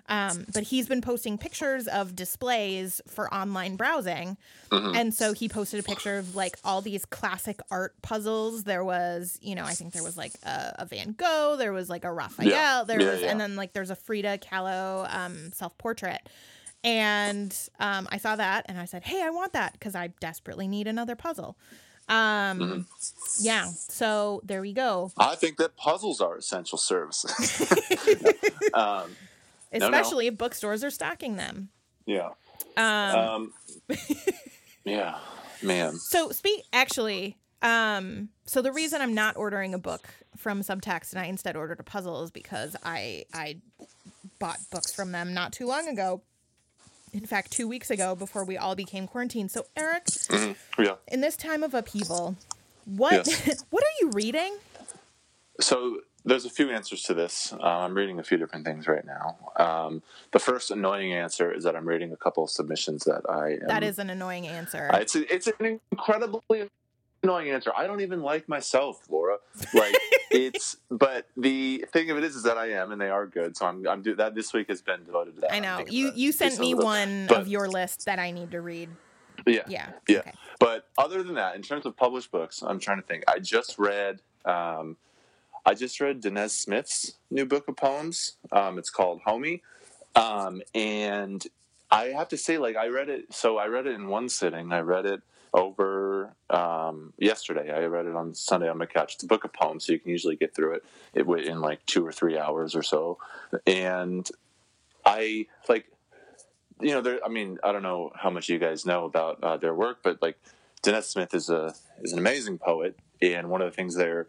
um 0.10 0.46
but 0.54 0.64
he's 0.64 0.88
been 0.88 1.00
posting 1.02 1.38
pictures 1.38 1.88
of 1.88 2.16
displays 2.16 3.02
for 3.08 3.34
online 3.34 3.76
browsing 3.76 4.38
Mm-hmm. 4.70 4.96
and 4.98 5.14
so 5.14 5.32
he 5.32 5.48
posted 5.48 5.80
a 5.80 5.84
picture 5.84 6.18
of 6.18 6.36
like 6.36 6.58
all 6.66 6.82
these 6.82 7.06
classic 7.06 7.62
art 7.72 7.94
puzzles 8.02 8.66
there 8.66 8.84
was 8.84 9.40
you 9.42 9.56
know 9.56 9.64
I 9.64 9.72
think 9.74 9.94
there 9.94 10.04
was 10.04 10.18
like 10.18 10.34
a, 10.44 10.76
a 10.80 10.86
Van 10.86 11.14
Gogh 11.14 11.56
there 11.58 11.72
was 11.72 11.90
like 11.90 12.04
a 12.04 12.12
Raphael 12.12 12.50
Yeah. 12.50 12.84
there 12.86 13.00
Yeah, 13.02 13.12
was 13.12 13.22
yeah. 13.22 13.32
and 13.32 13.40
then 13.40 13.56
like 13.56 13.72
there's 13.72 13.90
a 13.92 13.96
Frida 13.96 14.40
Kahlo 14.40 15.08
um 15.14 15.52
self 15.54 15.78
portrait 15.78 16.28
and 16.84 17.56
um, 17.80 18.08
I 18.12 18.18
saw 18.18 18.36
that 18.36 18.66
and 18.68 18.80
I 18.80 18.86
said, 18.86 19.04
"Hey, 19.04 19.22
I 19.24 19.30
want 19.30 19.54
that 19.54 19.74
because 19.74 19.96
I 19.96 20.08
desperately 20.20 20.68
need 20.68 20.88
another 20.88 21.16
puzzle." 21.16 21.58
Um, 22.10 22.60
Mm-hmm. 22.60 22.82
Yeah, 23.40 23.68
so 23.68 24.42
there 24.44 24.62
we 24.62 24.72
go. 24.74 25.12
I 25.18 25.36
think 25.36 25.58
that 25.58 25.76
puzzles 25.76 26.22
are 26.22 26.38
essential 26.38 26.78
services. 26.78 27.62
um, 28.74 29.16
no. 29.74 29.86
Especially 29.86 30.28
if 30.28 30.38
bookstores 30.38 30.84
are 30.84 30.90
stocking 30.90 31.36
them. 31.36 31.70
yeah. 32.06 32.30
Um, 32.78 33.16
Um, 33.18 33.54
yeah. 34.86 35.18
Man. 35.62 35.96
so 35.96 36.30
speak 36.32 36.64
actually. 36.72 37.38
Um, 37.62 38.30
so 38.46 38.62
the 38.62 38.72
reason 38.72 39.02
I'm 39.02 39.16
not 39.16 39.36
ordering 39.36 39.74
a 39.74 39.80
book 39.80 40.08
from 40.38 40.62
Subtext 40.62 41.12
and 41.12 41.20
I 41.20 41.26
instead 41.26 41.56
ordered 41.56 41.80
a 41.80 41.84
puzzle 41.84 42.24
is 42.24 42.32
because 42.32 42.76
I 42.84 43.26
I 43.34 43.58
bought 44.40 44.60
books 44.72 44.94
from 44.94 45.12
them 45.12 45.34
not 45.34 45.52
too 45.52 45.66
long 45.66 45.88
ago. 45.88 46.22
In 47.18 47.26
fact, 47.26 47.52
two 47.52 47.68
weeks 47.68 47.90
ago 47.90 48.16
before 48.16 48.44
we 48.44 48.58
all 48.58 48.76
became 48.76 49.08
quarantined. 49.08 49.50
So 49.52 49.66
Erik, 49.76 50.04
Yeah. 50.78 50.96
in 51.08 51.22
this 51.22 51.36
time 51.36 51.64
of 51.64 51.74
upheaval, 51.74 52.36
what 52.86 53.26
Yes. 53.28 53.64
what 53.72 53.84
are 53.84 53.96
you 54.06 54.12
reading? 54.12 54.56
So 55.60 56.02
there's 56.24 56.46
a 56.46 56.50
few 56.50 56.70
answers 56.70 57.02
to 57.04 57.16
this. 57.16 57.54
Uh, 57.54 57.64
I'm 57.64 57.96
reading 57.96 58.20
a 58.20 58.24
few 58.24 58.38
different 58.38 58.66
things 58.66 58.88
right 58.88 59.04
now. 59.04 59.38
Um, 59.56 60.04
the 60.32 60.38
first 60.40 60.70
annoying 60.70 61.12
answer 61.12 61.52
is 61.52 61.64
that 61.64 61.76
I'm 61.76 61.88
reading 61.88 62.12
a 62.14 62.18
couple 62.18 62.44
of 62.44 62.52
submissions 62.52 63.06
that 63.06 63.22
I 63.28 63.54
am, 63.54 63.68
That 63.68 63.84
is 63.84 63.98
an 63.98 64.12
annoying 64.12 64.48
answer. 64.48 64.92
Uh, 64.94 64.98
it's 64.98 65.16
a, 65.16 65.34
it's 65.34 65.48
an 65.48 65.80
incredibly 65.92 66.70
annoying 67.24 67.50
answer. 67.50 67.72
I 67.76 67.88
don't 67.88 68.02
even 68.02 68.22
like 68.22 68.48
myself, 68.48 69.02
Laura. 69.10 69.38
Like 69.74 69.96
it's, 70.32 70.78
but 70.90 71.28
the 71.36 71.86
thing 71.92 72.10
of 72.12 72.18
it 72.18 72.24
is, 72.24 72.36
is 72.36 72.44
that 72.44 72.58
I 72.58 72.72
am, 72.72 72.92
and 72.92 73.00
they 73.02 73.10
are 73.10 73.26
good. 73.26 73.58
So 73.58 73.66
I'm, 73.66 73.88
I'm 73.88 74.02
do 74.02 74.16
that. 74.16 74.36
This 74.36 74.54
week 74.54 74.70
has 74.70 74.82
been 74.82 75.04
devoted 75.04 75.36
to 75.36 75.42
that. 75.42 75.54
I 75.54 75.60
know 75.60 75.84
you 75.88 76.12
you 76.16 76.32
sent 76.32 76.60
me 76.60 76.74
one 76.74 77.28
but- 77.28 77.42
of 77.42 77.48
your 77.48 77.68
list 77.68 78.06
that 78.06 78.20
I 78.20 78.32
need 78.32 78.52
to 78.52 78.62
read. 78.62 78.90
Yeah, 79.46 79.62
Yeah. 79.68 79.90
yeah. 80.08 80.20
Okay. 80.20 80.32
But 80.60 80.88
other 80.98 81.24
than 81.24 81.36
that, 81.36 81.56
in 81.56 81.62
terms 81.62 81.86
of 81.86 81.96
published 81.96 82.32
books, 82.32 82.64
I'm 82.66 82.80
trying 82.80 82.98
to 83.00 83.06
think. 83.08 83.24
I 83.28 83.40
just 83.40 83.78
read, 83.78 84.20
um, 84.46 84.98
I 85.66 85.74
just 85.74 86.02
read 86.02 86.22
Danez 86.22 86.50
Smith's 86.50 87.14
new 87.30 87.46
book 87.46 87.68
of 87.68 87.78
poems. 87.78 88.34
Um, 88.52 88.78
it's 88.80 88.90
called 88.90 89.22
Homie, 89.26 89.62
um, 90.16 90.62
and 90.74 91.46
I 91.92 92.06
have 92.06 92.28
to 92.30 92.38
say, 92.38 92.58
like, 92.58 92.76
I 92.76 92.88
read 92.88 93.10
it. 93.10 93.34
So 93.34 93.58
I 93.58 93.68
read 93.68 93.86
it 93.88 93.94
in 93.94 94.08
one 94.08 94.28
sitting. 94.28 94.74
I 94.74 94.80
read 94.80 95.06
it 95.06 95.22
over 95.58 96.36
um, 96.50 97.14
yesterday. 97.18 97.72
I 97.72 97.86
read 97.86 98.06
it 98.06 98.16
on 98.16 98.34
Sunday 98.34 98.70
on 98.70 98.78
my 98.78 98.86
couch. 98.86 99.16
It's 99.16 99.24
a 99.24 99.28
book 99.28 99.44
of 99.44 99.52
poems, 99.52 99.86
so 99.86 99.92
you 99.92 100.00
can 100.00 100.12
usually 100.12 100.38
get 100.38 100.56
through 100.56 100.76
it, 100.76 100.84
in 101.16 101.62
like 101.62 101.86
two 101.86 102.06
or 102.06 102.12
three 102.12 102.38
hours 102.38 102.76
or 102.76 102.84
so. 102.84 103.18
And 103.66 104.30
I 105.06 105.48
like 105.68 105.88
you 106.80 106.92
know, 106.92 107.02
there. 107.02 107.20
I 107.26 107.30
mean, 107.30 107.58
I 107.64 107.72
don't 107.72 107.84
know 107.84 108.12
how 108.16 108.30
much 108.30 108.50
you 108.50 108.60
guys 108.60 108.86
know 108.86 109.06
about 109.06 109.44
uh, 109.44 109.58
their 109.58 109.74
work, 109.74 110.00
but 110.04 110.22
like, 110.22 110.38
Danez 110.84 111.06
Smith 111.06 111.34
is 111.34 111.50
a 111.50 111.74
is 112.02 112.14
an 112.14 112.20
amazing 112.20 112.60
poet, 112.60 112.98
and 113.22 113.50
one 113.50 113.62
of 113.62 113.70
the 113.70 113.76
things 113.76 113.96
they're 113.96 114.28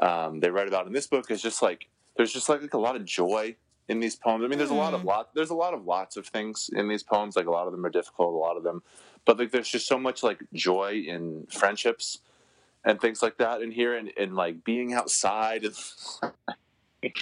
um, 0.00 0.40
they 0.40 0.50
write 0.50 0.66
about 0.66 0.86
in 0.86 0.92
this 0.92 1.06
book 1.06 1.30
is 1.30 1.42
just 1.42 1.60
like 1.60 1.88
there's 2.16 2.32
just 2.32 2.48
like, 2.48 2.62
like 2.62 2.74
a 2.74 2.78
lot 2.78 2.96
of 2.96 3.04
joy 3.04 3.54
in 3.88 4.00
these 4.00 4.16
poems. 4.16 4.44
I 4.44 4.48
mean, 4.48 4.58
there's 4.58 4.70
a 4.70 4.74
lot 4.74 4.94
of 4.94 5.04
lot 5.04 5.34
there's 5.34 5.50
a 5.50 5.54
lot 5.54 5.74
of 5.74 5.84
lots 5.84 6.16
of 6.16 6.26
things 6.26 6.70
in 6.72 6.88
these 6.88 7.02
poems. 7.02 7.36
Like 7.36 7.46
a 7.46 7.50
lot 7.50 7.66
of 7.66 7.72
them 7.72 7.84
are 7.84 7.90
difficult, 7.90 8.32
a 8.32 8.38
lot 8.38 8.56
of 8.56 8.62
them, 8.62 8.82
but 9.24 9.38
like 9.38 9.50
there's 9.50 9.68
just 9.68 9.86
so 9.86 9.98
much 9.98 10.22
like 10.22 10.42
joy 10.52 11.02
in 11.06 11.46
friendships 11.50 12.18
and 12.84 13.00
things 13.00 13.22
like 13.22 13.36
that 13.38 13.62
in 13.62 13.70
here, 13.70 13.96
and, 13.96 14.12
and 14.16 14.34
like 14.34 14.64
being 14.64 14.92
outside 14.92 15.64
and. 15.64 15.74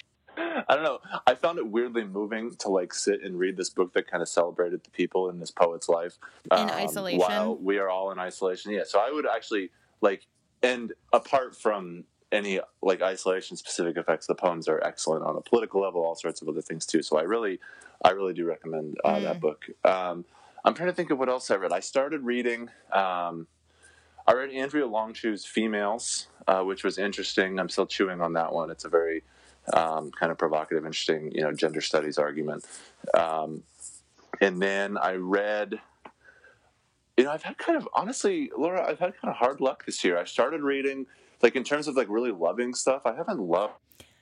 I 0.40 0.74
don't 0.74 0.84
know. 0.84 1.00
I 1.26 1.34
found 1.34 1.58
it 1.58 1.66
weirdly 1.66 2.04
moving 2.04 2.54
to 2.60 2.68
like 2.68 2.94
sit 2.94 3.22
and 3.22 3.38
read 3.38 3.56
this 3.56 3.70
book 3.70 3.92
that 3.94 4.08
kind 4.08 4.22
of 4.22 4.28
celebrated 4.28 4.84
the 4.84 4.90
people 4.90 5.30
in 5.30 5.40
this 5.40 5.50
poet's 5.50 5.88
life 5.88 6.16
In 6.52 6.70
isolation? 6.70 7.18
While 7.18 7.56
we 7.56 7.78
are 7.78 7.88
all 7.88 8.10
in 8.12 8.18
isolation, 8.18 8.72
yeah. 8.72 8.84
So 8.86 9.00
I 9.00 9.10
would 9.10 9.26
actually 9.26 9.70
like, 10.00 10.26
and 10.62 10.92
apart 11.12 11.56
from 11.56 12.04
any 12.30 12.60
like 12.82 13.02
isolation 13.02 13.56
specific 13.56 13.96
effects, 13.96 14.26
the 14.26 14.34
poems 14.34 14.68
are 14.68 14.82
excellent 14.84 15.24
on 15.24 15.36
a 15.36 15.40
political 15.40 15.80
level, 15.80 16.04
all 16.04 16.14
sorts 16.14 16.42
of 16.42 16.48
other 16.48 16.62
things 16.62 16.86
too. 16.86 17.02
So 17.02 17.18
I 17.18 17.22
really, 17.22 17.58
I 18.04 18.10
really 18.10 18.34
do 18.34 18.44
recommend 18.44 18.96
uh, 19.04 19.20
that 19.20 19.40
book. 19.40 19.64
Um, 19.84 20.24
I'm 20.68 20.74
trying 20.74 20.90
to 20.90 20.94
think 20.94 21.10
of 21.10 21.18
what 21.18 21.30
else 21.30 21.50
I 21.50 21.54
read. 21.54 21.72
I 21.72 21.80
started 21.80 22.24
reading. 22.24 22.68
Um, 22.92 23.46
I 24.26 24.34
read 24.34 24.50
Andrea 24.50 24.86
Long 24.86 25.14
Chu's 25.14 25.46
Females, 25.46 26.26
uh, 26.46 26.60
which 26.60 26.84
was 26.84 26.98
interesting. 26.98 27.58
I'm 27.58 27.70
still 27.70 27.86
chewing 27.86 28.20
on 28.20 28.34
that 28.34 28.52
one. 28.52 28.70
It's 28.70 28.84
a 28.84 28.90
very 28.90 29.22
um, 29.72 30.10
kind 30.10 30.30
of 30.30 30.36
provocative, 30.36 30.84
interesting, 30.84 31.32
you 31.32 31.40
know, 31.40 31.52
gender 31.52 31.80
studies 31.80 32.18
argument. 32.18 32.66
Um, 33.14 33.62
and 34.42 34.60
then 34.60 34.98
I 34.98 35.14
read, 35.14 35.80
you 37.16 37.24
know, 37.24 37.30
I've 37.30 37.44
had 37.44 37.56
kind 37.56 37.78
of 37.78 37.88
honestly, 37.94 38.50
Laura, 38.54 38.86
I've 38.86 38.98
had 38.98 39.18
kind 39.18 39.30
of 39.30 39.36
hard 39.36 39.62
luck 39.62 39.86
this 39.86 40.04
year. 40.04 40.18
I 40.18 40.24
started 40.24 40.60
reading, 40.60 41.06
like 41.40 41.56
in 41.56 41.64
terms 41.64 41.88
of 41.88 41.96
like 41.96 42.10
really 42.10 42.30
loving 42.30 42.74
stuff. 42.74 43.06
I 43.06 43.14
haven't 43.14 43.40
loved 43.40 43.72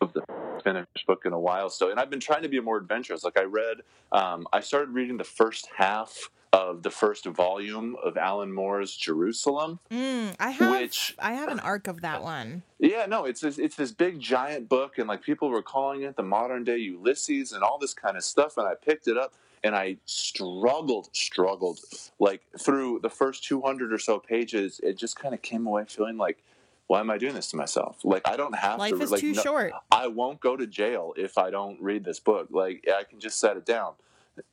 the 0.01 0.22
finished 0.62 1.07
book 1.09 1.22
in 1.24 1.32
a 1.32 1.40
while 1.40 1.70
still, 1.70 1.90
and 1.90 1.99
I've 1.99 2.11
been 2.11 2.20
trying 2.20 2.42
to 2.42 2.49
be 2.49 2.61
more 2.61 2.76
adventurous. 2.76 3.24
Like 3.24 3.36
I 3.36 3.42
read, 3.42 3.78
um, 4.12 4.47
I 4.53 4.61
started 4.61 4.90
reading 4.90 5.16
the 5.16 5.24
first 5.24 5.68
half 5.76 6.30
of 6.57 6.83
the 6.83 6.91
first 6.91 7.27
volume 7.27 7.97
of 8.03 8.17
Alan 8.17 8.51
Moore's 8.51 8.97
Jerusalem. 8.97 9.79
Mm, 9.91 10.35
I 10.41 10.51
have 10.53 10.71
Which- 10.71 11.15
I 11.19 11.35
have 11.35 11.51
an 11.51 11.61
arc 11.61 11.87
of 11.87 12.01
that 12.01 12.23
one. 12.23 12.63
Yeah, 12.79 13.05
no, 13.07 13.27
it's 13.27 13.43
this, 13.43 13.59
it's 13.59 13.77
this 13.77 13.93
big 13.93 14.19
giant 14.21 14.67
book, 14.69 14.97
and 14.97 15.07
like 15.07 15.23
people 15.23 15.51
were 15.51 15.63
calling 15.63 16.03
it 16.03 16.17
the 16.17 16.23
modern 16.23 16.65
day 16.65 16.79
Ulysses 16.79 17.53
and 17.53 17.63
all 17.63 17.79
this 17.79 17.93
kind 17.93 18.17
of 18.17 18.25
stuff. 18.25 18.57
And 18.57 18.67
I 18.67 18.75
picked 18.75 19.07
it 19.07 19.19
up, 19.19 19.35
and 19.63 19.77
I 19.77 19.99
struggled, 20.07 21.15
struggled 21.15 21.81
like 22.19 22.41
through 22.59 23.01
the 23.03 23.11
first 23.11 23.45
two 23.45 23.61
hundred 23.61 23.93
or 23.93 23.99
so 23.99 24.19
pages. 24.19 24.81
It 24.83 24.97
just 24.97 25.17
kind 25.19 25.35
of 25.35 25.43
came 25.43 25.67
away 25.67 25.85
feeling 25.87 26.17
like, 26.17 26.43
why 26.87 27.01
am 27.01 27.11
I 27.11 27.19
doing 27.19 27.35
this 27.35 27.51
to 27.51 27.57
myself? 27.59 27.99
Like 28.03 28.27
I 28.27 28.37
don't 28.39 28.55
have 28.57 28.79
Life 28.79 28.97
to. 28.97 29.03
is 29.03 29.11
like, 29.11 29.21
too 29.21 29.33
no- 29.35 29.43
short. 29.43 29.73
I 29.91 30.07
won't 30.07 30.41
go 30.41 30.57
to 30.57 30.67
jail 30.67 31.13
if 31.19 31.37
I 31.37 31.51
don't 31.51 31.79
read 31.83 32.05
this 32.05 32.19
book. 32.21 32.49
Like 32.51 32.87
I 32.89 33.05
can 33.05 33.21
just 33.21 33.39
set 33.39 33.59
it 33.59 33.67
down. 33.67 33.93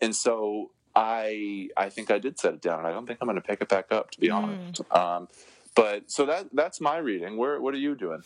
And 0.02 0.14
so 0.14 0.72
I 0.96 1.70
I 1.76 1.90
think 1.90 2.12
I 2.12 2.20
did 2.20 2.40
set 2.40 2.54
it 2.54 2.62
down 2.62 2.80
and 2.80 2.88
I 2.88 2.92
don't 2.92 3.06
think 3.08 3.20
I'm 3.22 3.28
going 3.28 3.36
to 3.42 3.42
pick 3.48 3.62
it 3.62 3.70
back 3.70 3.92
up 3.92 4.12
to 4.12 4.20
be 4.20 4.28
Mm. 4.30 4.36
honest. 4.36 4.82
Um, 4.92 5.28
but 5.76 6.12
so 6.12 6.26
that 6.28 6.48
that's 6.54 6.80
my 6.80 6.98
reading. 6.98 7.38
Where 7.38 7.60
what 7.60 7.74
are 7.74 7.78
you 7.78 7.96
doing? 7.96 8.22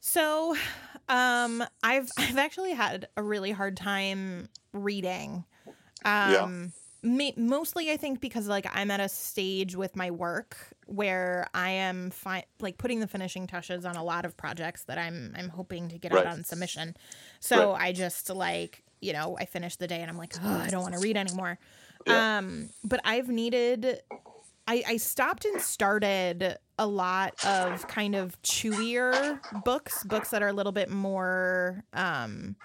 So, 0.00 0.56
um, 1.08 1.64
I've 1.82 2.10
I've 2.18 2.38
actually 2.38 2.72
had 2.72 3.08
a 3.16 3.22
really 3.22 3.52
hard 3.52 3.76
time 3.76 4.48
reading. 4.72 5.44
Um, 6.04 6.72
ma- 7.02 7.30
mostly 7.36 7.90
I 7.92 7.96
think 7.96 8.20
because 8.20 8.48
like 8.48 8.66
I'm 8.74 8.90
at 8.90 9.00
a 9.00 9.08
stage 9.08 9.76
with 9.76 9.94
my 9.96 10.10
work 10.10 10.56
where 10.86 11.46
I 11.54 11.70
am 11.70 12.10
fi- 12.10 12.44
like 12.60 12.76
putting 12.76 13.00
the 13.00 13.06
finishing 13.06 13.46
touches 13.46 13.84
on 13.84 13.96
a 13.96 14.02
lot 14.04 14.24
of 14.24 14.36
projects 14.36 14.84
that 14.84 14.98
I'm 14.98 15.32
I'm 15.38 15.48
hoping 15.48 15.88
to 15.90 15.98
get 15.98 16.12
Right. 16.12 16.26
out 16.26 16.32
on 16.32 16.44
submission. 16.44 16.96
So 17.40 17.72
I 17.72 17.92
just 17.92 18.28
like 18.28 18.82
you 19.02 19.12
know 19.12 19.36
I 19.38 19.44
finish 19.44 19.76
the 19.76 19.86
day 19.86 20.00
and 20.00 20.10
I'm 20.10 20.16
like 20.16 20.34
oh 20.42 20.58
I 20.58 20.68
don't 20.68 20.82
want 20.82 20.94
to 20.94 21.00
read 21.06 21.16
anymore. 21.16 21.58
Yeah. 22.06 22.38
Um, 22.38 22.70
but 22.82 23.00
I've 23.04 23.28
needed. 23.28 24.00
I, 24.66 24.84
I 24.86 24.96
stopped 24.96 25.44
and 25.44 25.60
started 25.60 26.56
a 26.78 26.86
lot 26.86 27.44
of 27.44 27.86
kind 27.88 28.14
of 28.14 28.40
chewier 28.42 29.40
books, 29.64 30.04
books 30.04 30.30
that 30.30 30.42
are 30.42 30.48
a 30.48 30.52
little 30.52 30.72
bit 30.72 30.88
more 30.88 31.84
um 31.92 32.56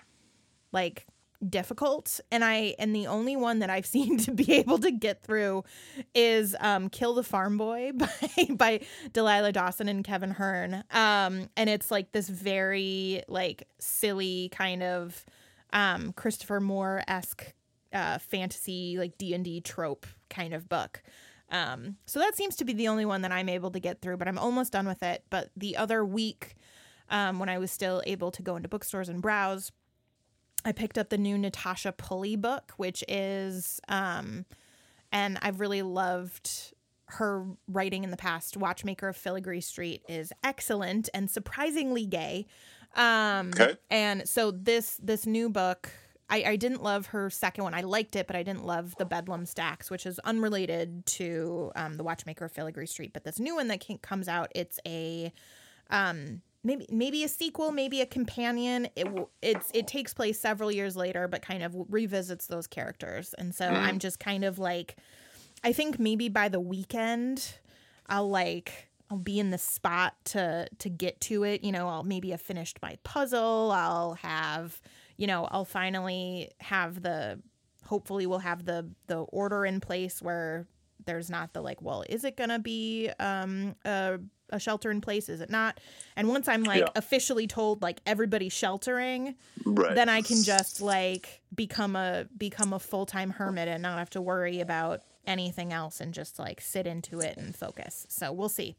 like 0.72 1.06
difficult 1.48 2.20
and 2.32 2.44
I 2.44 2.74
and 2.80 2.96
the 2.96 3.08
only 3.08 3.36
one 3.36 3.60
that 3.60 3.70
I've 3.70 3.86
seen 3.96 4.18
to 4.20 4.32
be 4.32 4.54
able 4.54 4.80
to 4.80 4.92
get 4.92 5.24
through 5.24 5.64
is 6.16 6.56
um 6.60 6.90
Kill 6.90 7.14
the 7.14 7.24
Farm 7.24 7.58
Boy 7.58 7.92
by 7.96 8.10
by 8.50 8.80
Delilah 9.14 9.52
Dawson 9.52 9.88
and 9.88 10.04
Kevin 10.04 10.32
Hearne. 10.32 10.84
Um 10.92 11.50
and 11.56 11.70
it's 11.70 11.92
like 11.92 12.12
this 12.12 12.30
very 12.30 13.24
like 13.28 13.68
silly 13.80 14.50
kind 14.50 14.84
of 14.84 15.24
um 15.74 16.14
Christopher 16.14 16.60
Moore-esque 16.60 17.54
uh 17.94 18.18
fantasy 18.18 18.98
like 18.98 19.18
D&D 19.18 19.62
trope 19.62 20.06
kind 20.30 20.54
of 20.54 20.68
book. 20.70 21.02
Um, 21.50 21.96
so 22.06 22.20
that 22.20 22.36
seems 22.36 22.56
to 22.58 22.66
be 22.66 22.74
the 22.74 22.88
only 22.88 23.06
one 23.06 23.22
that 23.22 23.32
I'm 23.32 23.50
able 23.50 23.72
to 23.72 23.80
get 23.80 24.02
through, 24.02 24.18
but 24.18 24.28
I'm 24.28 24.38
almost 24.38 24.74
done 24.74 24.88
with 24.88 25.02
it. 25.02 25.24
But 25.30 25.50
the 25.56 25.78
other 25.78 26.04
week, 26.04 26.56
um, 27.10 27.40
when 27.40 27.50
I 27.50 27.58
was 27.58 27.72
still 27.72 28.02
able 28.06 28.32
to 28.32 28.42
go 28.42 28.56
into 28.58 28.68
bookstores 28.68 29.08
and 29.10 29.22
browse, 29.22 29.72
I 30.66 30.74
picked 30.74 30.98
up 30.98 31.10
the 31.10 31.18
new 31.18 31.38
Natasha 31.38 31.94
Pulley 31.94 32.36
book, 32.36 32.74
which 32.76 33.04
is, 33.08 33.80
um, 33.88 34.46
and 35.12 35.40
I've 35.42 35.62
really 35.62 35.82
loved 35.82 36.74
her 37.10 37.46
writing 37.70 38.04
in 38.04 38.12
the 38.12 38.18
past. 38.18 38.58
Watchmaker 38.58 39.08
of 39.08 39.16
Filigree 39.16 39.64
Street 39.64 40.04
is 40.10 40.34
excellent 40.44 41.08
and 41.14 41.32
surprisingly 41.32 42.06
gay. 42.06 42.48
Um, 42.98 43.52
Okay. 43.54 43.76
And 43.90 44.28
so 44.28 44.52
this 44.52 45.00
this 45.02 45.26
new 45.26 45.50
book, 45.50 45.90
I, 46.30 46.44
I 46.44 46.56
didn't 46.58 46.84
love 46.84 47.08
her 47.08 47.30
second 47.30 47.64
one. 47.64 47.74
I 47.74 47.82
liked 47.82 48.16
it, 48.16 48.28
but 48.28 48.36
I 48.36 48.44
didn't 48.44 48.66
love 48.66 48.96
the 48.98 49.06
Bedlam 49.06 49.46
Stacks, 49.46 49.90
which 49.90 50.06
is 50.06 50.20
unrelated 50.20 51.06
to 51.06 51.72
um, 51.76 51.96
the 51.96 52.04
Watchmaker 52.04 52.46
of 52.46 52.52
Filigree 52.52 52.88
Street. 52.88 53.14
But 53.14 53.24
this 53.24 53.40
new 53.40 53.56
one 53.56 53.70
that 53.70 53.80
can, 53.80 54.00
comes 54.00 54.28
out, 54.28 54.52
it's 54.54 54.80
a 54.86 55.32
um, 55.90 56.42
maybe 56.64 56.86
maybe 56.90 57.24
a 57.24 57.28
sequel, 57.28 57.72
maybe 57.72 58.02
a 58.02 58.06
companion. 58.06 58.90
It 58.96 59.08
it's 59.42 59.72
it 59.74 59.88
takes 59.88 60.14
place 60.14 60.40
several 60.40 60.72
years 60.72 60.98
later, 60.98 61.28
but 61.28 61.42
kind 61.42 61.64
of 61.64 61.76
revisits 61.90 62.48
those 62.48 62.68
characters. 62.68 63.34
And 63.38 63.56
so 63.56 63.68
I'm 63.68 64.00
just 64.00 64.20
kind 64.20 64.44
of 64.44 64.60
like, 64.60 64.98
I 65.64 65.72
think 65.72 65.98
maybe 66.00 66.28
by 66.30 66.50
the 66.50 66.60
weekend, 66.60 67.54
I'll 68.08 68.30
like 68.30 68.87
I'll 69.10 69.18
be 69.18 69.40
in 69.40 69.52
the 69.52 69.58
spot 69.58 70.16
to 70.26 70.68
to 70.80 70.90
get 70.90 71.22
to 71.22 71.44
it. 71.44 71.64
You 71.64 71.72
know, 71.72 71.88
I'll 71.88 72.04
maybe 72.04 72.32
have 72.32 72.42
finished 72.42 72.80
my 72.82 72.98
puzzle. 73.04 73.72
I'll 73.72 74.16
have, 74.16 74.82
you 75.18 75.28
know, 75.28 75.46
I'll 75.52 75.66
finally 75.66 76.52
have 76.60 77.02
the 77.02 77.40
hopefully 77.86 78.26
we'll 78.28 78.40
have 78.40 78.66
the 78.66 78.90
the 79.08 79.20
order 79.20 79.66
in 79.66 79.80
place 79.80 80.22
where 80.22 80.68
there's 81.06 81.30
not 81.30 81.54
the 81.54 81.62
like, 81.62 81.82
well, 81.82 82.04
is 82.10 82.26
it 82.26 82.36
gonna 82.36 82.60
be 82.60 83.10
um 83.20 83.76
a 83.86 84.20
a 84.50 84.60
shelter 84.60 84.92
in 84.92 85.00
place? 85.02 85.30
Is 85.30 85.40
it 85.42 85.50
not? 85.50 85.80
And 86.18 86.28
once 86.30 86.48
I'm 86.50 86.66
like 86.66 86.82
Yeah. 86.82 86.90
officially 86.96 87.48
told 87.48 87.82
like 87.82 88.02
everybody's 88.06 88.54
sheltering, 88.54 89.36
Right. 89.66 89.96
then 89.96 90.10
I 90.10 90.22
can 90.22 90.44
just 90.44 90.82
like 90.82 91.42
become 91.56 91.96
a 91.96 92.28
become 92.38 92.74
a 92.74 92.80
full 92.80 93.06
time 93.06 93.30
hermit 93.30 93.70
and 93.70 93.82
not 93.84 94.00
have 94.00 94.10
to 94.12 94.22
worry 94.22 94.60
about 94.60 95.02
anything 95.26 95.72
else 95.72 96.00
and 96.02 96.14
just 96.14 96.40
like 96.40 96.60
sit 96.62 96.88
into 96.88 97.20
it 97.22 97.38
and 97.38 97.56
focus. 97.56 98.06
So 98.10 98.32
we'll 98.34 98.50
see. 98.50 98.76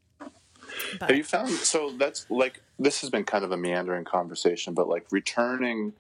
But 0.99 1.11
Have 1.11 1.17
you 1.17 1.25
found 1.25 1.51
so 1.51 1.93
that's 1.99 2.27
like 2.31 2.63
this 2.79 3.01
has 3.01 3.11
been 3.11 3.25
kind 3.25 3.45
of 3.45 3.53
a 3.53 3.57
meandering 3.57 4.05
conversation, 4.05 4.75
but 4.75 4.89
like 4.89 5.07
returning 5.11 5.95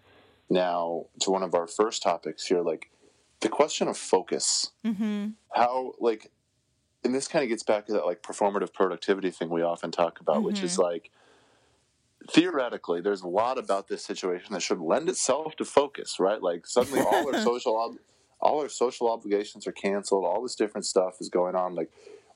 now 0.50 1.06
to 1.20 1.30
one 1.30 1.42
of 1.42 1.54
our 1.54 1.66
first 1.66 2.02
topics 2.02 2.46
here, 2.46 2.60
like 2.60 2.90
the 3.40 3.48
question 3.48 3.88
of 3.88 3.96
focus. 3.96 4.72
hmm 4.84 5.28
How 5.54 5.92
like 6.00 6.30
and 7.04 7.14
this 7.14 7.28
kind 7.28 7.42
of 7.42 7.48
gets 7.48 7.62
back 7.62 7.86
to 7.86 7.92
that 7.92 8.06
like 8.06 8.22
performative 8.22 8.72
productivity 8.72 9.30
thing 9.30 9.48
we 9.50 9.62
often 9.62 9.90
talk 9.90 10.20
about, 10.20 10.42
which 10.42 10.62
is 10.62 10.78
like 10.78 11.10
theoretically 12.30 13.00
there's 13.00 13.22
a 13.22 13.28
lot 13.28 13.58
about 13.58 13.88
this 13.88 14.04
situation 14.04 14.52
that 14.52 14.60
should 14.60 14.80
lend 14.80 15.08
itself 15.08 15.56
to 15.56 15.64
focus, 15.64 16.16
right? 16.18 16.42
Like 16.42 16.66
suddenly 16.66 17.00
all 17.00 17.26
our 17.32 17.38
social 17.44 17.76
ob- 17.78 17.98
all 18.40 18.60
our 18.60 18.68
social 18.68 19.10
obligations 19.10 19.66
are 19.66 19.72
canceled, 19.72 20.24
all 20.24 20.42
this 20.42 20.54
different 20.54 20.84
stuff 20.84 21.16
is 21.20 21.28
going 21.28 21.54
on 21.54 21.74
like 21.74 21.90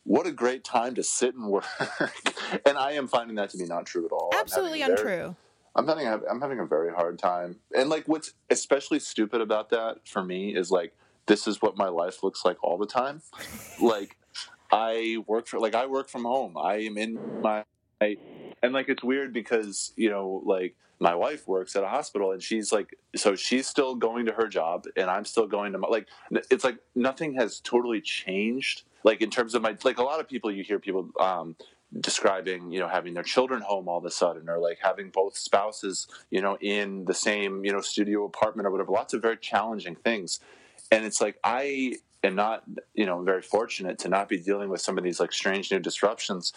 what 0.05 0.27
a 0.27 0.33
great 0.33 0.65
time 0.65 0.95
to 0.97 1.03
sit 1.03 1.35
and 1.35 1.47
work. 1.47 1.65
and 2.67 2.77
I 2.77 2.93
am 2.93 3.09
finding 3.09 3.37
that 3.37 3.51
to 3.51 3.59
be 3.59 3.65
not 3.65 3.87
true 3.87 4.05
at 4.05 4.13
all. 4.13 4.31
I'm 4.33 4.41
absolutely 4.41 4.81
very- 4.81 4.93
untrue. 4.93 5.37
I'm 5.75 5.89
having 5.89 6.07
a, 6.07 6.21
I'm 6.31 6.41
having 6.41 6.59
a 6.59 6.67
very 6.67 6.93
hard 6.93 7.19
time. 7.19 7.57
And 7.75 7.89
like 7.89 8.07
what's 8.07 8.35
especially 8.51 8.99
stupid 8.99 9.41
about 9.41 9.71
that 9.71 10.07
for 10.07 10.23
me 10.23 10.55
is 10.55 10.71
like 10.71 10.93
this 11.27 11.47
is 11.47 11.63
what 11.63 11.79
my 11.79 11.89
life 11.89 12.23
looks 12.23 12.45
like 12.45 12.63
all 12.63 12.77
the 12.77 12.87
time. 12.87 13.23
like 13.81 14.17
I 14.71 15.19
work 15.27 15.47
for 15.47 15.59
like 15.59 15.75
I 15.75 15.87
work 15.87 16.11
from 16.11 16.25
home. 16.25 16.59
I 16.59 16.77
am 16.81 16.99
in 16.99 17.19
my 17.43 17.65
and 18.63 18.73
like 18.73 18.89
it's 18.89 19.03
weird 19.03 19.33
because, 19.33 19.93
you 19.97 20.11
know, 20.11 20.43
like 20.45 20.77
my 21.03 21.15
wife 21.17 21.49
works 21.49 21.75
at 21.75 21.83
a 21.83 21.89
hospital 21.89 22.31
and 22.31 22.43
she's 22.43 22.73
like 22.73 22.97
so 23.17 23.35
she's 23.35 23.67
still 23.67 23.97
going 23.97 24.27
to 24.27 24.33
her 24.33 24.47
job 24.47 24.85
and 24.97 25.11
I'm 25.11 25.25
still 25.25 25.49
going 25.49 25.73
to 25.73 25.79
my 25.79 25.89
like 25.89 26.07
it's 26.31 26.63
like 26.63 26.79
nothing 26.95 27.35
has 27.35 27.59
totally 27.59 28.01
changed 28.01 28.85
like 29.03 29.21
in 29.21 29.29
terms 29.29 29.57
of 29.57 29.63
my 29.63 29.77
like 29.83 29.99
a 29.99 30.05
lot 30.05 30.21
of 30.21 30.29
people 30.29 30.53
you 30.53 30.63
hear 30.63 30.79
people 30.79 31.11
um 31.19 31.57
describing 32.01 32.71
you 32.71 32.79
know 32.79 32.87
having 32.87 33.15
their 33.15 33.25
children 33.25 33.61
home 33.61 33.89
all 33.89 33.99
of 33.99 34.05
a 34.05 34.11
sudden 34.13 34.49
or 34.49 34.59
like 34.59 34.79
having 34.81 35.11
both 35.11 35.37
spouses 35.37 36.07
you 36.31 36.41
know 36.41 36.57
in 36.61 37.05
the 37.05 37.15
same 37.15 37.65
you 37.65 37.73
know 37.73 37.81
studio 37.81 38.25
apartment 38.25 38.67
or 38.67 38.71
whatever 38.71 38.93
lots 38.93 39.13
of 39.13 39.21
very 39.21 39.37
challenging 39.37 39.97
things. 39.97 40.39
And 40.93 41.05
it's 41.05 41.21
like 41.21 41.37
i 41.43 41.95
am 42.23 42.37
not 42.37 42.63
you 42.95 43.07
know 43.07 43.23
very 43.23 43.43
fortunate 43.43 43.99
to 43.99 44.09
not 44.09 44.29
be 44.29 44.39
dealing 44.39 44.69
with 44.69 44.81
some 44.81 44.99
of 44.99 45.03
these 45.05 45.19
like 45.19 45.33
strange 45.33 45.73
new 45.73 45.81
disruptions 45.81 46.53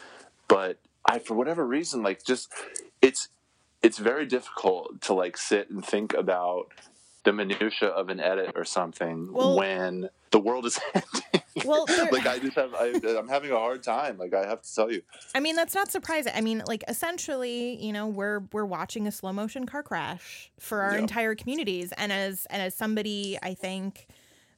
but 0.47 0.77
i 1.07 1.19
for 1.19 1.33
whatever 1.35 1.65
reason 1.65 2.03
like 2.03 2.23
just 2.23 2.51
it's 3.01 3.29
it's 3.81 3.97
very 3.97 4.25
difficult 4.25 5.01
to 5.01 5.13
like 5.13 5.37
sit 5.37 5.69
and 5.69 5.85
think 5.85 6.13
about 6.13 6.67
the 7.23 7.33
minutia 7.33 7.89
of 7.89 8.09
an 8.09 8.19
edit 8.19 8.51
or 8.55 8.63
something 8.63 9.31
Well- 9.33 9.57
when 9.57 10.09
the 10.31 10.39
world 10.39 10.65
is 10.65 10.77
ending. 10.93 11.41
Well, 11.63 11.85
like 12.11 12.27
i 12.27 12.37
just 12.37 12.57
have 12.57 12.73
I, 12.75 12.99
i'm 13.17 13.29
having 13.29 13.51
a 13.51 13.57
hard 13.57 13.81
time. 13.81 14.17
Like 14.17 14.33
i 14.33 14.45
have 14.45 14.61
to 14.61 14.75
tell 14.75 14.91
you. 14.91 15.01
I 15.33 15.39
mean, 15.39 15.55
that's 15.55 15.73
not 15.73 15.89
surprising. 15.89 16.33
I 16.35 16.41
mean, 16.41 16.61
like 16.67 16.83
essentially, 16.89 17.81
you 17.81 17.93
know, 17.93 18.07
we're 18.07 18.39
we're 18.51 18.65
watching 18.65 19.07
a 19.07 19.11
slow 19.11 19.31
motion 19.31 19.65
car 19.65 19.81
crash 19.81 20.51
for 20.59 20.81
our 20.81 20.97
entire 20.97 21.33
communities, 21.33 21.93
and 21.97 22.11
as 22.11 22.45
and 22.49 22.61
as 22.61 22.75
somebody, 22.75 23.39
I 23.41 23.53
think 23.53 24.07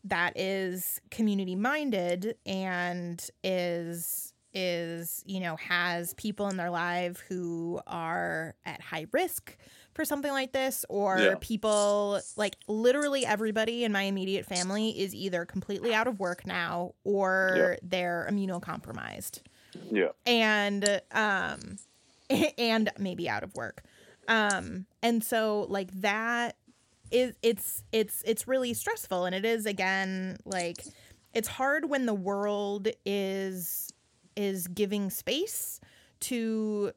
that 0.05 0.33
is 0.35 0.99
community 1.11 1.55
minded 1.55 2.35
and 2.47 3.23
is 3.43 4.26
is, 4.57 5.23
you 5.27 5.39
know, 5.39 5.55
has 5.57 6.15
people 6.15 6.49
in 6.49 6.57
their 6.57 6.71
life 6.71 7.23
who 7.29 7.79
are 7.85 8.55
at 8.65 8.81
high 8.81 9.05
risk 9.11 9.55
for 9.93 10.03
something 10.03 10.31
like 10.31 10.51
this, 10.51 10.83
or 10.89 11.17
Yeah. 11.19 11.35
people 11.39 12.19
like 12.35 12.55
literally 12.67 13.23
everybody 13.25 13.83
in 13.83 13.91
my 13.91 14.03
immediate 14.03 14.45
family 14.45 14.89
is 14.99 15.13
either 15.13 15.45
completely 15.45 15.93
out 15.93 16.07
of 16.07 16.19
work 16.19 16.47
now 16.47 16.93
or 17.03 17.77
they're 17.83 18.27
immunocompromised 18.31 19.41
Yeah. 19.91 20.09
and 20.25 21.01
um 21.11 21.77
and 22.57 22.91
maybe 22.97 23.29
out 23.29 23.43
of 23.43 23.53
work 23.55 23.83
um 24.27 24.85
and 25.03 25.23
so 25.23 25.65
like 25.69 25.89
that 26.01 26.55
is 27.11 27.35
it's 27.41 27.83
it's 27.91 28.21
it's 28.25 28.47
really 28.47 28.73
stressful 28.73 29.25
and 29.25 29.33
it 29.35 29.45
is 29.45 29.65
again 29.65 30.37
like 30.45 30.83
it's 31.33 31.47
hard 31.47 31.89
when 31.89 32.05
the 32.05 32.13
world 32.13 32.87
is 33.05 33.89
is 34.37 34.67
giving 34.67 35.09
space 35.09 35.81
to 36.21 36.91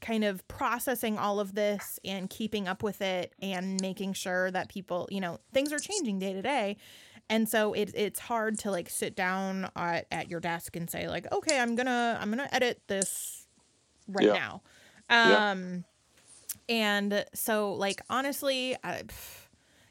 kind 0.00 0.24
of 0.24 0.46
processing 0.48 1.18
all 1.18 1.38
of 1.38 1.54
this 1.54 2.00
and 2.04 2.28
keeping 2.30 2.66
up 2.66 2.82
with 2.82 3.00
it 3.02 3.34
and 3.40 3.80
making 3.80 4.12
sure 4.14 4.50
that 4.50 4.68
people 4.68 5.06
you 5.12 5.20
know 5.20 5.38
things 5.52 5.72
are 5.72 5.78
changing 5.78 6.18
day 6.18 6.32
to 6.32 6.42
day 6.42 6.76
and 7.30 7.48
so 7.48 7.72
it, 7.72 7.92
it's 7.94 8.18
hard 8.18 8.58
to 8.58 8.70
like 8.70 8.90
sit 8.90 9.14
down 9.14 9.68
at, 9.76 10.06
at 10.10 10.28
your 10.28 10.40
desk 10.40 10.74
and 10.74 10.90
say 10.90 11.08
like 11.08 11.30
okay 11.30 11.60
i'm 11.60 11.76
gonna 11.76 12.18
i'm 12.20 12.30
gonna 12.30 12.48
edit 12.50 12.80
this 12.88 13.46
right 14.08 14.26
Yeah. 14.26 14.32
now 14.32 14.62
Yeah. 15.08 15.50
um 15.50 15.84
and 16.68 17.24
so 17.34 17.74
like 17.74 18.00
honestly 18.10 18.76
I, 18.82 19.02
pff, 19.06 19.41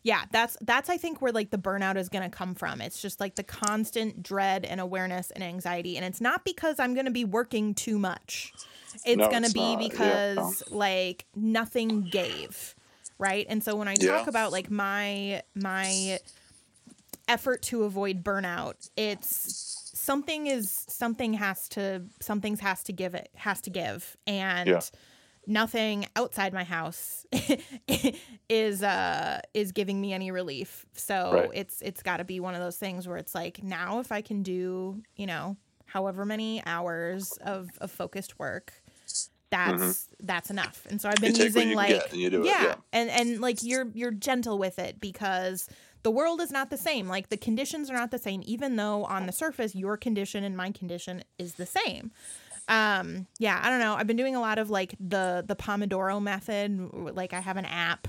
yeah 0.04 0.24
that's 0.32 0.58
that's 0.62 0.90
i 0.90 0.98
think 0.98 1.22
where 1.22 1.32
like 1.32 1.50
the 1.52 1.58
burnout 1.58 1.96
is 1.96 2.10
gonna 2.10 2.30
come 2.30 2.56
from 2.56 2.82
it's 2.82 3.02
just 3.02 3.20
like 3.20 3.36
the 3.36 3.44
constant 3.44 4.24
dread 4.24 4.66
and 4.66 4.82
awareness 4.82 5.32
and 5.32 5.44
anxiety 5.44 5.96
and 5.96 6.06
it's 6.06 6.22
not 6.22 6.44
because 6.44 6.80
i'm 6.80 6.94
gonna 6.94 7.12
be 7.12 7.26
working 7.26 7.74
too 7.74 8.00
much 8.00 8.52
it's 9.06 9.18
No, 9.18 9.30
gonna 9.30 9.50
be 9.50 9.60
not. 9.60 9.82
Yeah, 9.82 9.90
because 9.90 10.64
like 10.70 11.26
nothing 11.36 12.10
gave 12.10 12.76
right 13.20 13.46
and 13.50 13.64
so 13.64 13.76
when 13.76 13.88
i 13.88 13.96
talk 13.96 14.06
Yeah. 14.06 14.26
about 14.30 14.52
like 14.52 14.72
my 14.72 15.42
my 15.56 16.20
effort 17.28 17.62
to 17.62 17.84
avoid 17.84 18.24
burnout 18.24 18.90
it's 18.98 19.92
something 19.94 20.48
is 20.48 20.86
something 20.90 21.34
has 21.34 21.70
to 21.70 22.02
something's 22.20 22.60
has 22.60 22.84
to 22.84 22.92
give 22.94 23.14
it 23.14 23.30
has 23.36 23.62
to 23.62 23.70
give 23.70 24.18
and 24.26 24.68
Yeah. 24.68 24.82
Nothing 25.48 26.06
outside 26.16 26.54
my 26.54 26.64
house 26.64 27.26
is 28.50 28.84
uh 28.84 29.40
is 29.54 29.72
giving 29.72 30.00
me 30.00 30.14
any 30.14 30.32
relief 30.32 30.86
so 30.94 31.32
Right. 31.34 31.50
it's 31.54 31.82
it's 31.82 32.04
got 32.04 32.18
to 32.18 32.24
be 32.24 32.40
one 32.40 32.54
of 32.56 32.62
those 32.62 32.78
things 32.78 33.08
where 33.08 33.18
it's 33.18 33.34
like 33.34 33.64
now 33.64 34.00
if 34.00 34.12
i 34.12 34.22
can 34.22 34.44
do 34.44 35.02
you 35.16 35.26
know 35.26 35.58
however 35.86 36.26
many 36.26 36.62
hours 36.66 37.38
of, 37.42 37.70
of 37.80 37.92
focused 37.92 38.40
work 38.40 38.74
that's 39.50 40.08
that's 40.22 40.50
enough 40.50 40.86
and 40.90 41.02
so 41.02 41.10
i've 41.10 41.16
been 41.18 41.34
Mm-hmm. 41.34 41.42
Using 41.44 41.74
like 41.76 41.90
and 42.14 42.32
do 42.32 42.42
it, 42.44 42.46
yeah. 42.46 42.76
and 42.94 43.10
and 43.10 43.40
like 43.42 43.58
you're 43.64 43.88
you're 43.94 44.12
gentle 44.12 44.58
with 44.58 44.80
it 44.80 45.02
because 45.02 45.68
the 46.04 46.12
world 46.12 46.40
is 46.40 46.52
not 46.52 46.70
the 46.70 46.78
same 46.78 47.08
like 47.08 47.30
the 47.30 47.38
conditions 47.38 47.90
are 47.90 47.94
not 47.96 48.12
the 48.12 48.18
same 48.20 48.42
even 48.46 48.76
though 48.78 49.04
on 49.06 49.26
the 49.26 49.32
surface 49.34 49.76
your 49.76 49.98
condition 49.98 50.44
and 50.44 50.56
my 50.56 50.72
condition 50.72 51.24
is 51.38 51.56
the 51.56 51.66
same 51.66 52.12
um 52.72 53.28
yeah 53.38 53.60
i 53.62 53.70
don't 53.70 53.80
know 53.80 53.94
i've 53.96 54.08
been 54.08 54.18
doing 54.18 54.36
a 54.36 54.40
lot 54.42 54.58
of 54.58 54.70
like 54.70 54.96
the 55.00 55.44
the 55.48 55.56
pomodoro 55.56 56.22
method 56.22 56.90
like 56.94 57.34
i 57.34 57.40
have 57.40 57.58
an 57.58 57.66
app 57.66 58.08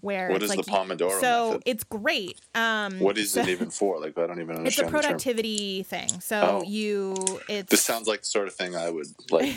where 0.00 0.28
What 0.30 0.44
it's 0.44 0.52
is 0.52 0.56
like 0.56 0.64
the 0.64 0.70
Pomodoro 0.70 1.20
so 1.20 1.46
method? 1.48 1.62
it's 1.66 1.82
great 1.82 2.40
um 2.54 3.00
What 3.00 3.18
is 3.18 3.32
so- 3.32 3.40
it 3.40 3.48
even 3.48 3.70
for? 3.70 3.98
Like, 4.00 4.16
I 4.16 4.28
don't 4.28 4.40
even 4.40 4.50
it's 4.64 4.78
a 4.78 4.84
understand. 4.84 4.88
the 4.88 4.92
term. 4.92 5.00
productivity 5.02 5.82
thing 5.82 6.08
so 6.20 6.60
Oh. 6.62 6.64
you 6.64 7.16
it's 7.48 7.68
This 7.70 7.82
sounds 7.82 8.06
like 8.06 8.20
the 8.20 8.26
sort 8.26 8.46
of 8.46 8.54
thing 8.54 8.76
I 8.76 8.90
would 8.90 9.08
like 9.32 9.56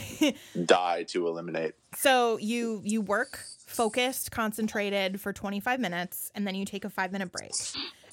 die 0.66 1.04
to 1.10 1.28
eliminate. 1.28 1.76
So 1.96 2.38
you 2.40 2.82
you 2.84 3.02
work 3.02 3.40
focused, 3.68 4.32
concentrated 4.32 5.22
for 5.22 5.32
25 5.32 5.80
minutes 5.80 6.32
and 6.34 6.48
then 6.48 6.56
you 6.56 6.66
take 6.66 6.86
a 6.86 6.90
5 6.90 7.12
minute 7.12 7.32
break. 7.32 7.52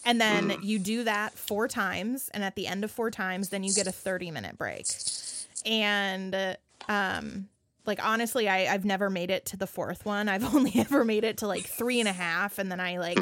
And 0.04 0.20
then 0.20 0.58
you 0.62 0.78
do 0.78 1.04
that 1.04 1.32
four 1.32 1.66
times 1.66 2.28
and 2.34 2.44
at 2.44 2.56
the 2.56 2.66
end 2.66 2.84
of 2.84 2.90
four 2.90 3.10
times 3.10 3.48
then 3.48 3.64
you 3.64 3.72
get 3.72 3.86
a 3.86 3.92
30 3.92 4.30
minute 4.32 4.58
break. 4.58 4.86
And 5.66 6.34
uh, 6.34 6.54
um 6.88 7.48
like 7.86 8.04
honestly 8.04 8.48
I, 8.48 8.72
I've 8.72 8.84
never 8.84 9.08
made 9.10 9.30
it 9.30 9.46
to 9.46 9.56
the 9.56 9.66
fourth 9.66 10.04
one. 10.04 10.28
I've 10.28 10.44
only 10.54 10.72
ever 10.76 11.04
made 11.04 11.24
it 11.24 11.38
to 11.38 11.46
like 11.46 11.64
three 11.64 12.00
and 12.00 12.08
a 12.08 12.12
half 12.12 12.58
and 12.58 12.70
then 12.70 12.80
I 12.80 12.98
like 12.98 13.18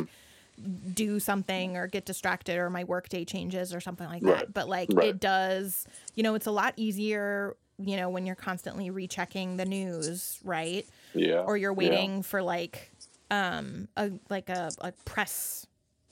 do 0.94 1.20
something 1.20 1.76
or 1.76 1.86
get 1.86 2.06
distracted 2.06 2.56
or 2.56 2.70
my 2.70 2.84
workday 2.84 3.24
changes 3.24 3.74
or 3.74 3.80
something 3.80 4.08
like 4.08 4.22
that. 4.22 4.54
But 4.54 4.68
like 4.68 4.88
Right. 4.92 5.08
it 5.08 5.20
does, 5.20 5.86
you 6.14 6.22
know, 6.22 6.34
it's 6.34 6.46
a 6.46 6.50
lot 6.50 6.72
easier, 6.76 7.56
you 7.78 7.96
know, 7.96 8.08
when 8.08 8.24
you're 8.24 8.36
constantly 8.36 8.90
rechecking 8.90 9.56
the 9.58 9.66
news, 9.66 10.40
right? 10.44 10.86
Yeah. 11.14 11.40
Or 11.40 11.56
you're 11.56 11.72
yeah. 11.72 11.76
waiting 11.76 12.22
for 12.22 12.42
like 12.42 12.90
um 13.30 13.88
a 13.96 14.12
like 14.30 14.48
a, 14.48 14.70
a 14.80 14.92
press 15.04 15.66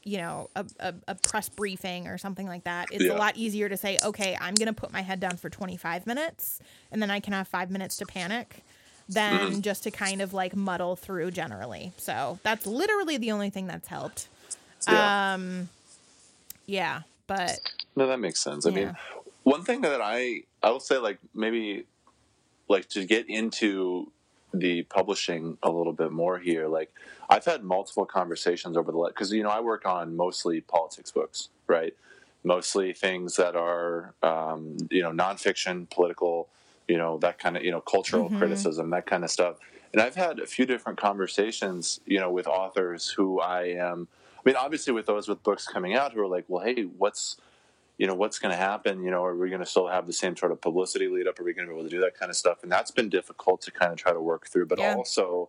you 0.05 0.19
know 0.19 0.49
a, 0.55 0.65
a, 0.81 0.95
a 1.09 1.15
press 1.15 1.49
briefing 1.49 2.07
or 2.07 2.19
something 2.19 2.47
like 2.47 2.65
that 2.65 2.89
it's 2.93 3.05
a 3.11 3.15
lot 3.15 3.37
easier 3.37 3.69
to 3.69 3.77
say 3.77 3.99
okay 4.05 4.37
i'm 4.41 4.55
gonna 4.55 4.73
put 4.73 4.93
my 4.93 5.01
head 5.01 5.19
down 5.21 5.37
for 5.37 5.49
25 5.49 6.07
minutes 6.07 6.61
and 6.93 7.01
then 7.01 7.11
i 7.11 7.21
can 7.21 7.33
have 7.33 7.49
five 7.49 7.71
minutes 7.71 7.97
to 7.97 8.05
panic 8.07 8.63
than 9.09 9.41
Mm-hmm. 9.41 9.61
just 9.61 9.83
to 9.85 9.91
kind 9.91 10.21
of 10.23 10.33
like 10.35 10.55
muddle 10.55 10.95
through 10.97 11.31
generally 11.31 11.93
so 11.97 12.39
that's 12.43 12.67
literally 12.67 13.17
the 13.17 13.33
only 13.33 13.51
thing 13.51 13.67
that's 13.67 13.89
helped 13.89 14.29
Yeah. 14.89 15.33
um 15.33 15.69
yeah 16.67 17.03
but 17.27 17.61
No, 17.97 18.07
that 18.07 18.19
makes 18.19 18.41
sense. 18.41 18.67
I 18.67 18.71
mean, 18.71 18.95
one 19.45 19.63
thing 19.63 19.81
that 19.83 20.01
I 20.03 20.43
I 20.63 20.71
will 20.71 20.81
say, 20.81 20.99
like 20.99 21.19
maybe, 21.35 21.87
like 22.69 22.89
to 22.91 23.05
get 23.07 23.29
into 23.29 24.11
the 24.61 24.83
publishing 24.85 25.59
a 25.63 25.71
little 25.71 25.93
bit 25.93 26.13
more 26.13 26.39
here. 26.39 26.69
Like 26.69 26.93
I've 27.29 27.45
had 27.45 27.65
multiple 27.65 28.07
conversations 28.07 28.77
over 28.77 28.93
the 28.93 28.99
last 28.99 29.15
because 29.15 29.33
you 29.33 29.43
know 29.43 29.51
I 29.51 29.61
work 29.61 29.87
on 29.87 30.17
mostly 30.17 30.61
politics 30.61 31.11
books, 31.11 31.49
right? 31.67 31.95
Mostly 32.45 32.93
things 32.93 33.37
that 33.37 33.57
are 33.57 34.15
um, 34.23 34.77
you 34.91 35.03
know 35.03 35.11
nonfiction, 35.11 35.89
political, 35.91 36.49
you 36.89 36.97
know 36.99 37.19
that 37.19 37.39
kind 37.39 37.57
of 37.57 37.65
you 37.65 37.71
know 37.71 37.81
cultural 37.81 38.31
Mhm. 38.31 38.39
criticism, 38.39 38.91
that 38.91 39.07
kind 39.07 39.25
of 39.25 39.31
stuff. 39.31 39.57
And 39.93 40.03
I've 40.03 40.17
had 40.17 40.41
a 40.41 40.47
few 40.47 40.67
different 40.67 40.99
conversations, 40.99 42.01
you 42.05 42.19
know, 42.19 42.31
with 42.31 42.49
authors 42.49 43.11
who 43.11 43.41
I 43.41 43.67
am. 43.69 44.09
I 44.37 44.41
mean, 44.45 44.57
obviously, 44.57 44.93
with 44.93 45.07
those 45.07 45.29
with 45.29 45.43
books 45.43 45.67
coming 45.67 45.95
out 45.95 46.13
who 46.13 46.21
are 46.21 46.27
like, 46.27 46.45
well, 46.49 46.65
hey, 46.65 46.83
what's 46.83 47.37
you 47.99 48.07
know 48.07 48.15
what's 48.15 48.39
going 48.39 48.51
to 48.51 48.57
happen 48.57 49.03
you 49.03 49.11
know 49.11 49.25
are 49.25 49.37
we 49.37 49.49
going 49.49 49.61
to 49.61 49.67
still 49.67 49.87
have 49.89 50.07
the 50.07 50.13
same 50.13 50.37
sort 50.37 50.53
of 50.53 50.61
publicity 50.61 51.09
lead 51.09 51.27
up? 51.29 51.39
Are 51.39 51.45
we 51.45 51.53
going 51.53 51.67
to 51.67 51.73
be 51.73 51.79
able 51.79 51.89
to 51.89 51.95
do 51.95 52.01
that 52.01 52.19
kind 52.19 52.31
of 52.31 52.37
stuff? 52.37 52.63
And 52.63 52.71
that's 52.73 52.91
been 52.91 53.09
difficult 53.09 53.61
to 53.63 53.71
kind 53.71 53.93
of 53.93 53.99
try 53.99 54.13
to 54.13 54.21
work 54.21 54.47
through. 54.49 54.67
But 54.67 54.79
Yeah. 54.79 54.95
also 54.95 55.49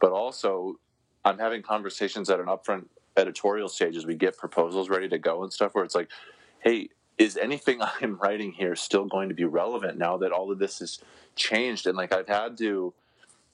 but 0.00 0.12
also 0.12 0.78
i'm 1.24 1.38
having 1.38 1.62
conversations 1.62 2.30
at 2.30 2.38
an 2.40 2.46
upfront 2.46 2.86
editorial 3.16 3.68
stage 3.68 3.96
as 3.96 4.06
we 4.06 4.14
get 4.14 4.36
proposals 4.36 4.88
ready 4.88 5.08
to 5.08 5.18
go 5.18 5.42
and 5.42 5.52
stuff 5.52 5.74
where 5.74 5.84
it's 5.84 5.94
like 5.94 6.08
hey 6.60 6.88
is 7.18 7.36
anything 7.36 7.80
i'm 8.00 8.16
writing 8.16 8.52
here 8.52 8.76
still 8.76 9.06
going 9.06 9.28
to 9.28 9.34
be 9.34 9.44
relevant 9.44 9.98
now 9.98 10.16
that 10.16 10.30
all 10.32 10.50
of 10.52 10.58
this 10.58 10.78
has 10.78 11.00
changed? 11.34 11.86
And 11.86 11.96
like 11.96 12.12
i've 12.12 12.28
had 12.28 12.56
to 12.58 12.94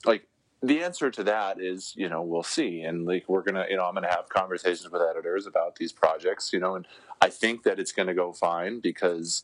like 0.05 0.27
the 0.67 0.81
answer 0.81 1.11
to 1.11 1.23
that 1.23 1.61
is 1.61 1.93
you 1.95 2.09
know 2.09 2.21
we'll 2.21 2.43
see. 2.43 2.81
And 2.81 3.05
like 3.05 3.25
we're 3.27 3.41
gonna 3.41 3.65
you 3.69 3.77
know 3.77 3.85
i'm 3.85 3.93
gonna 3.93 4.09
have 4.09 4.29
conversations 4.29 4.89
with 4.89 5.01
editors 5.01 5.45
about 5.45 5.75
these 5.75 5.91
projects 5.91 6.51
you 6.53 6.59
know 6.59 6.75
and 6.75 6.87
i 7.21 7.29
think 7.29 7.63
that 7.63 7.79
it's 7.79 7.91
gonna 7.91 8.13
go 8.13 8.33
fine 8.33 8.79
because 8.79 9.43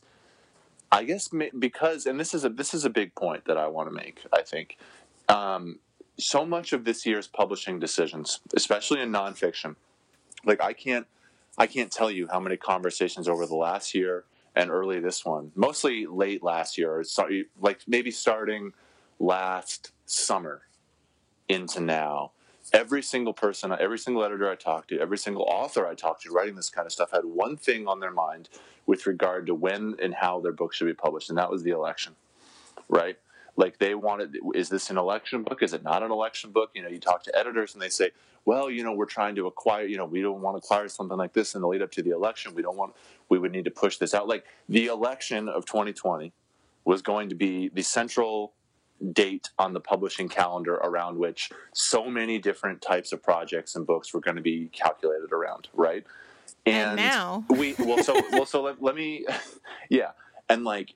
i 0.90 1.04
guess 1.04 1.30
because 1.58 2.06
and 2.06 2.18
this 2.18 2.34
is 2.34 2.44
a 2.44 2.48
this 2.48 2.74
is 2.74 2.84
a 2.84 2.90
big 2.90 3.14
point 3.14 3.44
that 3.44 3.56
i 3.56 3.66
want 3.66 3.88
to 3.88 3.94
make 3.94 4.22
i 4.32 4.42
think. 4.42 4.78
Um, 5.28 5.78
so 6.18 6.44
much 6.44 6.72
of 6.72 6.84
this 6.84 7.06
year's 7.06 7.26
publishing 7.26 7.78
decisions 7.78 8.40
especially 8.54 9.00
in 9.00 9.10
nonfiction 9.10 9.76
like 10.44 10.62
i 10.62 10.72
can't 10.72 11.06
i 11.56 11.66
can't 11.66 11.90
tell 11.90 12.10
you 12.10 12.28
how 12.30 12.38
many 12.38 12.56
conversations 12.56 13.28
over 13.28 13.46
the 13.46 13.54
last 13.54 13.94
year 13.94 14.24
and 14.54 14.70
early 14.70 15.00
this 15.00 15.24
one 15.24 15.50
mostly 15.54 16.06
late 16.06 16.42
last 16.42 16.76
year 16.76 16.92
or 16.92 17.04
like 17.60 17.80
maybe 17.86 18.10
starting 18.10 18.72
last 19.18 19.92
summer 20.04 20.62
into 21.48 21.80
now. 21.80 22.32
Every 22.72 23.02
single 23.02 23.34
person 23.34 23.72
every 23.78 23.98
single 23.98 24.24
editor 24.24 24.50
i 24.50 24.54
talked 24.54 24.88
to 24.88 25.00
every 25.00 25.18
single 25.18 25.42
author 25.42 25.86
i 25.86 25.94
talked 25.94 26.22
to 26.22 26.30
writing 26.30 26.54
this 26.54 26.70
kind 26.70 26.86
of 26.86 26.92
stuff 26.92 27.10
had 27.10 27.24
one 27.24 27.56
thing 27.56 27.86
on 27.86 28.00
their 28.00 28.12
mind 28.12 28.48
with 28.86 29.06
regard 29.06 29.46
to 29.46 29.54
when 29.54 29.96
and 30.00 30.14
how 30.14 30.40
their 30.40 30.52
book 30.52 30.72
should 30.72 30.86
be 30.86 30.94
published 30.94 31.28
and 31.28 31.36
that 31.36 31.50
was 31.50 31.64
the 31.64 31.70
election 31.70 32.14
right? 32.88 33.16
Like 33.56 33.78
they 33.78 33.94
wanted 33.94 34.36
is 34.54 34.68
this 34.68 34.90
an 34.90 34.96
election 34.96 35.42
book? 35.42 35.62
Is 35.62 35.74
it 35.74 35.82
not 35.82 36.02
an 36.02 36.10
election 36.10 36.52
book? 36.52 36.70
You 36.74 36.82
know 36.82 36.88
you 36.88 37.00
talk 37.00 37.22
to 37.24 37.38
editors 37.38 37.74
and 37.74 37.82
they 37.82 37.88
say 37.88 38.10
well 38.44 38.70
you 38.70 38.82
know 38.82 38.92
we're 38.92 39.06
trying 39.06 39.34
to 39.36 39.46
acquire 39.46 39.84
you 39.84 39.96
know 39.96 40.06
we 40.06 40.22
don't 40.22 40.40
want 40.40 40.56
to 40.56 40.58
acquire 40.58 40.88
something 40.88 41.18
like 41.18 41.32
this 41.32 41.54
in 41.54 41.60
the 41.60 41.68
lead 41.68 41.82
up 41.82 41.90
to 41.92 42.02
the 42.02 42.10
election. 42.10 42.54
We 42.54 42.62
don't 42.62 42.76
want 42.76 42.94
we 43.28 43.38
would 43.38 43.52
need 43.52 43.64
to 43.66 43.70
push 43.70 43.98
this 43.98 44.14
out. 44.14 44.28
Like 44.28 44.44
the 44.68 44.86
election 44.86 45.48
of 45.48 45.66
2020 45.66 46.32
was 46.84 47.02
going 47.02 47.28
to 47.28 47.34
be 47.34 47.68
the 47.68 47.82
central 47.82 48.54
date 49.12 49.50
on 49.58 49.72
the 49.72 49.80
publishing 49.80 50.28
calendar 50.28 50.74
around 50.74 51.18
which 51.18 51.50
so 51.74 52.08
many 52.08 52.38
different 52.38 52.80
types 52.80 53.12
of 53.12 53.22
projects 53.22 53.74
and 53.74 53.86
books 53.86 54.14
were 54.14 54.20
going 54.20 54.36
to 54.36 54.42
be 54.42 54.68
calculated 54.72 55.32
around 55.32 55.68
right 55.74 56.04
And 56.66 56.96
now- 56.96 57.44
we 57.48 57.74
well 57.78 58.02
so 58.04 58.14
well 58.32 58.46
so 58.46 58.62
let, 58.62 58.82
let 58.82 58.94
me 58.94 59.26
yeah 59.90 60.12
and 60.48 60.64
like 60.64 60.94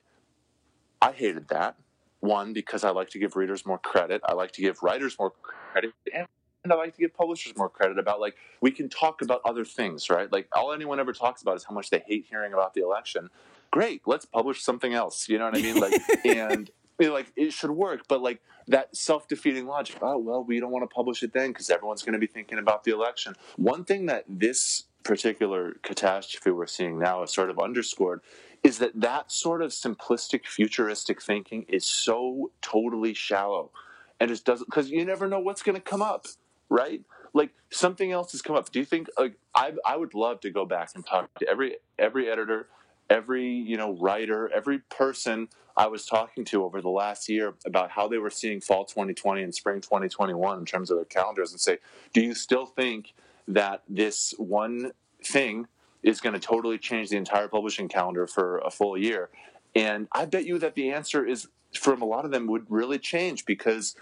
I 1.00 1.12
hated 1.12 1.48
that. 1.48 1.76
One, 2.20 2.52
because 2.52 2.82
I 2.82 2.90
like 2.90 3.10
to 3.10 3.18
give 3.18 3.36
readers 3.36 3.66
more 3.66 3.78
credit. 3.78 4.22
I 4.24 4.32
like 4.32 4.52
to 4.52 4.62
give 4.62 4.82
writers 4.82 5.16
more 5.18 5.30
credit. 5.42 5.92
And 6.12 6.26
I 6.72 6.74
like 6.74 6.94
to 6.94 7.00
give 7.00 7.14
publishers 7.14 7.56
more 7.56 7.68
credit 7.68 7.98
about 7.98 8.18
like 8.18 8.34
we 8.60 8.70
can 8.70 8.88
talk 8.88 9.22
about 9.22 9.40
other 9.44 9.64
things, 9.64 10.10
right? 10.10 10.32
Like 10.32 10.48
all 10.56 10.72
anyone 10.72 10.98
ever 10.98 11.12
talks 11.12 11.42
about 11.42 11.56
is 11.56 11.64
how 11.64 11.74
much 11.74 11.90
they 11.90 12.02
hate 12.06 12.26
hearing 12.28 12.52
about 12.52 12.74
the 12.74 12.82
election. 12.82 13.28
Great, 13.70 14.02
let's 14.06 14.24
publish 14.24 14.62
something 14.62 14.94
else. 14.94 15.28
You 15.28 15.38
know 15.38 15.44
what 15.44 15.56
I 15.56 15.62
mean? 15.62 15.78
Like 15.78 16.00
and 16.24 16.70
know, 17.00 17.12
like 17.12 17.32
it 17.36 17.52
should 17.52 17.70
work, 17.70 18.02
but 18.08 18.22
like 18.22 18.40
that 18.68 18.96
self-defeating 18.96 19.66
logic. 19.66 19.98
Oh 20.02 20.18
well, 20.18 20.42
we 20.42 20.60
don't 20.60 20.70
want 20.70 20.88
to 20.88 20.94
publish 20.94 21.22
it 21.22 21.32
then 21.32 21.48
because 21.48 21.70
everyone's 21.70 22.02
going 22.02 22.14
to 22.14 22.18
be 22.18 22.26
thinking 22.26 22.58
about 22.58 22.84
the 22.84 22.92
election. 22.92 23.34
One 23.56 23.84
thing 23.84 24.06
that 24.06 24.24
this 24.28 24.84
particular 25.06 25.76
catastrophe 25.82 26.50
we're 26.50 26.66
seeing 26.66 26.98
now 26.98 27.22
is 27.22 27.32
sort 27.32 27.48
of 27.48 27.60
underscored 27.60 28.20
is 28.64 28.78
that 28.78 29.00
that 29.00 29.30
sort 29.30 29.62
of 29.62 29.70
simplistic 29.70 30.46
futuristic 30.46 31.22
thinking 31.22 31.64
is 31.68 31.86
so 31.86 32.50
totally 32.60 33.14
shallow 33.14 33.70
and 34.18 34.28
just 34.28 34.44
doesn't 34.44 34.66
because 34.66 34.90
you 34.90 35.04
never 35.04 35.28
know 35.28 35.38
what's 35.38 35.62
going 35.62 35.76
to 35.76 35.80
come 35.80 36.02
up 36.02 36.26
right 36.68 37.02
like 37.32 37.50
something 37.70 38.10
else 38.10 38.32
has 38.32 38.42
come 38.42 38.56
up 38.56 38.72
do 38.72 38.80
you 38.80 38.84
think 38.84 39.08
like 39.16 39.34
I, 39.54 39.72
I 39.84 39.96
would 39.96 40.14
love 40.14 40.40
to 40.40 40.50
go 40.50 40.66
back 40.66 40.90
and 40.96 41.06
talk 41.06 41.32
to 41.38 41.48
every 41.48 41.76
every 41.98 42.28
editor 42.28 42.66
every 43.08 43.46
you 43.46 43.76
know 43.76 43.96
writer 43.98 44.50
every 44.52 44.78
person 44.78 45.48
i 45.76 45.86
was 45.86 46.06
talking 46.06 46.44
to 46.44 46.64
over 46.64 46.80
the 46.80 46.88
last 46.88 47.28
year 47.28 47.54
about 47.64 47.90
how 47.90 48.08
they 48.08 48.18
were 48.18 48.30
seeing 48.30 48.60
fall 48.60 48.84
2020 48.84 49.42
and 49.42 49.54
spring 49.54 49.80
2021 49.80 50.58
in 50.58 50.64
terms 50.64 50.90
of 50.90 50.96
their 50.96 51.04
calendars 51.04 51.52
and 51.52 51.60
say 51.60 51.78
do 52.12 52.20
you 52.20 52.34
still 52.34 52.66
think 52.66 53.14
that 53.48 53.82
this 53.88 54.34
one 54.38 54.92
thing 55.24 55.66
is 56.02 56.20
going 56.20 56.32
to 56.32 56.40
totally 56.40 56.78
change 56.78 57.10
the 57.10 57.16
entire 57.16 57.48
publishing 57.48 57.88
calendar 57.88 58.26
for 58.26 58.58
a 58.58 58.70
full 58.70 58.96
year. 58.96 59.28
And 59.74 60.08
I 60.12 60.24
bet 60.24 60.46
you 60.46 60.58
that 60.60 60.74
the 60.74 60.92
answer 60.92 61.26
is 61.26 61.48
from 61.74 62.00
a 62.00 62.04
lot 62.04 62.24
of 62.24 62.30
them 62.30 62.46
would 62.46 62.64
really 62.68 62.98
change 62.98 63.44
because 63.44 63.96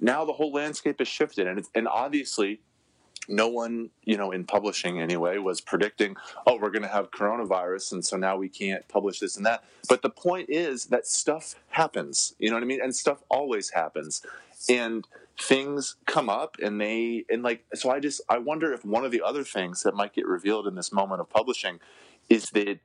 now 0.00 0.24
the 0.24 0.32
whole 0.32 0.52
landscape 0.52 1.00
has 1.00 1.08
shifted 1.08 1.46
and 1.46 1.66
and 1.74 1.88
obviously 1.88 2.60
no 3.28 3.48
one, 3.48 3.90
you 4.04 4.16
know, 4.16 4.30
in 4.30 4.44
publishing 4.44 5.00
anyway, 5.00 5.38
was 5.38 5.60
predicting, 5.60 6.16
oh, 6.46 6.56
we're 6.56 6.70
going 6.70 6.82
to 6.82 6.88
have 6.88 7.10
coronavirus, 7.10 7.92
and 7.92 8.04
so 8.04 8.16
now 8.16 8.36
we 8.36 8.48
can't 8.48 8.86
publish 8.88 9.20
this 9.20 9.36
and 9.36 9.46
that. 9.46 9.64
But 9.88 10.02
the 10.02 10.10
point 10.10 10.48
is 10.48 10.86
that 10.86 11.06
stuff 11.06 11.54
happens, 11.68 12.34
you 12.38 12.48
know 12.50 12.56
what 12.56 12.62
I 12.62 12.66
mean? 12.66 12.80
And 12.82 12.94
stuff 12.94 13.22
always 13.28 13.70
happens. 13.70 14.24
And 14.68 15.06
things 15.40 15.96
come 16.06 16.28
up 16.28 16.56
and 16.60 16.80
they 16.80 17.24
and 17.30 17.44
like 17.44 17.64
so 17.72 17.90
i 17.90 18.00
just 18.00 18.20
i 18.28 18.36
wonder 18.36 18.72
if 18.72 18.84
one 18.84 19.04
of 19.04 19.12
the 19.12 19.22
other 19.22 19.44
things 19.44 19.84
that 19.84 19.94
might 19.94 20.12
get 20.12 20.26
revealed 20.26 20.66
in 20.66 20.74
this 20.74 20.92
moment 20.92 21.20
of 21.20 21.30
publishing 21.30 21.78
is 22.28 22.50
that 22.50 22.80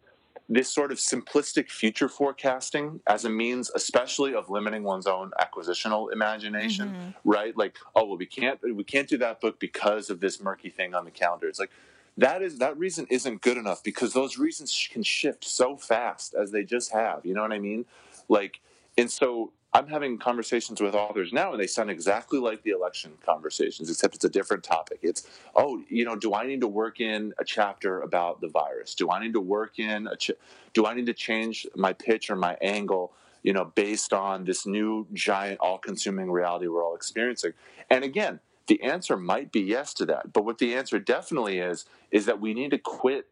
this 0.50 0.70
sort 0.70 0.92
of 0.92 0.98
simplistic 0.98 1.70
future 1.70 2.10
forecasting 2.10 3.00
as 3.08 3.26
a 3.26 3.30
means 3.30 3.72
especially 3.76 4.36
of 4.36 4.50
limiting 4.50 4.84
one's 4.84 5.08
own 5.08 5.32
acquisitional 5.40 6.12
imagination 6.12 6.90
mm-hmm. 6.90 7.10
right? 7.24 7.56
Like 7.58 7.78
oh 7.96 8.06
well 8.06 8.18
we 8.18 8.26
can't 8.26 8.60
we 8.62 8.84
can't 8.84 9.08
do 9.08 9.18
that 9.20 9.42
book 9.42 9.60
because 9.60 10.10
of 10.10 10.20
this 10.20 10.42
murky 10.42 10.70
thing 10.70 10.94
on 10.94 11.06
the 11.06 11.12
calendar. 11.12 11.48
It's 11.48 11.60
like 11.60 11.72
that 12.18 12.42
is 12.42 12.60
that 12.60 12.78
reason 12.78 13.08
isn't 13.10 13.42
good 13.42 13.58
enough 13.58 13.84
because 13.84 14.14
those 14.14 14.38
reasons 14.38 14.88
can 14.92 15.04
shift 15.04 15.46
so 15.46 15.78
fast 15.78 16.34
as 16.34 16.52
they 16.52 16.64
just 16.64 16.92
have. 16.92 17.26
You 17.26 17.34
know 17.34 17.42
what 17.42 17.54
i 17.54 17.60
mean? 17.60 17.86
Like 18.28 18.60
and 18.98 19.10
so 19.10 19.52
I'm 19.76 19.88
having 19.88 20.20
conversations 20.20 20.80
with 20.82 20.94
authors 20.94 21.34
now, 21.34 21.52
and 21.52 21.60
they 21.60 21.66
sound 21.66 21.90
exactly 21.90 22.38
like 22.38 22.62
the 22.62 22.72
election 22.72 23.14
conversations, 23.26 23.90
except 23.90 24.14
it's 24.14 24.24
a 24.24 24.30
different 24.30 24.64
topic. 24.64 25.00
It's, 25.02 25.28
oh, 25.56 25.82
you 25.90 26.06
know, 26.06 26.16
do 26.16 26.36
I 26.36 26.46
need 26.46 26.62
to 26.62 26.68
work 26.68 27.02
in 27.02 27.34
a 27.40 27.44
chapter 27.44 28.02
about 28.02 28.40
the 28.40 28.50
virus? 28.50 28.94
Do 28.94 29.10
I 29.10 29.20
need 29.20 29.34
to 29.34 29.42
work 29.42 29.80
in 29.80 30.06
a, 30.06 30.16
ch- 30.16 30.32
do 30.74 30.86
I 30.86 30.94
need 30.94 31.08
to 31.08 31.14
change 31.14 31.66
my 31.76 31.92
pitch 31.92 32.30
or 32.30 32.36
my 32.36 32.56
angle, 32.62 33.14
you 33.42 33.52
know, 33.52 33.66
based 33.66 34.14
on 34.14 34.46
this 34.46 34.68
new 34.68 35.08
giant, 35.12 35.60
all-consuming 35.60 36.30
reality 36.30 36.68
we're 36.68 36.86
all 36.86 36.96
experiencing? 36.96 37.54
And 37.90 38.04
again, 38.04 38.42
the 38.68 38.80
answer 38.84 39.18
might 39.18 39.52
be 39.52 39.62
yes 39.62 39.96
to 39.96 40.06
that, 40.06 40.32
but 40.34 40.46
what 40.46 40.60
the 40.60 40.76
answer 40.76 41.00
definitely 41.00 41.58
is 41.58 41.86
is 42.12 42.28
that 42.28 42.40
we 42.40 42.54
need 42.54 42.70
to 42.72 42.78
quit 42.78 43.28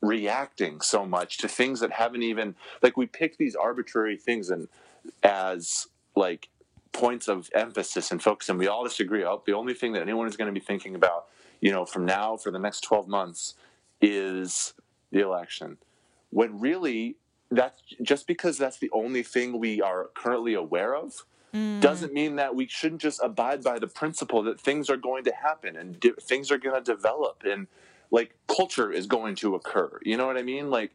reacting 0.00 0.80
so 0.80 1.06
much 1.06 1.38
to 1.38 1.46
things 1.46 1.78
that 1.78 1.92
haven't 1.92 2.24
even 2.24 2.56
like 2.82 2.96
we 2.96 3.06
pick 3.06 3.36
these 3.36 3.54
arbitrary 3.54 4.16
things 4.16 4.50
and 4.50 4.66
as 5.22 5.86
like 6.14 6.48
points 6.92 7.28
of 7.28 7.48
emphasis 7.54 8.10
and 8.10 8.22
focus, 8.22 8.48
and 8.48 8.58
we 8.58 8.68
all 8.68 8.84
disagree. 8.84 9.24
Oh, 9.24 9.42
the 9.46 9.54
only 9.54 9.74
thing 9.74 9.92
that 9.92 10.02
anyone 10.02 10.28
is 10.28 10.36
going 10.36 10.52
to 10.52 10.58
be 10.58 10.64
thinking 10.64 10.94
about, 10.94 11.26
you 11.60 11.70
know, 11.70 11.84
from 11.84 12.04
now 12.04 12.36
for 12.36 12.50
the 12.50 12.58
next 12.58 12.82
12 12.82 13.08
months 13.08 13.54
is 14.00 14.74
the 15.10 15.20
election. 15.20 15.78
When 16.30 16.60
really, 16.60 17.16
that's 17.50 17.82
just 18.02 18.26
because 18.26 18.58
that's 18.58 18.78
the 18.78 18.90
only 18.92 19.22
thing 19.22 19.58
we 19.58 19.80
are 19.80 20.10
currently 20.14 20.54
aware 20.54 20.94
of. 20.94 21.24
Mm. 21.54 21.80
Doesn't 21.80 22.12
mean 22.14 22.36
that 22.36 22.54
we 22.54 22.66
shouldn't 22.66 23.02
just 23.02 23.20
abide 23.22 23.62
by 23.62 23.78
the 23.78 23.86
principle 23.86 24.42
that 24.44 24.60
things 24.60 24.88
are 24.88 24.96
going 24.96 25.24
to 25.24 25.32
happen 25.32 25.76
and 25.76 26.00
di- 26.00 26.12
things 26.20 26.50
are 26.50 26.56
going 26.56 26.82
to 26.82 26.94
develop 26.94 27.42
and 27.44 27.66
like 28.10 28.34
culture 28.46 28.90
is 28.90 29.06
going 29.06 29.34
to 29.36 29.54
occur. 29.54 29.98
You 30.02 30.16
know 30.16 30.26
what 30.26 30.38
I 30.38 30.42
mean? 30.42 30.70
Like, 30.70 30.92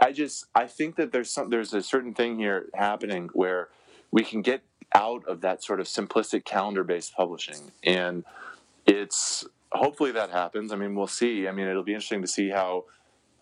I 0.00 0.12
just 0.12 0.46
I 0.54 0.66
think 0.66 0.96
that 0.96 1.12
there's 1.12 1.30
some 1.30 1.50
there's 1.50 1.74
a 1.74 1.82
certain 1.82 2.14
thing 2.14 2.38
here 2.38 2.66
happening 2.74 3.30
where 3.32 3.68
we 4.10 4.22
can 4.22 4.42
get 4.42 4.62
out 4.94 5.26
of 5.26 5.40
that 5.42 5.62
sort 5.62 5.80
of 5.80 5.86
simplistic 5.86 6.44
calendar 6.44 6.82
based 6.82 7.14
publishing 7.14 7.72
and 7.82 8.24
it's 8.86 9.44
hopefully 9.72 10.12
that 10.12 10.30
happens. 10.30 10.72
I 10.72 10.76
mean, 10.76 10.94
we'll 10.94 11.06
see. 11.06 11.46
I 11.46 11.52
mean, 11.52 11.66
it'll 11.66 11.82
be 11.82 11.92
interesting 11.92 12.22
to 12.22 12.28
see 12.28 12.48
how 12.48 12.84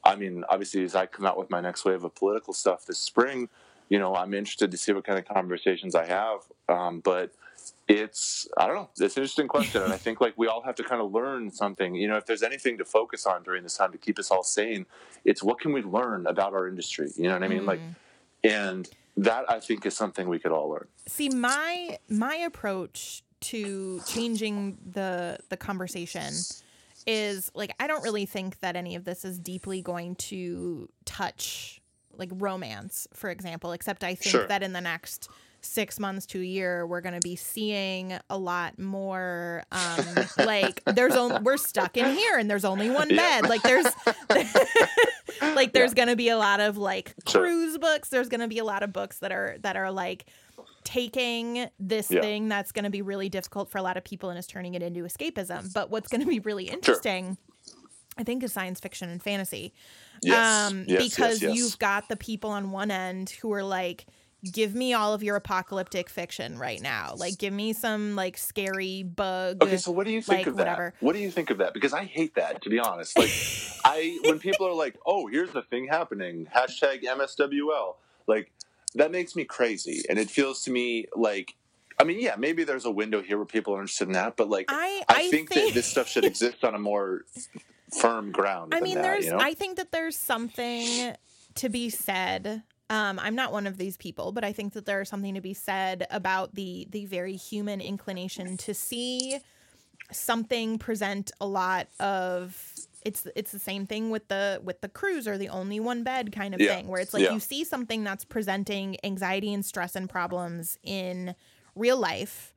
I 0.05 0.17
mean, 0.17 0.45
obviously 0.49 0.85
as 0.85 0.95
I 0.95 1.07
come 1.07 1.27
out 1.27 1.37
with 1.37 1.51
my 1.51 1.61
next 1.61 1.85
wave 1.85 2.05
of 2.05 2.15
political 2.15 2.53
stuff 2.53 2.87
this 2.87 2.99
spring, 2.99 3.49
you 3.89 3.99
know, 3.99 4.15
I'm 4.15 4.35
interested 4.35 4.71
to 4.71 4.77
see 4.77 4.93
what 4.93 5.05
kind 5.05 5.19
of 5.19 5.27
conversations 5.27 5.95
I 5.95 6.07
have. 6.07 6.41
Um, 6.69 7.01
but 7.01 7.33
it's 7.89 8.49
I 8.57 8.67
don't 8.67 8.75
know. 8.75 8.91
It's 8.99 9.17
an 9.17 9.23
interesting 9.23 9.49
question, 9.49 9.83
and 9.83 9.93
I 9.93 9.97
think 9.97 10.21
like 10.21 10.35
we 10.37 10.49
all 10.49 10.63
have 10.63 10.75
to 10.77 10.83
kind 10.83 11.01
of 11.01 11.13
learn 11.13 11.51
something. 11.51 11.95
You 11.95 12.09
know, 12.09 12.17
if 12.17 12.27
there's 12.27 12.43
anything 12.43 12.79
to 12.79 12.85
focus 12.85 13.27
on 13.27 13.43
during 13.43 13.63
this 13.63 13.77
time 13.77 13.93
to 13.93 13.99
keep 13.99 14.19
us 14.19 14.31
all 14.31 14.43
sane, 14.43 14.87
it's 15.25 15.43
what 15.43 15.61
can 15.61 15.73
we 15.73 15.83
learn 15.83 16.27
about 16.27 16.53
our 16.53 16.67
industry. 16.67 17.13
You 17.17 17.25
know 17.25 17.35
what 17.35 17.45
I 17.45 17.49
mean? 17.49 17.63
Mm. 17.63 17.67
Like, 17.67 17.81
and 18.43 18.89
that 19.17 19.49
I 19.49 19.61
think 19.61 19.87
is 19.87 19.97
something 19.97 20.29
we 20.29 20.39
could 20.39 20.53
all 20.53 20.69
learn. 20.69 20.89
See, 21.07 21.29
my 21.29 21.99
my 22.09 22.35
approach 22.37 23.23
to 23.41 24.01
changing 24.07 24.79
the 24.93 25.39
the 25.49 25.57
conversation 25.57 26.33
is 27.07 27.53
like 27.55 27.73
I 27.79 27.87
don't 27.87 28.03
really 28.03 28.27
think 28.27 28.61
that 28.61 28.75
any 28.75 28.97
of 28.97 29.05
this 29.05 29.25
is 29.25 29.39
deeply 29.39 29.81
going 29.81 30.17
to 30.17 30.89
touch 31.05 31.81
like 32.19 32.31
romance, 32.33 33.07
for 33.13 33.31
example, 33.31 33.73
except 33.73 34.03
I 34.03 34.15
think 34.15 34.33
sure. 34.33 34.47
that 34.49 34.63
in 34.63 34.73
the 34.73 34.81
next 34.81 35.29
six 35.67 35.99
months 36.01 36.27
to 36.27 36.41
a 36.41 36.45
year, 36.45 36.87
we're 36.87 37.01
going 37.01 37.15
to 37.15 37.21
be 37.21 37.37
seeing 37.37 38.19
a 38.31 38.39
lot 38.39 38.79
more. 38.79 39.65
Um, 39.73 40.07
like 40.39 40.83
there's 40.85 41.15
only 41.15 41.41
we're 41.43 41.57
stuck 41.57 41.97
in 41.97 42.15
here, 42.15 42.39
and 42.39 42.51
there's 42.51 42.65
only 42.65 42.91
one 42.91 43.09
bed. 43.09 43.49
Like 43.49 43.63
there's 43.63 43.87
like 45.41 45.73
there's 45.73 45.91
yeah. 45.91 45.95
going 45.95 46.09
to 46.09 46.17
be 46.17 46.29
a 46.29 46.39
lot 46.39 46.61
of 46.61 46.77
like 46.77 47.15
cruise 47.27 47.73
sure. 47.73 47.79
books. 47.79 48.09
There's 48.09 48.29
going 48.29 48.41
to 48.41 48.49
be 48.49 48.59
a 48.59 48.65
lot 48.65 48.83
of 48.83 48.93
books 48.93 49.19
that 49.19 49.33
are 49.33 49.57
that 49.61 49.77
are 49.77 49.91
like 49.91 50.27
taking 50.85 51.69
this 51.81 52.11
yeah. 52.11 52.21
thing 52.21 52.49
that's 52.49 52.73
going 52.73 52.85
to 52.85 52.91
be 52.91 53.03
really 53.03 53.29
difficult 53.29 53.69
for 53.69 53.79
a 53.79 53.83
lot 53.83 53.97
of 53.97 54.05
people 54.05 54.31
and 54.31 54.39
is 54.39 54.47
turning 54.47 54.75
it 54.75 54.83
into 54.83 55.03
escapism. 55.03 55.73
But 55.73 55.91
what's 55.91 56.09
going 56.09 56.21
to 56.21 56.27
be 56.27 56.39
really 56.41 56.69
interesting. 56.69 57.27
Sure. 57.27 57.37
I 58.19 58.25
think 58.25 58.43
is 58.43 58.53
science 58.53 58.81
fiction 58.81 59.11
and 59.11 59.23
fantasy. 59.23 59.75
Yes. 60.23 60.71
Um, 60.71 60.85
yes, 60.87 61.03
because 61.03 61.43
yes, 61.43 61.55
you've 61.55 61.79
got 61.79 62.09
the 62.09 62.17
people 62.17 62.51
on 62.51 62.71
one 62.71 62.91
end 62.91 63.31
who 63.31 63.53
are 63.53 63.63
like, 63.63 64.07
give 64.53 64.75
me 64.75 64.95
all 64.95 65.15
of 65.15 65.23
your 65.23 65.37
apocalyptic 65.37 66.09
fiction 66.09 66.59
right 66.59 66.81
now. 66.81 67.15
Like, 67.17 67.39
give 67.39 67.53
me 67.53 67.73
some 67.73 68.15
like 68.17 68.39
scary 68.39 69.03
bug. 69.03 69.63
Okay, 69.63 69.77
so 69.77 69.91
what 69.91 70.07
do 70.07 70.13
you 70.13 70.23
think 70.23 70.41
like, 70.41 70.47
of 70.47 70.55
whatever. 70.55 70.95
that? 70.99 71.05
What 71.05 71.15
do 71.15 71.21
you 71.21 71.31
think 71.31 71.51
of 71.51 71.59
that? 71.59 71.75
Because 71.75 71.93
I 71.93 72.05
hate 72.05 72.35
that, 72.37 72.63
to 72.63 72.71
be 72.71 72.79
honest. 72.79 73.19
Like, 73.19 73.31
I 73.85 74.19
when 74.25 74.39
people 74.39 74.67
are 74.67 74.75
like, 74.75 74.97
"Oh, 75.07 75.27
here's 75.27 75.51
the 75.51 75.63
thing 75.63 75.89
happening," 75.89 76.47
hashtag 76.55 77.03
MSWL, 77.05 77.97
like 78.27 78.53
that 78.95 79.11
makes 79.11 79.37
me 79.37 79.45
crazy, 79.45 80.03
and 80.09 80.19
it 80.19 80.31
feels 80.31 80.63
to 80.65 80.71
me 80.71 81.07
like. 81.15 81.55
I 81.99 82.05
mean, 82.05 82.21
yeah, 82.21 82.37
maybe 82.37 82.65
there's 82.65 82.85
a 82.85 82.91
window 82.91 83.23
here 83.23 83.39
where 83.39 83.47
people 83.47 83.75
are 83.75 83.81
interested 83.81 84.09
in 84.09 84.13
that, 84.13 84.37
but 84.37 84.51
like, 84.51 84.67
I, 84.69 85.03
I, 85.09 85.15
I 85.15 85.31
think, 85.31 85.49
think 85.49 85.69
that 85.69 85.75
this 85.75 85.87
stuff 85.87 86.07
should 86.07 86.25
exist 86.27 86.63
on 86.63 86.75
a 86.75 86.79
more 86.79 87.23
firm 87.99 88.33
ground. 88.33 88.75
I 88.75 88.83
mean, 88.83 88.97
that, 88.97 89.03
there's. 89.03 89.25
You 89.25 89.31
know? 89.33 89.39
I 89.41 89.55
think 89.55 89.79
that 89.79 89.93
there's 89.93 90.15
something 90.15 91.15
to 91.55 91.69
be 91.71 91.89
said 91.89 92.63
um, 92.89 93.19
I'm 93.19 93.35
not 93.35 93.53
one 93.53 93.67
of 93.67 93.79
these 93.79 93.97
people, 93.97 94.33
but 94.33 94.45
I 94.45 94.53
think 94.53 94.75
that 94.75 94.87
there's 94.87 95.09
something 95.09 95.35
to 95.35 95.41
be 95.41 95.55
said 95.55 96.07
about 96.11 96.55
the 96.55 96.87
the 96.91 97.07
very 97.07 97.37
human 97.37 97.81
inclination 97.81 98.57
to 98.59 98.75
see 98.75 99.39
something 100.13 100.79
present 100.79 101.33
a 101.41 101.47
lot 101.47 101.89
of 101.99 102.75
it's 103.05 103.27
it's 103.35 103.53
the 103.53 103.59
same 103.59 103.87
thing 103.87 104.11
with 104.11 104.29
the 104.29 104.61
with 104.63 104.81
the 104.81 104.89
cruise 104.89 105.27
or 105.27 105.37
the 105.39 105.49
only 105.49 105.81
one 105.81 106.03
bed 106.03 106.33
kind 106.33 106.55
of 106.55 106.61
yeah. 106.61 106.75
thing 106.75 106.89
where 106.89 107.01
it's 107.01 107.15
like 107.15 107.23
yeah. 107.23 107.33
you 107.33 107.41
see 107.41 107.65
something 107.65 108.05
that's 108.05 108.25
presenting 108.25 108.97
anxiety 109.05 109.53
and 109.53 109.65
stress 109.65 109.97
and 109.97 110.09
problems 110.09 110.79
in 110.83 111.35
real 111.75 111.97
life 111.99 112.53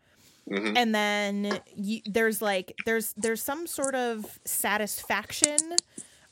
mm-hmm. 0.50 0.76
and 0.78 0.94
then 0.94 1.60
you, 1.76 2.02
there's 2.06 2.42
like 2.42 2.76
there's 2.86 3.14
there's 3.14 3.42
some 3.42 3.68
sort 3.68 3.96
of 3.96 4.40
satisfaction 4.46 5.58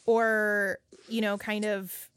or 0.05 0.79
you 1.07 1.21
know 1.21 1.37
kind 1.37 1.65
of 1.65 2.09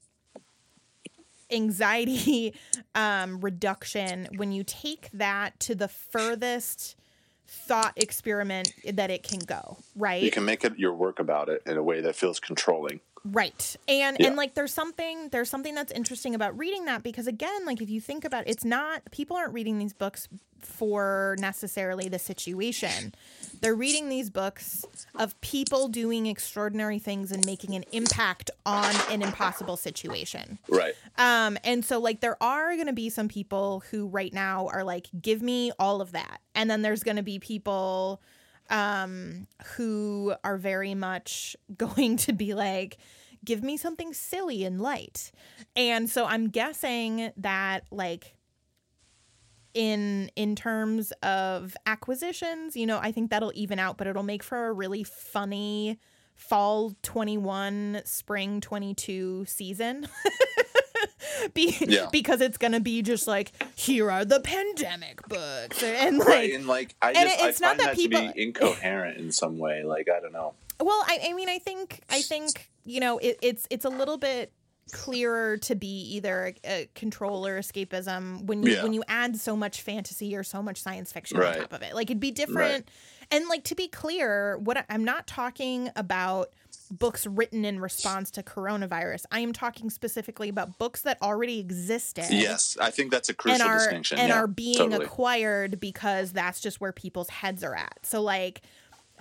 anxiety 1.53 2.55
um, 2.95 3.41
reduction 3.41 4.29
when 4.37 4.53
you 4.53 4.65
take 4.65 5.11
that 5.13 5.59
to 5.61 5.75
the 5.75 5.89
furthest 5.89 6.97
thought 7.47 7.93
experiment 7.97 8.73
that 8.93 9.11
it 9.11 9.25
can 9.25 9.41
go, 9.41 9.79
right? 9.97 10.23
You 10.23 10.31
can 10.31 10.45
make 10.45 10.65
it 10.65 10.79
your 10.79 10.95
work 10.95 11.19
about 11.19 11.49
it 11.49 11.63
in 11.67 11.77
a 11.77 11.83
way 11.83 12.01
that 12.01 12.15
feels 12.15 12.39
controlling. 12.39 13.01
Right. 13.25 13.77
And 13.87 14.17
Yeah. 14.19 14.29
and 14.29 14.37
like 14.37 14.55
there's 14.55 14.73
something 14.73 15.29
there's 15.29 15.51
something 15.51 15.75
that's 15.75 15.93
interesting 15.93 16.35
about 16.35 16.57
reading 16.59 16.87
that 16.87 17.03
because 17.03 17.27
again, 17.27 17.67
like 17.67 17.83
if 17.83 17.91
you 17.91 18.01
think 18.01 18.25
about 18.25 18.45
it's 18.47 18.65
not 18.65 19.03
people 19.11 19.37
aren't 19.37 19.53
reading 19.53 19.79
these 19.79 19.93
books 19.93 20.29
for 20.61 21.37
necessarily 21.39 22.09
the 22.09 22.19
situation. 22.19 23.15
They're 23.61 23.75
reading 23.75 24.09
these 24.09 24.31
books 24.31 24.85
of 25.15 25.39
people 25.41 25.89
doing 25.89 26.27
extraordinary 26.27 26.99
things 26.99 27.33
and 27.33 27.45
making 27.47 27.75
an 27.75 27.85
impact 27.93 28.51
on 28.67 28.95
an 29.11 29.23
impossible 29.23 29.77
situation. 29.77 30.59
Right. 30.69 30.95
Um, 31.19 31.59
and 31.65 31.85
so 31.85 31.99
like 31.99 32.21
there 32.21 32.43
are 32.43 32.77
gonna 32.77 32.93
be 32.93 33.09
some 33.11 33.29
people 33.29 33.83
who 33.91 34.07
right 34.07 34.33
now 34.33 34.69
are 34.69 34.85
like, 34.85 35.09
give 35.21 35.43
me 35.43 35.73
all 35.79 36.01
of 36.01 36.13
that. 36.13 36.41
And 36.55 36.71
then 36.71 36.83
there's 36.83 37.03
gonna 37.03 37.23
be 37.23 37.39
people 37.39 38.21
um 38.71 39.47
who 39.77 40.35
are 40.45 40.57
very 40.57 40.95
much 40.95 41.57
going 41.77 42.17
to 42.19 42.33
be 42.33 42.55
like, 42.55 42.99
give 43.45 43.63
me 43.63 43.77
something 43.77 44.13
silly 44.15 44.65
and 44.65 44.81
light. 44.81 45.33
And 45.77 46.09
so 46.09 46.27
I'm 46.27 46.49
guessing 46.49 47.33
that 47.37 47.85
like 47.91 48.37
in 49.75 50.31
in 50.37 50.57
terms 50.57 51.13
of 51.23 51.77
acquisitions, 51.87 52.77
you 52.77 52.87
know, 52.87 52.99
I 52.99 53.13
think 53.13 53.31
that'll 53.31 53.53
even 53.55 53.79
out, 53.79 53.97
but 53.97 54.07
it'll 54.07 54.23
make 54.23 54.43
for 54.43 54.67
a 54.67 54.73
really 54.73 55.05
funny 55.05 55.99
fall 56.35 56.95
21 57.03 58.01
spring 58.05 58.63
22 58.63 59.45
season 59.47 60.09
be- 61.55 61.77
Yeah. 61.81 62.07
because 62.13 62.41
it's 62.41 62.59
gonna 62.59 62.81
be 62.81 63.03
just 63.03 63.27
like 63.27 63.53
here 63.77 64.11
are 64.11 64.25
the 64.25 64.41
pandemic 64.41 65.27
books 65.29 65.83
and 65.83 66.19
like 66.19 66.29
right. 66.29 66.53
And 66.55 66.67
like 66.67 66.95
I 67.03 67.09
and 67.13 67.17
just 67.29 67.41
it- 67.41 67.49
it's 67.49 67.63
I 67.63 67.67
not 67.67 67.69
find 67.69 67.81
that 67.81 67.87
that, 67.87 67.97
people- 67.97 68.29
to 68.29 68.33
be 68.35 68.43
incoherent 68.43 69.19
in 69.19 69.33
some 69.33 69.59
way. 69.59 69.83
Like 69.85 70.09
I 70.09 70.21
don't 70.21 70.33
know. 70.33 70.55
Well, 70.83 71.05
I, 71.07 71.19
I 71.29 71.33
mean, 71.35 71.51
I 71.51 71.59
think, 71.59 72.01
I 72.09 72.23
think, 72.23 72.71
you 72.87 73.01
know, 73.01 73.19
it, 73.19 73.39
it's 73.43 73.67
it's 73.69 73.85
a 73.85 73.91
little 73.91 74.17
bit 74.17 74.51
clearer 74.93 75.59
to 75.59 75.75
be 75.75 75.87
either 76.17 76.55
a, 76.65 76.89
control 76.95 77.47
or 77.47 77.61
escapism 77.61 78.45
when 78.47 78.63
you 78.63 78.73
Yeah. 78.73 78.83
when 78.83 78.95
you 78.95 79.05
add 79.07 79.37
so 79.37 79.55
much 79.57 79.83
fantasy 79.83 80.35
or 80.35 80.43
so 80.43 80.63
much 80.63 80.81
science 80.81 81.13
fiction 81.13 81.37
Right. 81.39 81.55
on 81.57 81.61
top 81.61 81.73
of 81.75 81.83
it. 81.83 81.95
Like 81.95 82.07
it'd 82.11 82.19
be 82.19 82.31
different. 82.31 82.89
And 83.31 83.47
like 83.49 83.65
to 83.65 83.75
be 83.75 83.89
clear, 83.89 84.57
what 84.57 84.79
I- 84.79 84.85
I'm 84.89 85.05
not 85.05 85.27
talking 85.27 85.91
about 85.97 86.51
books 86.91 87.27
written 87.27 87.65
in 87.65 87.79
response 87.81 88.31
to 88.33 88.43
coronavirus. 88.43 89.25
I 89.31 89.41
am 89.41 89.53
talking 89.53 89.91
specifically 89.91 90.49
about 90.49 90.79
books 90.79 91.03
that 91.03 91.21
already 91.23 91.59
existed 91.61 92.25
Yes, 92.31 92.77
I 92.81 92.91
think 92.91 93.11
that's 93.13 93.29
a 93.29 93.35
crucial 93.35 93.63
and 93.63 93.71
are 93.71 93.79
distinction. 93.79 94.19
and 94.19 94.29
yeah, 94.31 94.41
are 94.41 94.47
being 94.47 94.77
totally. 94.77 95.05
acquired 95.05 95.79
because 95.81 96.33
that's 96.33 96.61
just 96.61 96.81
where 96.81 96.93
people's 96.93 97.29
heads 97.29 97.63
are 97.63 97.75
at. 97.75 97.99
So 98.05 98.21
like 98.23 98.63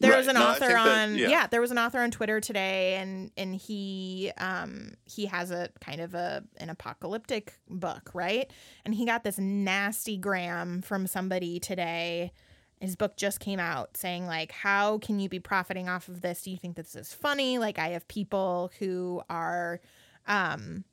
there 0.00 0.10
Right. 0.10 0.16
was 0.18 0.26
an 0.26 0.34
No, 0.34 0.48
author 0.48 0.58
think 0.66 0.72
that- 0.72 0.98
on 1.02 1.14
yeah. 1.16 1.28
yeah. 1.28 1.46
there 1.46 1.60
was 1.60 1.70
an 1.70 1.78
author 1.78 2.00
on 2.00 2.10
Twitter 2.10 2.40
today 2.40 2.96
and 2.96 3.30
and 3.36 3.54
he 3.54 4.32
um 4.36 4.94
he 5.04 5.26
has 5.26 5.50
a 5.52 5.68
kind 5.80 6.00
of 6.00 6.14
a 6.14 6.42
an 6.58 6.70
apocalyptic 6.70 7.54
book, 7.68 8.10
right? 8.14 8.50
And 8.84 8.94
he 8.94 9.06
got 9.06 9.22
this 9.24 9.38
nasty 9.38 10.16
gram 10.16 10.82
from 10.82 11.06
somebody 11.06 11.60
today. 11.60 12.32
His 12.80 12.96
book 12.96 13.16
just 13.16 13.40
came 13.40 13.58
out 13.58 13.96
saying 13.96 14.26
like 14.26 14.52
how 14.52 14.98
can 14.98 15.18
you 15.18 15.28
be 15.28 15.40
profiting 15.40 15.88
off 15.88 16.08
of 16.08 16.20
this? 16.20 16.42
Do 16.42 16.50
you 16.50 16.56
think 16.56 16.76
this 16.76 16.94
is 16.94 17.12
funny? 17.12 17.58
Like 17.58 17.78
I 17.78 17.88
have 17.88 18.06
people 18.08 18.70
who 18.78 19.22
are 19.30 19.80
um 20.26 20.84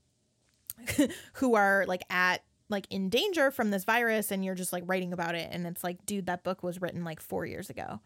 who 1.33 1.55
are 1.55 1.85
like 1.87 2.03
at 2.09 2.43
like 2.69 2.87
in 2.89 3.09
danger 3.09 3.51
from 3.51 3.69
this 3.69 3.83
virus 3.83 4.31
and 4.31 4.43
you're 4.43 4.55
just 4.55 4.73
like 4.73 4.83
writing 4.87 5.13
about 5.13 5.35
it 5.35 5.49
and 5.51 5.67
it's 5.67 5.83
like 5.83 6.05
dude 6.05 6.25
that 6.27 6.43
book 6.43 6.63
was 6.63 6.81
written 6.81 7.03
like 7.03 7.19
4 7.19 7.45
years 7.45 7.69
ago. 7.69 7.99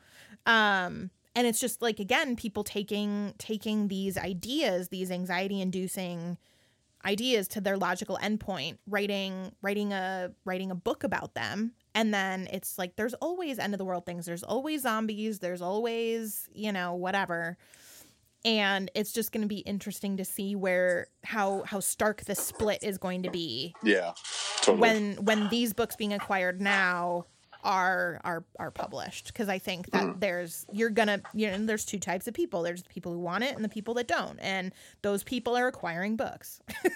Um 0.46 1.12
and 1.36 1.46
it's 1.46 1.60
just 1.60 1.82
like 1.82 2.00
again 2.00 2.36
people 2.36 2.64
taking 2.64 3.36
taking 3.38 3.90
these 3.90 4.18
ideas, 4.18 4.90
these 4.90 5.12
anxiety 5.12 5.62
inducing 5.62 6.38
ideas 7.06 7.48
to 7.50 7.62
their 7.62 7.78
logical 7.78 8.18
endpoint, 8.22 8.80
writing 8.88 9.52
writing 9.62 9.94
a 9.94 10.32
writing 10.46 10.72
a 10.72 10.76
book 10.76 11.04
about 11.04 11.36
them 11.36 11.74
and 11.98 12.14
then 12.14 12.48
it's 12.54 12.78
like 12.78 12.96
there's 12.96 13.16
always 13.16 13.58
end 13.58 13.74
of 13.74 13.80
the 13.80 13.86
world 13.86 14.06
things. 14.06 14.26
There's 14.28 14.44
always 14.44 14.84
zombies, 14.84 15.40
there's 15.40 15.62
always, 15.64 16.48
you 16.54 16.72
know, 16.72 16.94
whatever. 16.94 17.58
And 18.46 18.92
it's 18.94 19.12
just 19.12 19.32
going 19.32 19.42
to 19.42 19.48
be 19.48 19.58
interesting 19.62 20.18
to 20.18 20.24
see 20.24 20.56
where 20.56 21.08
how 21.24 21.64
how 21.66 21.80
stark 21.80 22.22
the 22.26 22.36
split 22.36 22.84
is 22.84 22.98
going 23.00 23.24
to 23.24 23.32
be. 23.32 23.74
Yeah, 23.84 24.12
totally. 24.62 24.80
when 24.80 25.14
when 25.26 25.50
these 25.50 25.74
books 25.74 25.96
being 25.96 26.14
acquired 26.14 26.62
now 26.62 27.26
are 27.64 28.22
are 28.24 28.46
are 28.60 28.70
published. 28.72 29.28
Because 29.28 29.50
I 29.50 29.58
think 29.58 29.90
that 29.92 30.04
Mm-hmm. 30.04 30.20
there's 30.20 30.68
you're 30.72 30.92
gonna 30.92 31.20
you 31.34 31.50
know 31.50 31.58
there's 31.66 31.84
two 31.84 32.00
types 32.00 32.28
of 32.28 32.36
people. 32.36 32.62
There's 32.62 32.84
the 32.84 32.90
people 32.90 33.12
who 33.12 33.20
want 33.20 33.44
it 33.44 33.56
and 33.56 33.66
the 33.66 33.70
people 33.70 33.96
that 33.96 34.08
don't. 34.08 34.38
And 34.40 34.72
those 35.02 35.24
people 35.24 35.58
are 35.58 35.68
acquiring 35.68 36.16
books. 36.16 36.62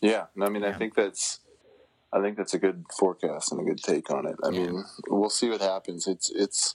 Yeah, 0.00 0.26
no, 0.34 0.46
I 0.46 0.48
mean, 0.48 0.64
I 0.64 0.72
think 0.72 0.96
that's, 0.96 1.38
I 2.12 2.20
think 2.20 2.36
that's 2.36 2.54
a 2.54 2.58
good 2.58 2.84
forecast 2.96 3.52
and 3.52 3.60
a 3.60 3.64
good 3.64 3.82
take 3.82 4.10
on 4.10 4.26
it. 4.26 4.36
I 4.44 4.50
Yeah. 4.50 4.66
mean, 4.66 4.84
we'll 5.08 5.30
see 5.30 5.48
what 5.48 5.60
happens. 5.60 6.06
It's, 6.06 6.30
it's, 6.30 6.74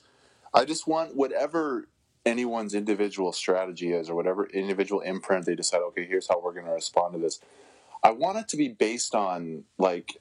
I 0.53 0.65
just 0.65 0.87
want 0.87 1.15
whatever 1.15 1.87
anyone's 2.25 2.73
individual 2.73 3.31
strategy 3.31 3.93
is, 3.93 4.09
or 4.09 4.15
whatever 4.15 4.45
individual 4.47 5.01
imprint 5.01 5.45
they 5.45 5.55
decide. 5.55 5.81
Okay, 5.81 6.05
here's 6.05 6.27
how 6.27 6.41
we're 6.41 6.53
going 6.53 6.65
to 6.65 6.71
respond 6.71 7.13
to 7.13 7.19
this. 7.19 7.39
I 8.03 8.11
want 8.11 8.37
it 8.37 8.47
to 8.49 8.57
be 8.57 8.67
based 8.67 9.15
on 9.15 9.63
like 9.77 10.17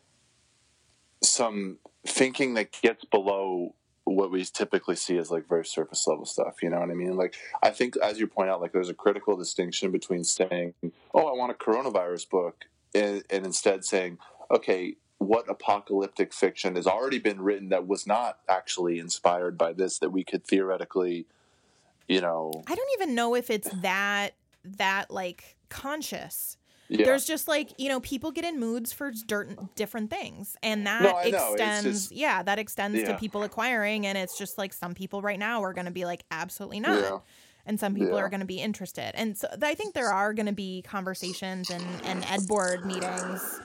some 1.22 1.78
thinking 2.06 2.54
that 2.54 2.72
gets 2.82 3.04
below 3.04 3.74
what 4.04 4.30
we 4.30 4.44
typically 4.44 4.94
see 4.94 5.18
as 5.18 5.30
like 5.30 5.48
very 5.48 5.64
surface 5.64 6.06
level 6.06 6.24
stuff. 6.24 6.62
You 6.62 6.70
know 6.70 6.78
what 6.78 6.90
I 6.90 6.94
mean? 6.94 7.16
Like 7.16 7.34
I 7.62 7.70
think, 7.70 7.96
as 7.96 8.20
you 8.20 8.26
point 8.26 8.50
out, 8.50 8.60
like 8.60 8.72
there's 8.72 8.88
a 8.88 8.94
critical 8.94 9.36
distinction 9.36 9.90
between 9.90 10.22
saying, 10.24 10.74
"Oh, 11.12 11.26
I 11.26 11.32
want 11.36 11.50
a 11.50 11.54
coronavirus 11.54 12.30
book," 12.30 12.66
and, 12.94 13.24
and 13.30 13.44
instead 13.44 13.84
saying, 13.84 14.18
"Okay." 14.50 14.96
What 15.18 15.48
apocalyptic 15.48 16.32
fiction 16.34 16.76
has 16.76 16.86
already 16.86 17.18
been 17.18 17.40
written 17.40 17.70
that 17.70 17.86
was 17.86 18.06
not 18.06 18.38
actually 18.48 18.98
inspired 18.98 19.56
by 19.56 19.72
this 19.72 19.98
that 20.00 20.10
we 20.10 20.22
could 20.24 20.44
theoretically, 20.46 21.26
you 22.06 22.20
know, 22.20 22.52
I 22.66 22.74
don't 22.74 22.88
even 23.00 23.14
know 23.14 23.34
if 23.34 23.48
it's 23.50 23.70
that 23.82 24.34
that 24.76 25.10
like 25.10 25.56
conscious. 25.68 26.56
Yeah, 26.88 27.04
there's 27.06 27.24
just 27.24 27.48
like 27.48 27.72
you 27.78 27.88
know 27.88 27.98
people 28.00 28.30
get 28.30 28.44
in 28.44 28.60
moods 28.60 28.92
for 28.92 29.10
dirt, 29.26 29.74
different 29.74 30.08
things 30.10 30.56
and 30.62 30.86
that 30.86 31.02
No, 31.02 31.16
I 31.16 31.30
know. 31.30 31.54
It's 31.54 31.60
extends 31.60 31.84
just- 32.02 32.12
yeah 32.12 32.42
that 32.44 32.60
extends 32.60 33.02
to 33.02 33.16
people 33.16 33.42
acquiring 33.42 34.06
and 34.06 34.16
it's 34.16 34.38
just 34.38 34.56
like 34.58 34.72
some 34.72 34.94
people 34.94 35.20
right 35.20 35.38
now 35.38 35.64
are 35.64 35.72
going 35.72 35.86
to 35.86 35.90
be 35.90 36.04
like 36.04 36.22
absolutely 36.30 36.78
not. 36.78 37.00
Yeah, 37.02 37.18
and 37.64 37.80
some 37.80 37.94
people 37.94 38.14
Yeah. 38.16 38.22
are 38.22 38.28
going 38.28 38.38
to 38.40 38.46
be 38.46 38.60
interested. 38.60 39.10
And 39.14 39.36
so 39.36 39.48
i 39.62 39.74
think 39.74 39.94
there 39.94 40.12
are 40.12 40.32
going 40.32 40.46
to 40.46 40.52
be 40.52 40.82
conversations 40.82 41.70
and 41.70 41.84
and 42.04 42.24
ed 42.26 42.46
board 42.46 42.84
meetings 42.86 43.60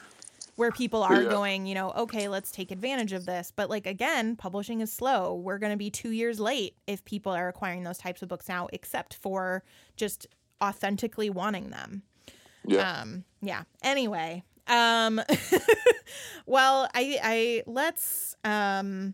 where 0.56 0.72
people 0.72 1.02
are 1.04 1.24
Yeah. 1.24 1.30
going 1.30 1.66
you 1.66 1.74
know 1.76 1.91
okay 1.91 2.28
let's 2.28 2.52
take 2.52 2.72
advantage 2.72 3.14
of 3.14 3.26
this 3.26 3.52
but 3.56 3.70
like 3.70 3.86
again 3.88 4.36
publishing 4.36 4.82
is 4.82 4.91
slow 4.91 5.34
we're 5.36 5.58
going 5.58 5.72
to 5.72 5.78
be 5.78 5.89
two 5.89 6.12
years 6.12 6.39
late 6.39 6.76
if 6.88 7.04
people 7.06 7.32
are 7.32 7.47
acquiring 7.47 7.84
those 7.84 7.97
types 7.97 8.22
of 8.22 8.30
books 8.30 8.47
now 8.49 8.68
except 8.74 9.16
for 9.16 9.64
just 9.95 10.28
authentically 10.64 11.30
wanting 11.30 11.70
them 11.70 12.04
yeah. 12.66 13.02
um 13.02 13.24
yeah 13.41 13.64
anyway 13.82 14.43
um 14.68 15.20
well 16.45 16.88
i 16.93 17.18
i 17.24 17.64
let's 17.66 18.36
um 18.43 19.14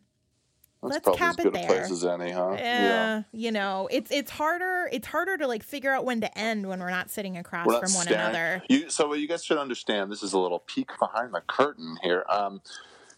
That's 0.84 1.06
let's 1.06 1.18
cap 1.18 1.36
as 1.40 1.46
it 1.46 1.54
there. 1.54 1.66
place 1.66 1.92
as 1.92 2.06
any, 2.06 2.32
huh? 2.32 2.50
uh, 2.52 3.24
you 3.32 3.52
know 3.52 3.88
it's 3.92 4.12
it's 4.12 4.30
harder 4.32 4.88
it's 4.92 5.08
harder 5.08 5.38
to 5.38 5.48
like 5.48 5.64
figure 5.64 5.92
out 5.92 6.06
when 6.06 6.22
to 6.22 6.38
end 6.38 6.68
when 6.68 6.80
we're 6.80 6.90
not 6.92 7.10
sitting 7.10 7.36
across 7.38 7.68
not 7.68 7.82
from 7.84 7.94
one 7.96 8.06
staring- 8.06 8.22
another 8.22 8.64
You, 8.70 8.90
so 8.90 9.08
what 9.08 9.20
you 9.20 9.28
guys 9.28 9.44
should 9.44 9.58
understand, 9.58 10.12
this 10.12 10.22
is 10.24 10.34
a 10.34 10.40
little 10.40 10.60
peek 10.60 10.90
behind 11.00 11.34
the 11.34 11.42
curtain 11.48 11.98
here. 12.04 12.26
Um, 12.30 12.62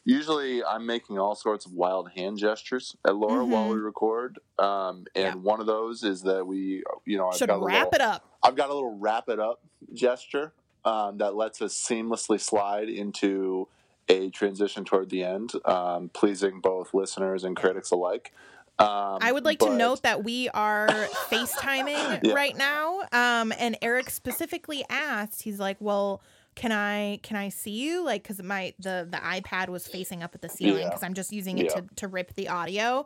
usually, 0.05 0.64
I'm 0.64 0.86
making 0.86 1.20
all 1.20 1.36
sorts 1.36 1.66
of 1.66 1.74
wild 1.74 2.12
hand 2.12 2.38
gestures 2.38 2.95
at 3.05 3.16
Laura 3.16 3.43
Mhm. 3.43 3.49
while 3.49 3.70
we 3.70 3.76
record, 3.76 4.39
um, 4.57 5.05
and 5.14 5.26
Yeah. 5.26 5.34
one 5.36 5.60
of 5.60 5.66
those 5.66 6.03
is 6.03 6.22
that 6.24 6.47
we, 6.47 6.84
you 7.05 7.18
know, 7.18 7.28
I've 7.30 7.36
should 7.36 7.49
got 7.49 7.57
a 7.62 7.66
wrap 7.66 7.91
little, 7.91 7.95
it 7.95 8.01
up 8.01 8.26
I've 8.41 8.55
got 8.55 8.70
a 8.70 8.74
little 8.74 8.97
wrap 8.97 9.28
it 9.30 9.39
up 9.39 9.60
gesture 9.93 10.53
um, 10.86 11.18
that 11.18 11.36
lets 11.36 11.62
us 11.62 11.76
seamlessly 11.76 12.39
slide 12.39 12.88
into 12.88 13.68
a 14.10 14.30
transition 14.32 14.84
toward 14.86 15.10
the 15.10 15.24
end, 15.24 15.53
um, 15.66 16.10
pleasing 16.10 16.60
both 16.60 16.93
listeners 16.93 17.43
and 17.43 17.55
critics 17.55 17.91
alike. 17.91 18.34
Um, 18.80 19.20
I 19.22 19.32
would 19.32 19.43
like 19.45 19.60
to 19.60 19.76
note 19.76 20.03
that 20.03 20.24
we 20.24 20.47
are 20.49 20.88
FaceTiming 21.30 22.20
Yeah. 22.24 22.34
right 22.34 22.55
now. 22.57 23.01
Um, 23.12 23.53
and 23.60 23.78
Erik 23.82 24.10
specifically 24.10 24.86
asked, 24.89 25.41
he's 25.41 25.60
like, 25.60 25.78
"Well, 25.80 26.22
can 26.55 26.72
I 26.72 27.20
can 27.22 27.36
I 27.38 27.49
see 27.49 27.72
you? 27.72 28.03
Like, 28.05 28.24
because 28.24 28.41
my 28.41 28.74
the 28.80 29.07
the 29.10 29.18
iPad 29.18 29.68
was 29.70 29.86
facing 29.88 30.24
up 30.24 30.34
at 30.34 30.41
the 30.41 30.49
ceiling 30.49 30.82
Yeah. 30.84 30.88
because 30.89 31.03
I'm 31.03 31.14
just 31.14 31.32
using 31.34 31.57
it 31.57 31.66
Yeah. 31.66 31.82
to 31.82 31.86
to 31.97 32.07
rip 32.07 32.34
the 32.36 32.47
audio." 32.49 33.05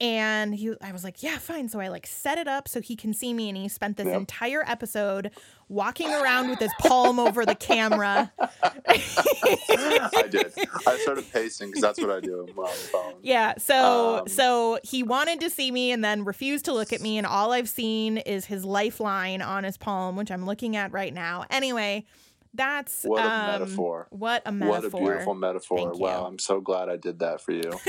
And 0.00 0.52
he, 0.52 0.74
I 0.82 0.90
was 0.90 1.04
like, 1.04 1.22
yeah, 1.22 1.38
fine. 1.38 1.68
So 1.68 1.78
I 1.78 1.86
like 1.86 2.06
set 2.08 2.36
it 2.36 2.48
up 2.48 2.66
so 2.66 2.80
he 2.80 2.96
can 2.96 3.14
see 3.14 3.32
me, 3.32 3.48
and 3.48 3.56
he 3.56 3.68
spent 3.68 3.96
this 3.96 4.06
Yep. 4.08 4.16
entire 4.16 4.64
episode 4.68 5.30
walking 5.68 6.12
around 6.12 6.50
with 6.50 6.58
his 6.58 6.72
palm 6.80 7.20
over 7.20 7.46
the 7.46 7.54
camera. 7.54 8.32
I 8.38 10.26
did. 10.30 10.52
I 10.86 10.98
started 10.98 11.30
pacing 11.32 11.68
because 11.68 11.82
that's 11.82 12.00
what 12.00 12.10
I 12.10 12.20
do 12.20 12.40
on 12.40 12.46
the 12.46 12.88
phone. 12.92 13.14
Yeah, 13.22 13.54
so 13.58 14.18
Um, 14.20 14.28
so 14.28 14.78
he 14.82 15.02
wanted 15.04 15.40
to 15.40 15.50
see 15.50 15.70
me 15.70 15.92
and 15.92 16.02
then 16.04 16.24
refused 16.24 16.64
to 16.64 16.72
look 16.72 16.92
at 16.92 17.00
me, 17.00 17.16
and 17.18 17.26
all 17.26 17.52
I've 17.52 17.68
seen 17.68 18.16
is 18.18 18.46
his 18.46 18.64
lifeline 18.64 19.40
on 19.40 19.62
his 19.64 19.76
palm, 19.76 20.16
which 20.16 20.30
I'm 20.30 20.44
looking 20.46 20.74
at 20.76 20.92
right 20.92 21.14
now. 21.14 21.44
Anyway, 21.48 22.06
that's 22.54 23.04
What 23.04 23.24
a 23.24 23.28
um, 23.32 23.46
metaphor. 23.46 24.08
What 24.10 24.42
a 24.44 24.52
metaphor. 24.52 25.00
What 25.00 25.08
a 25.08 25.10
beautiful 25.12 25.34
metaphor. 25.34 25.92
Wow, 25.94 26.26
I'm 26.26 26.38
so 26.38 26.60
glad 26.60 26.88
I 26.88 26.96
did 26.96 27.20
that 27.20 27.40
for 27.40 27.52
you. 27.52 27.70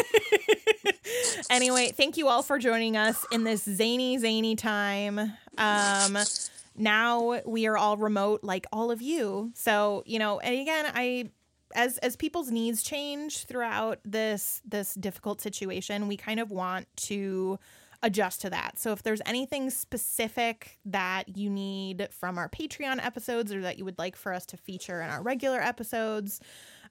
anyway, 1.49 1.91
thank 1.95 2.18
you 2.18 2.28
all 2.28 2.43
for 2.43 2.59
joining 2.59 2.97
us 2.97 3.26
in 3.32 3.43
this 3.43 3.64
zany, 3.64 4.18
zany 4.18 4.55
time. 4.55 5.20
Um, 5.57 6.18
now 6.76 7.41
we 7.45 7.68
are 7.68 7.78
all 7.78 7.97
remote, 7.97 8.43
like 8.43 8.66
all 8.72 8.91
of 8.91 9.01
you. 9.01 9.51
So 9.55 10.03
you 10.05 10.20
know, 10.20 10.39
and 10.39 10.59
again, 10.59 10.86
I 10.93 11.30
as 11.76 11.97
as 11.99 12.16
people's 12.16 12.51
needs 12.51 12.84
change 12.84 13.45
throughout 13.45 13.99
this 14.05 14.61
this 14.66 14.93
difficult 14.95 15.41
situation, 15.41 16.07
we 16.07 16.18
kind 16.18 16.39
of 16.39 16.51
want 16.51 16.88
to 17.07 17.59
adjust 18.03 18.41
to 18.41 18.49
that. 18.49 18.78
So 18.78 18.91
if 18.91 19.01
there's 19.01 19.22
anything 19.26 19.70
specific 19.70 20.78
that 20.86 21.38
you 21.38 21.49
need 21.49 22.09
from 22.11 22.38
our 22.38 22.49
Patreon 22.49 23.03
episodes 23.03 23.53
or 23.53 23.61
that 23.61 23.78
you 23.78 23.86
would 23.86 23.97
like 23.97 24.18
for 24.18 24.34
us 24.34 24.45
to 24.47 24.57
feature 24.57 25.01
in 25.01 25.09
our 25.09 25.22
regular 25.22 25.61
episodes, 25.61 26.41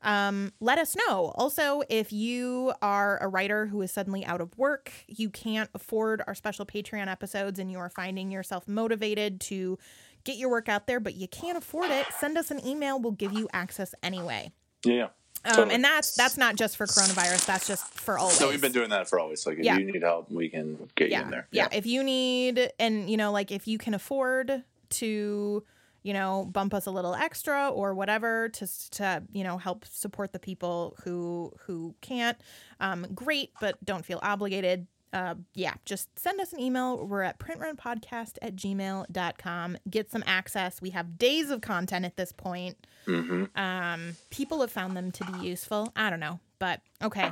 um, 0.02 0.52
let 0.60 0.78
us 0.78 0.96
know. 0.96 1.32
Also, 1.36 1.82
if 1.88 2.12
you 2.12 2.72
are 2.82 3.18
a 3.22 3.28
writer 3.28 3.66
who 3.66 3.80
is 3.82 3.92
suddenly 3.92 4.24
out 4.24 4.40
of 4.40 4.56
work, 4.58 4.92
you 5.06 5.30
can't 5.30 5.70
afford 5.74 6.22
our 6.26 6.34
special 6.34 6.66
Patreon 6.66 7.08
episodes, 7.08 7.58
and 7.58 7.70
you 7.70 7.78
are 7.78 7.90
finding 7.90 8.30
yourself 8.30 8.66
motivated 8.68 9.40
to 9.42 9.78
get 10.24 10.36
your 10.36 10.50
work 10.50 10.68
out 10.68 10.86
there, 10.86 11.00
but 11.00 11.14
you 11.14 11.26
can't 11.28 11.58
afford 11.58 11.90
it, 11.90 12.06
send 12.18 12.38
us 12.38 12.50
an 12.50 12.64
email. 12.66 13.00
We'll 13.00 13.12
give 13.12 13.32
you 13.32 13.48
access 13.52 13.94
anyway. 14.02 14.52
Yeah. 14.84 15.08
Um, 15.44 15.54
Totally. 15.56 15.74
And 15.74 15.84
that's 15.84 16.14
that's 16.14 16.36
not 16.36 16.54
just 16.54 16.76
for 16.76 16.86
coronavirus. 16.86 17.46
That's 17.46 17.66
just 17.66 17.84
for 17.94 18.16
always. 18.16 18.36
So 18.36 18.48
we've 18.48 18.60
been 18.60 18.70
doing 18.70 18.90
that 18.90 19.08
for 19.08 19.18
always. 19.18 19.44
Like 19.44 19.58
if 19.58 19.64
Yeah. 19.64 19.76
you 19.76 19.84
need 19.90 20.02
help, 20.02 20.30
we 20.30 20.48
can 20.48 20.88
get 20.94 21.10
you 21.10 21.20
in 21.20 21.30
there. 21.30 21.48
yeah. 21.50 21.66
If 21.72 21.84
you 21.84 22.04
need, 22.04 22.70
and 22.78 23.10
you 23.10 23.16
know, 23.16 23.32
like 23.32 23.50
if 23.50 23.66
you 23.66 23.76
can 23.78 23.94
afford 23.94 24.62
to, 24.90 25.64
you 26.02 26.12
know, 26.12 26.44
bump 26.50 26.74
us 26.74 26.86
a 26.86 26.90
little 26.90 27.14
extra 27.14 27.68
or 27.68 27.94
whatever 27.94 28.48
to 28.50 28.90
to 28.90 29.22
you 29.32 29.44
know 29.44 29.58
help 29.58 29.84
support 29.84 30.32
the 30.32 30.38
people 30.38 30.96
who 31.04 31.52
who 31.66 31.94
can't, 32.00 32.38
um, 32.80 33.06
great, 33.14 33.50
but 33.60 33.82
don't 33.84 34.04
feel 34.04 34.18
obligated. 34.22 34.86
Uh, 35.12 35.34
yeah, 35.54 35.74
just 35.84 36.08
send 36.18 36.40
us 36.40 36.54
an 36.54 36.60
email. 36.60 37.06
We're 37.06 37.20
at 37.22 37.38
printrunpodcast 37.38 38.38
at 38.40 38.56
gmail.com. 38.56 39.76
Get 39.90 40.10
some 40.10 40.24
access. 40.26 40.80
We 40.80 40.88
have 40.90 41.18
days 41.18 41.50
of 41.50 41.60
content 41.60 42.06
at 42.06 42.16
this 42.16 42.32
point. 42.32 42.78
hmm 43.04 43.44
Um, 43.54 44.16
people 44.30 44.62
have 44.62 44.70
found 44.72 44.96
them 44.96 45.10
to 45.12 45.24
be 45.32 45.46
useful. 45.46 45.92
I 45.94 46.08
don't 46.08 46.20
know, 46.20 46.40
but 46.58 46.80
okay. 47.02 47.30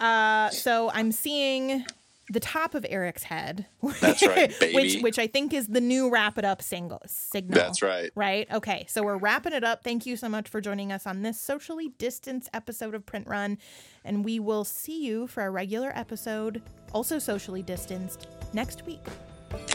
Uh, 0.00 0.50
so 0.50 0.90
I'm 0.92 1.12
seeing 1.12 1.84
the 2.30 2.40
top 2.40 2.74
of 2.74 2.86
Erik's 2.88 3.24
head. 3.24 3.66
That's 4.00 4.26
right, 4.26 4.50
which 4.60 4.60
baby. 4.60 5.02
which 5.02 5.18
I 5.18 5.26
think 5.26 5.52
is 5.52 5.66
the 5.68 5.80
new 5.80 6.10
wrap 6.10 6.38
it 6.38 6.44
up 6.44 6.62
single 6.62 7.02
signal. 7.06 7.54
That's 7.54 7.82
right. 7.82 8.10
Right? 8.14 8.50
Okay. 8.52 8.86
So 8.88 9.02
we're 9.02 9.16
wrapping 9.18 9.52
it 9.52 9.64
up. 9.64 9.84
Thank 9.84 10.06
you 10.06 10.16
so 10.16 10.28
much 10.28 10.48
for 10.48 10.60
joining 10.60 10.90
us 10.92 11.06
on 11.06 11.22
this 11.22 11.38
socially 11.38 11.92
distanced 11.98 12.48
episode 12.54 12.94
of 12.94 13.04
Print 13.04 13.26
Run. 13.26 13.58
And 14.04 14.24
we 14.24 14.38
will 14.40 14.64
see 14.64 15.04
you 15.04 15.26
for 15.26 15.44
a 15.44 15.50
regular 15.50 15.92
episode, 15.94 16.62
also 16.92 17.18
socially 17.18 17.62
distanced, 17.62 18.28
next 18.52 18.84
week. 18.86 19.04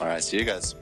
All 0.02 0.08
right. 0.08 0.24
See 0.24 0.38
you 0.38 0.46
guys. 0.46 0.76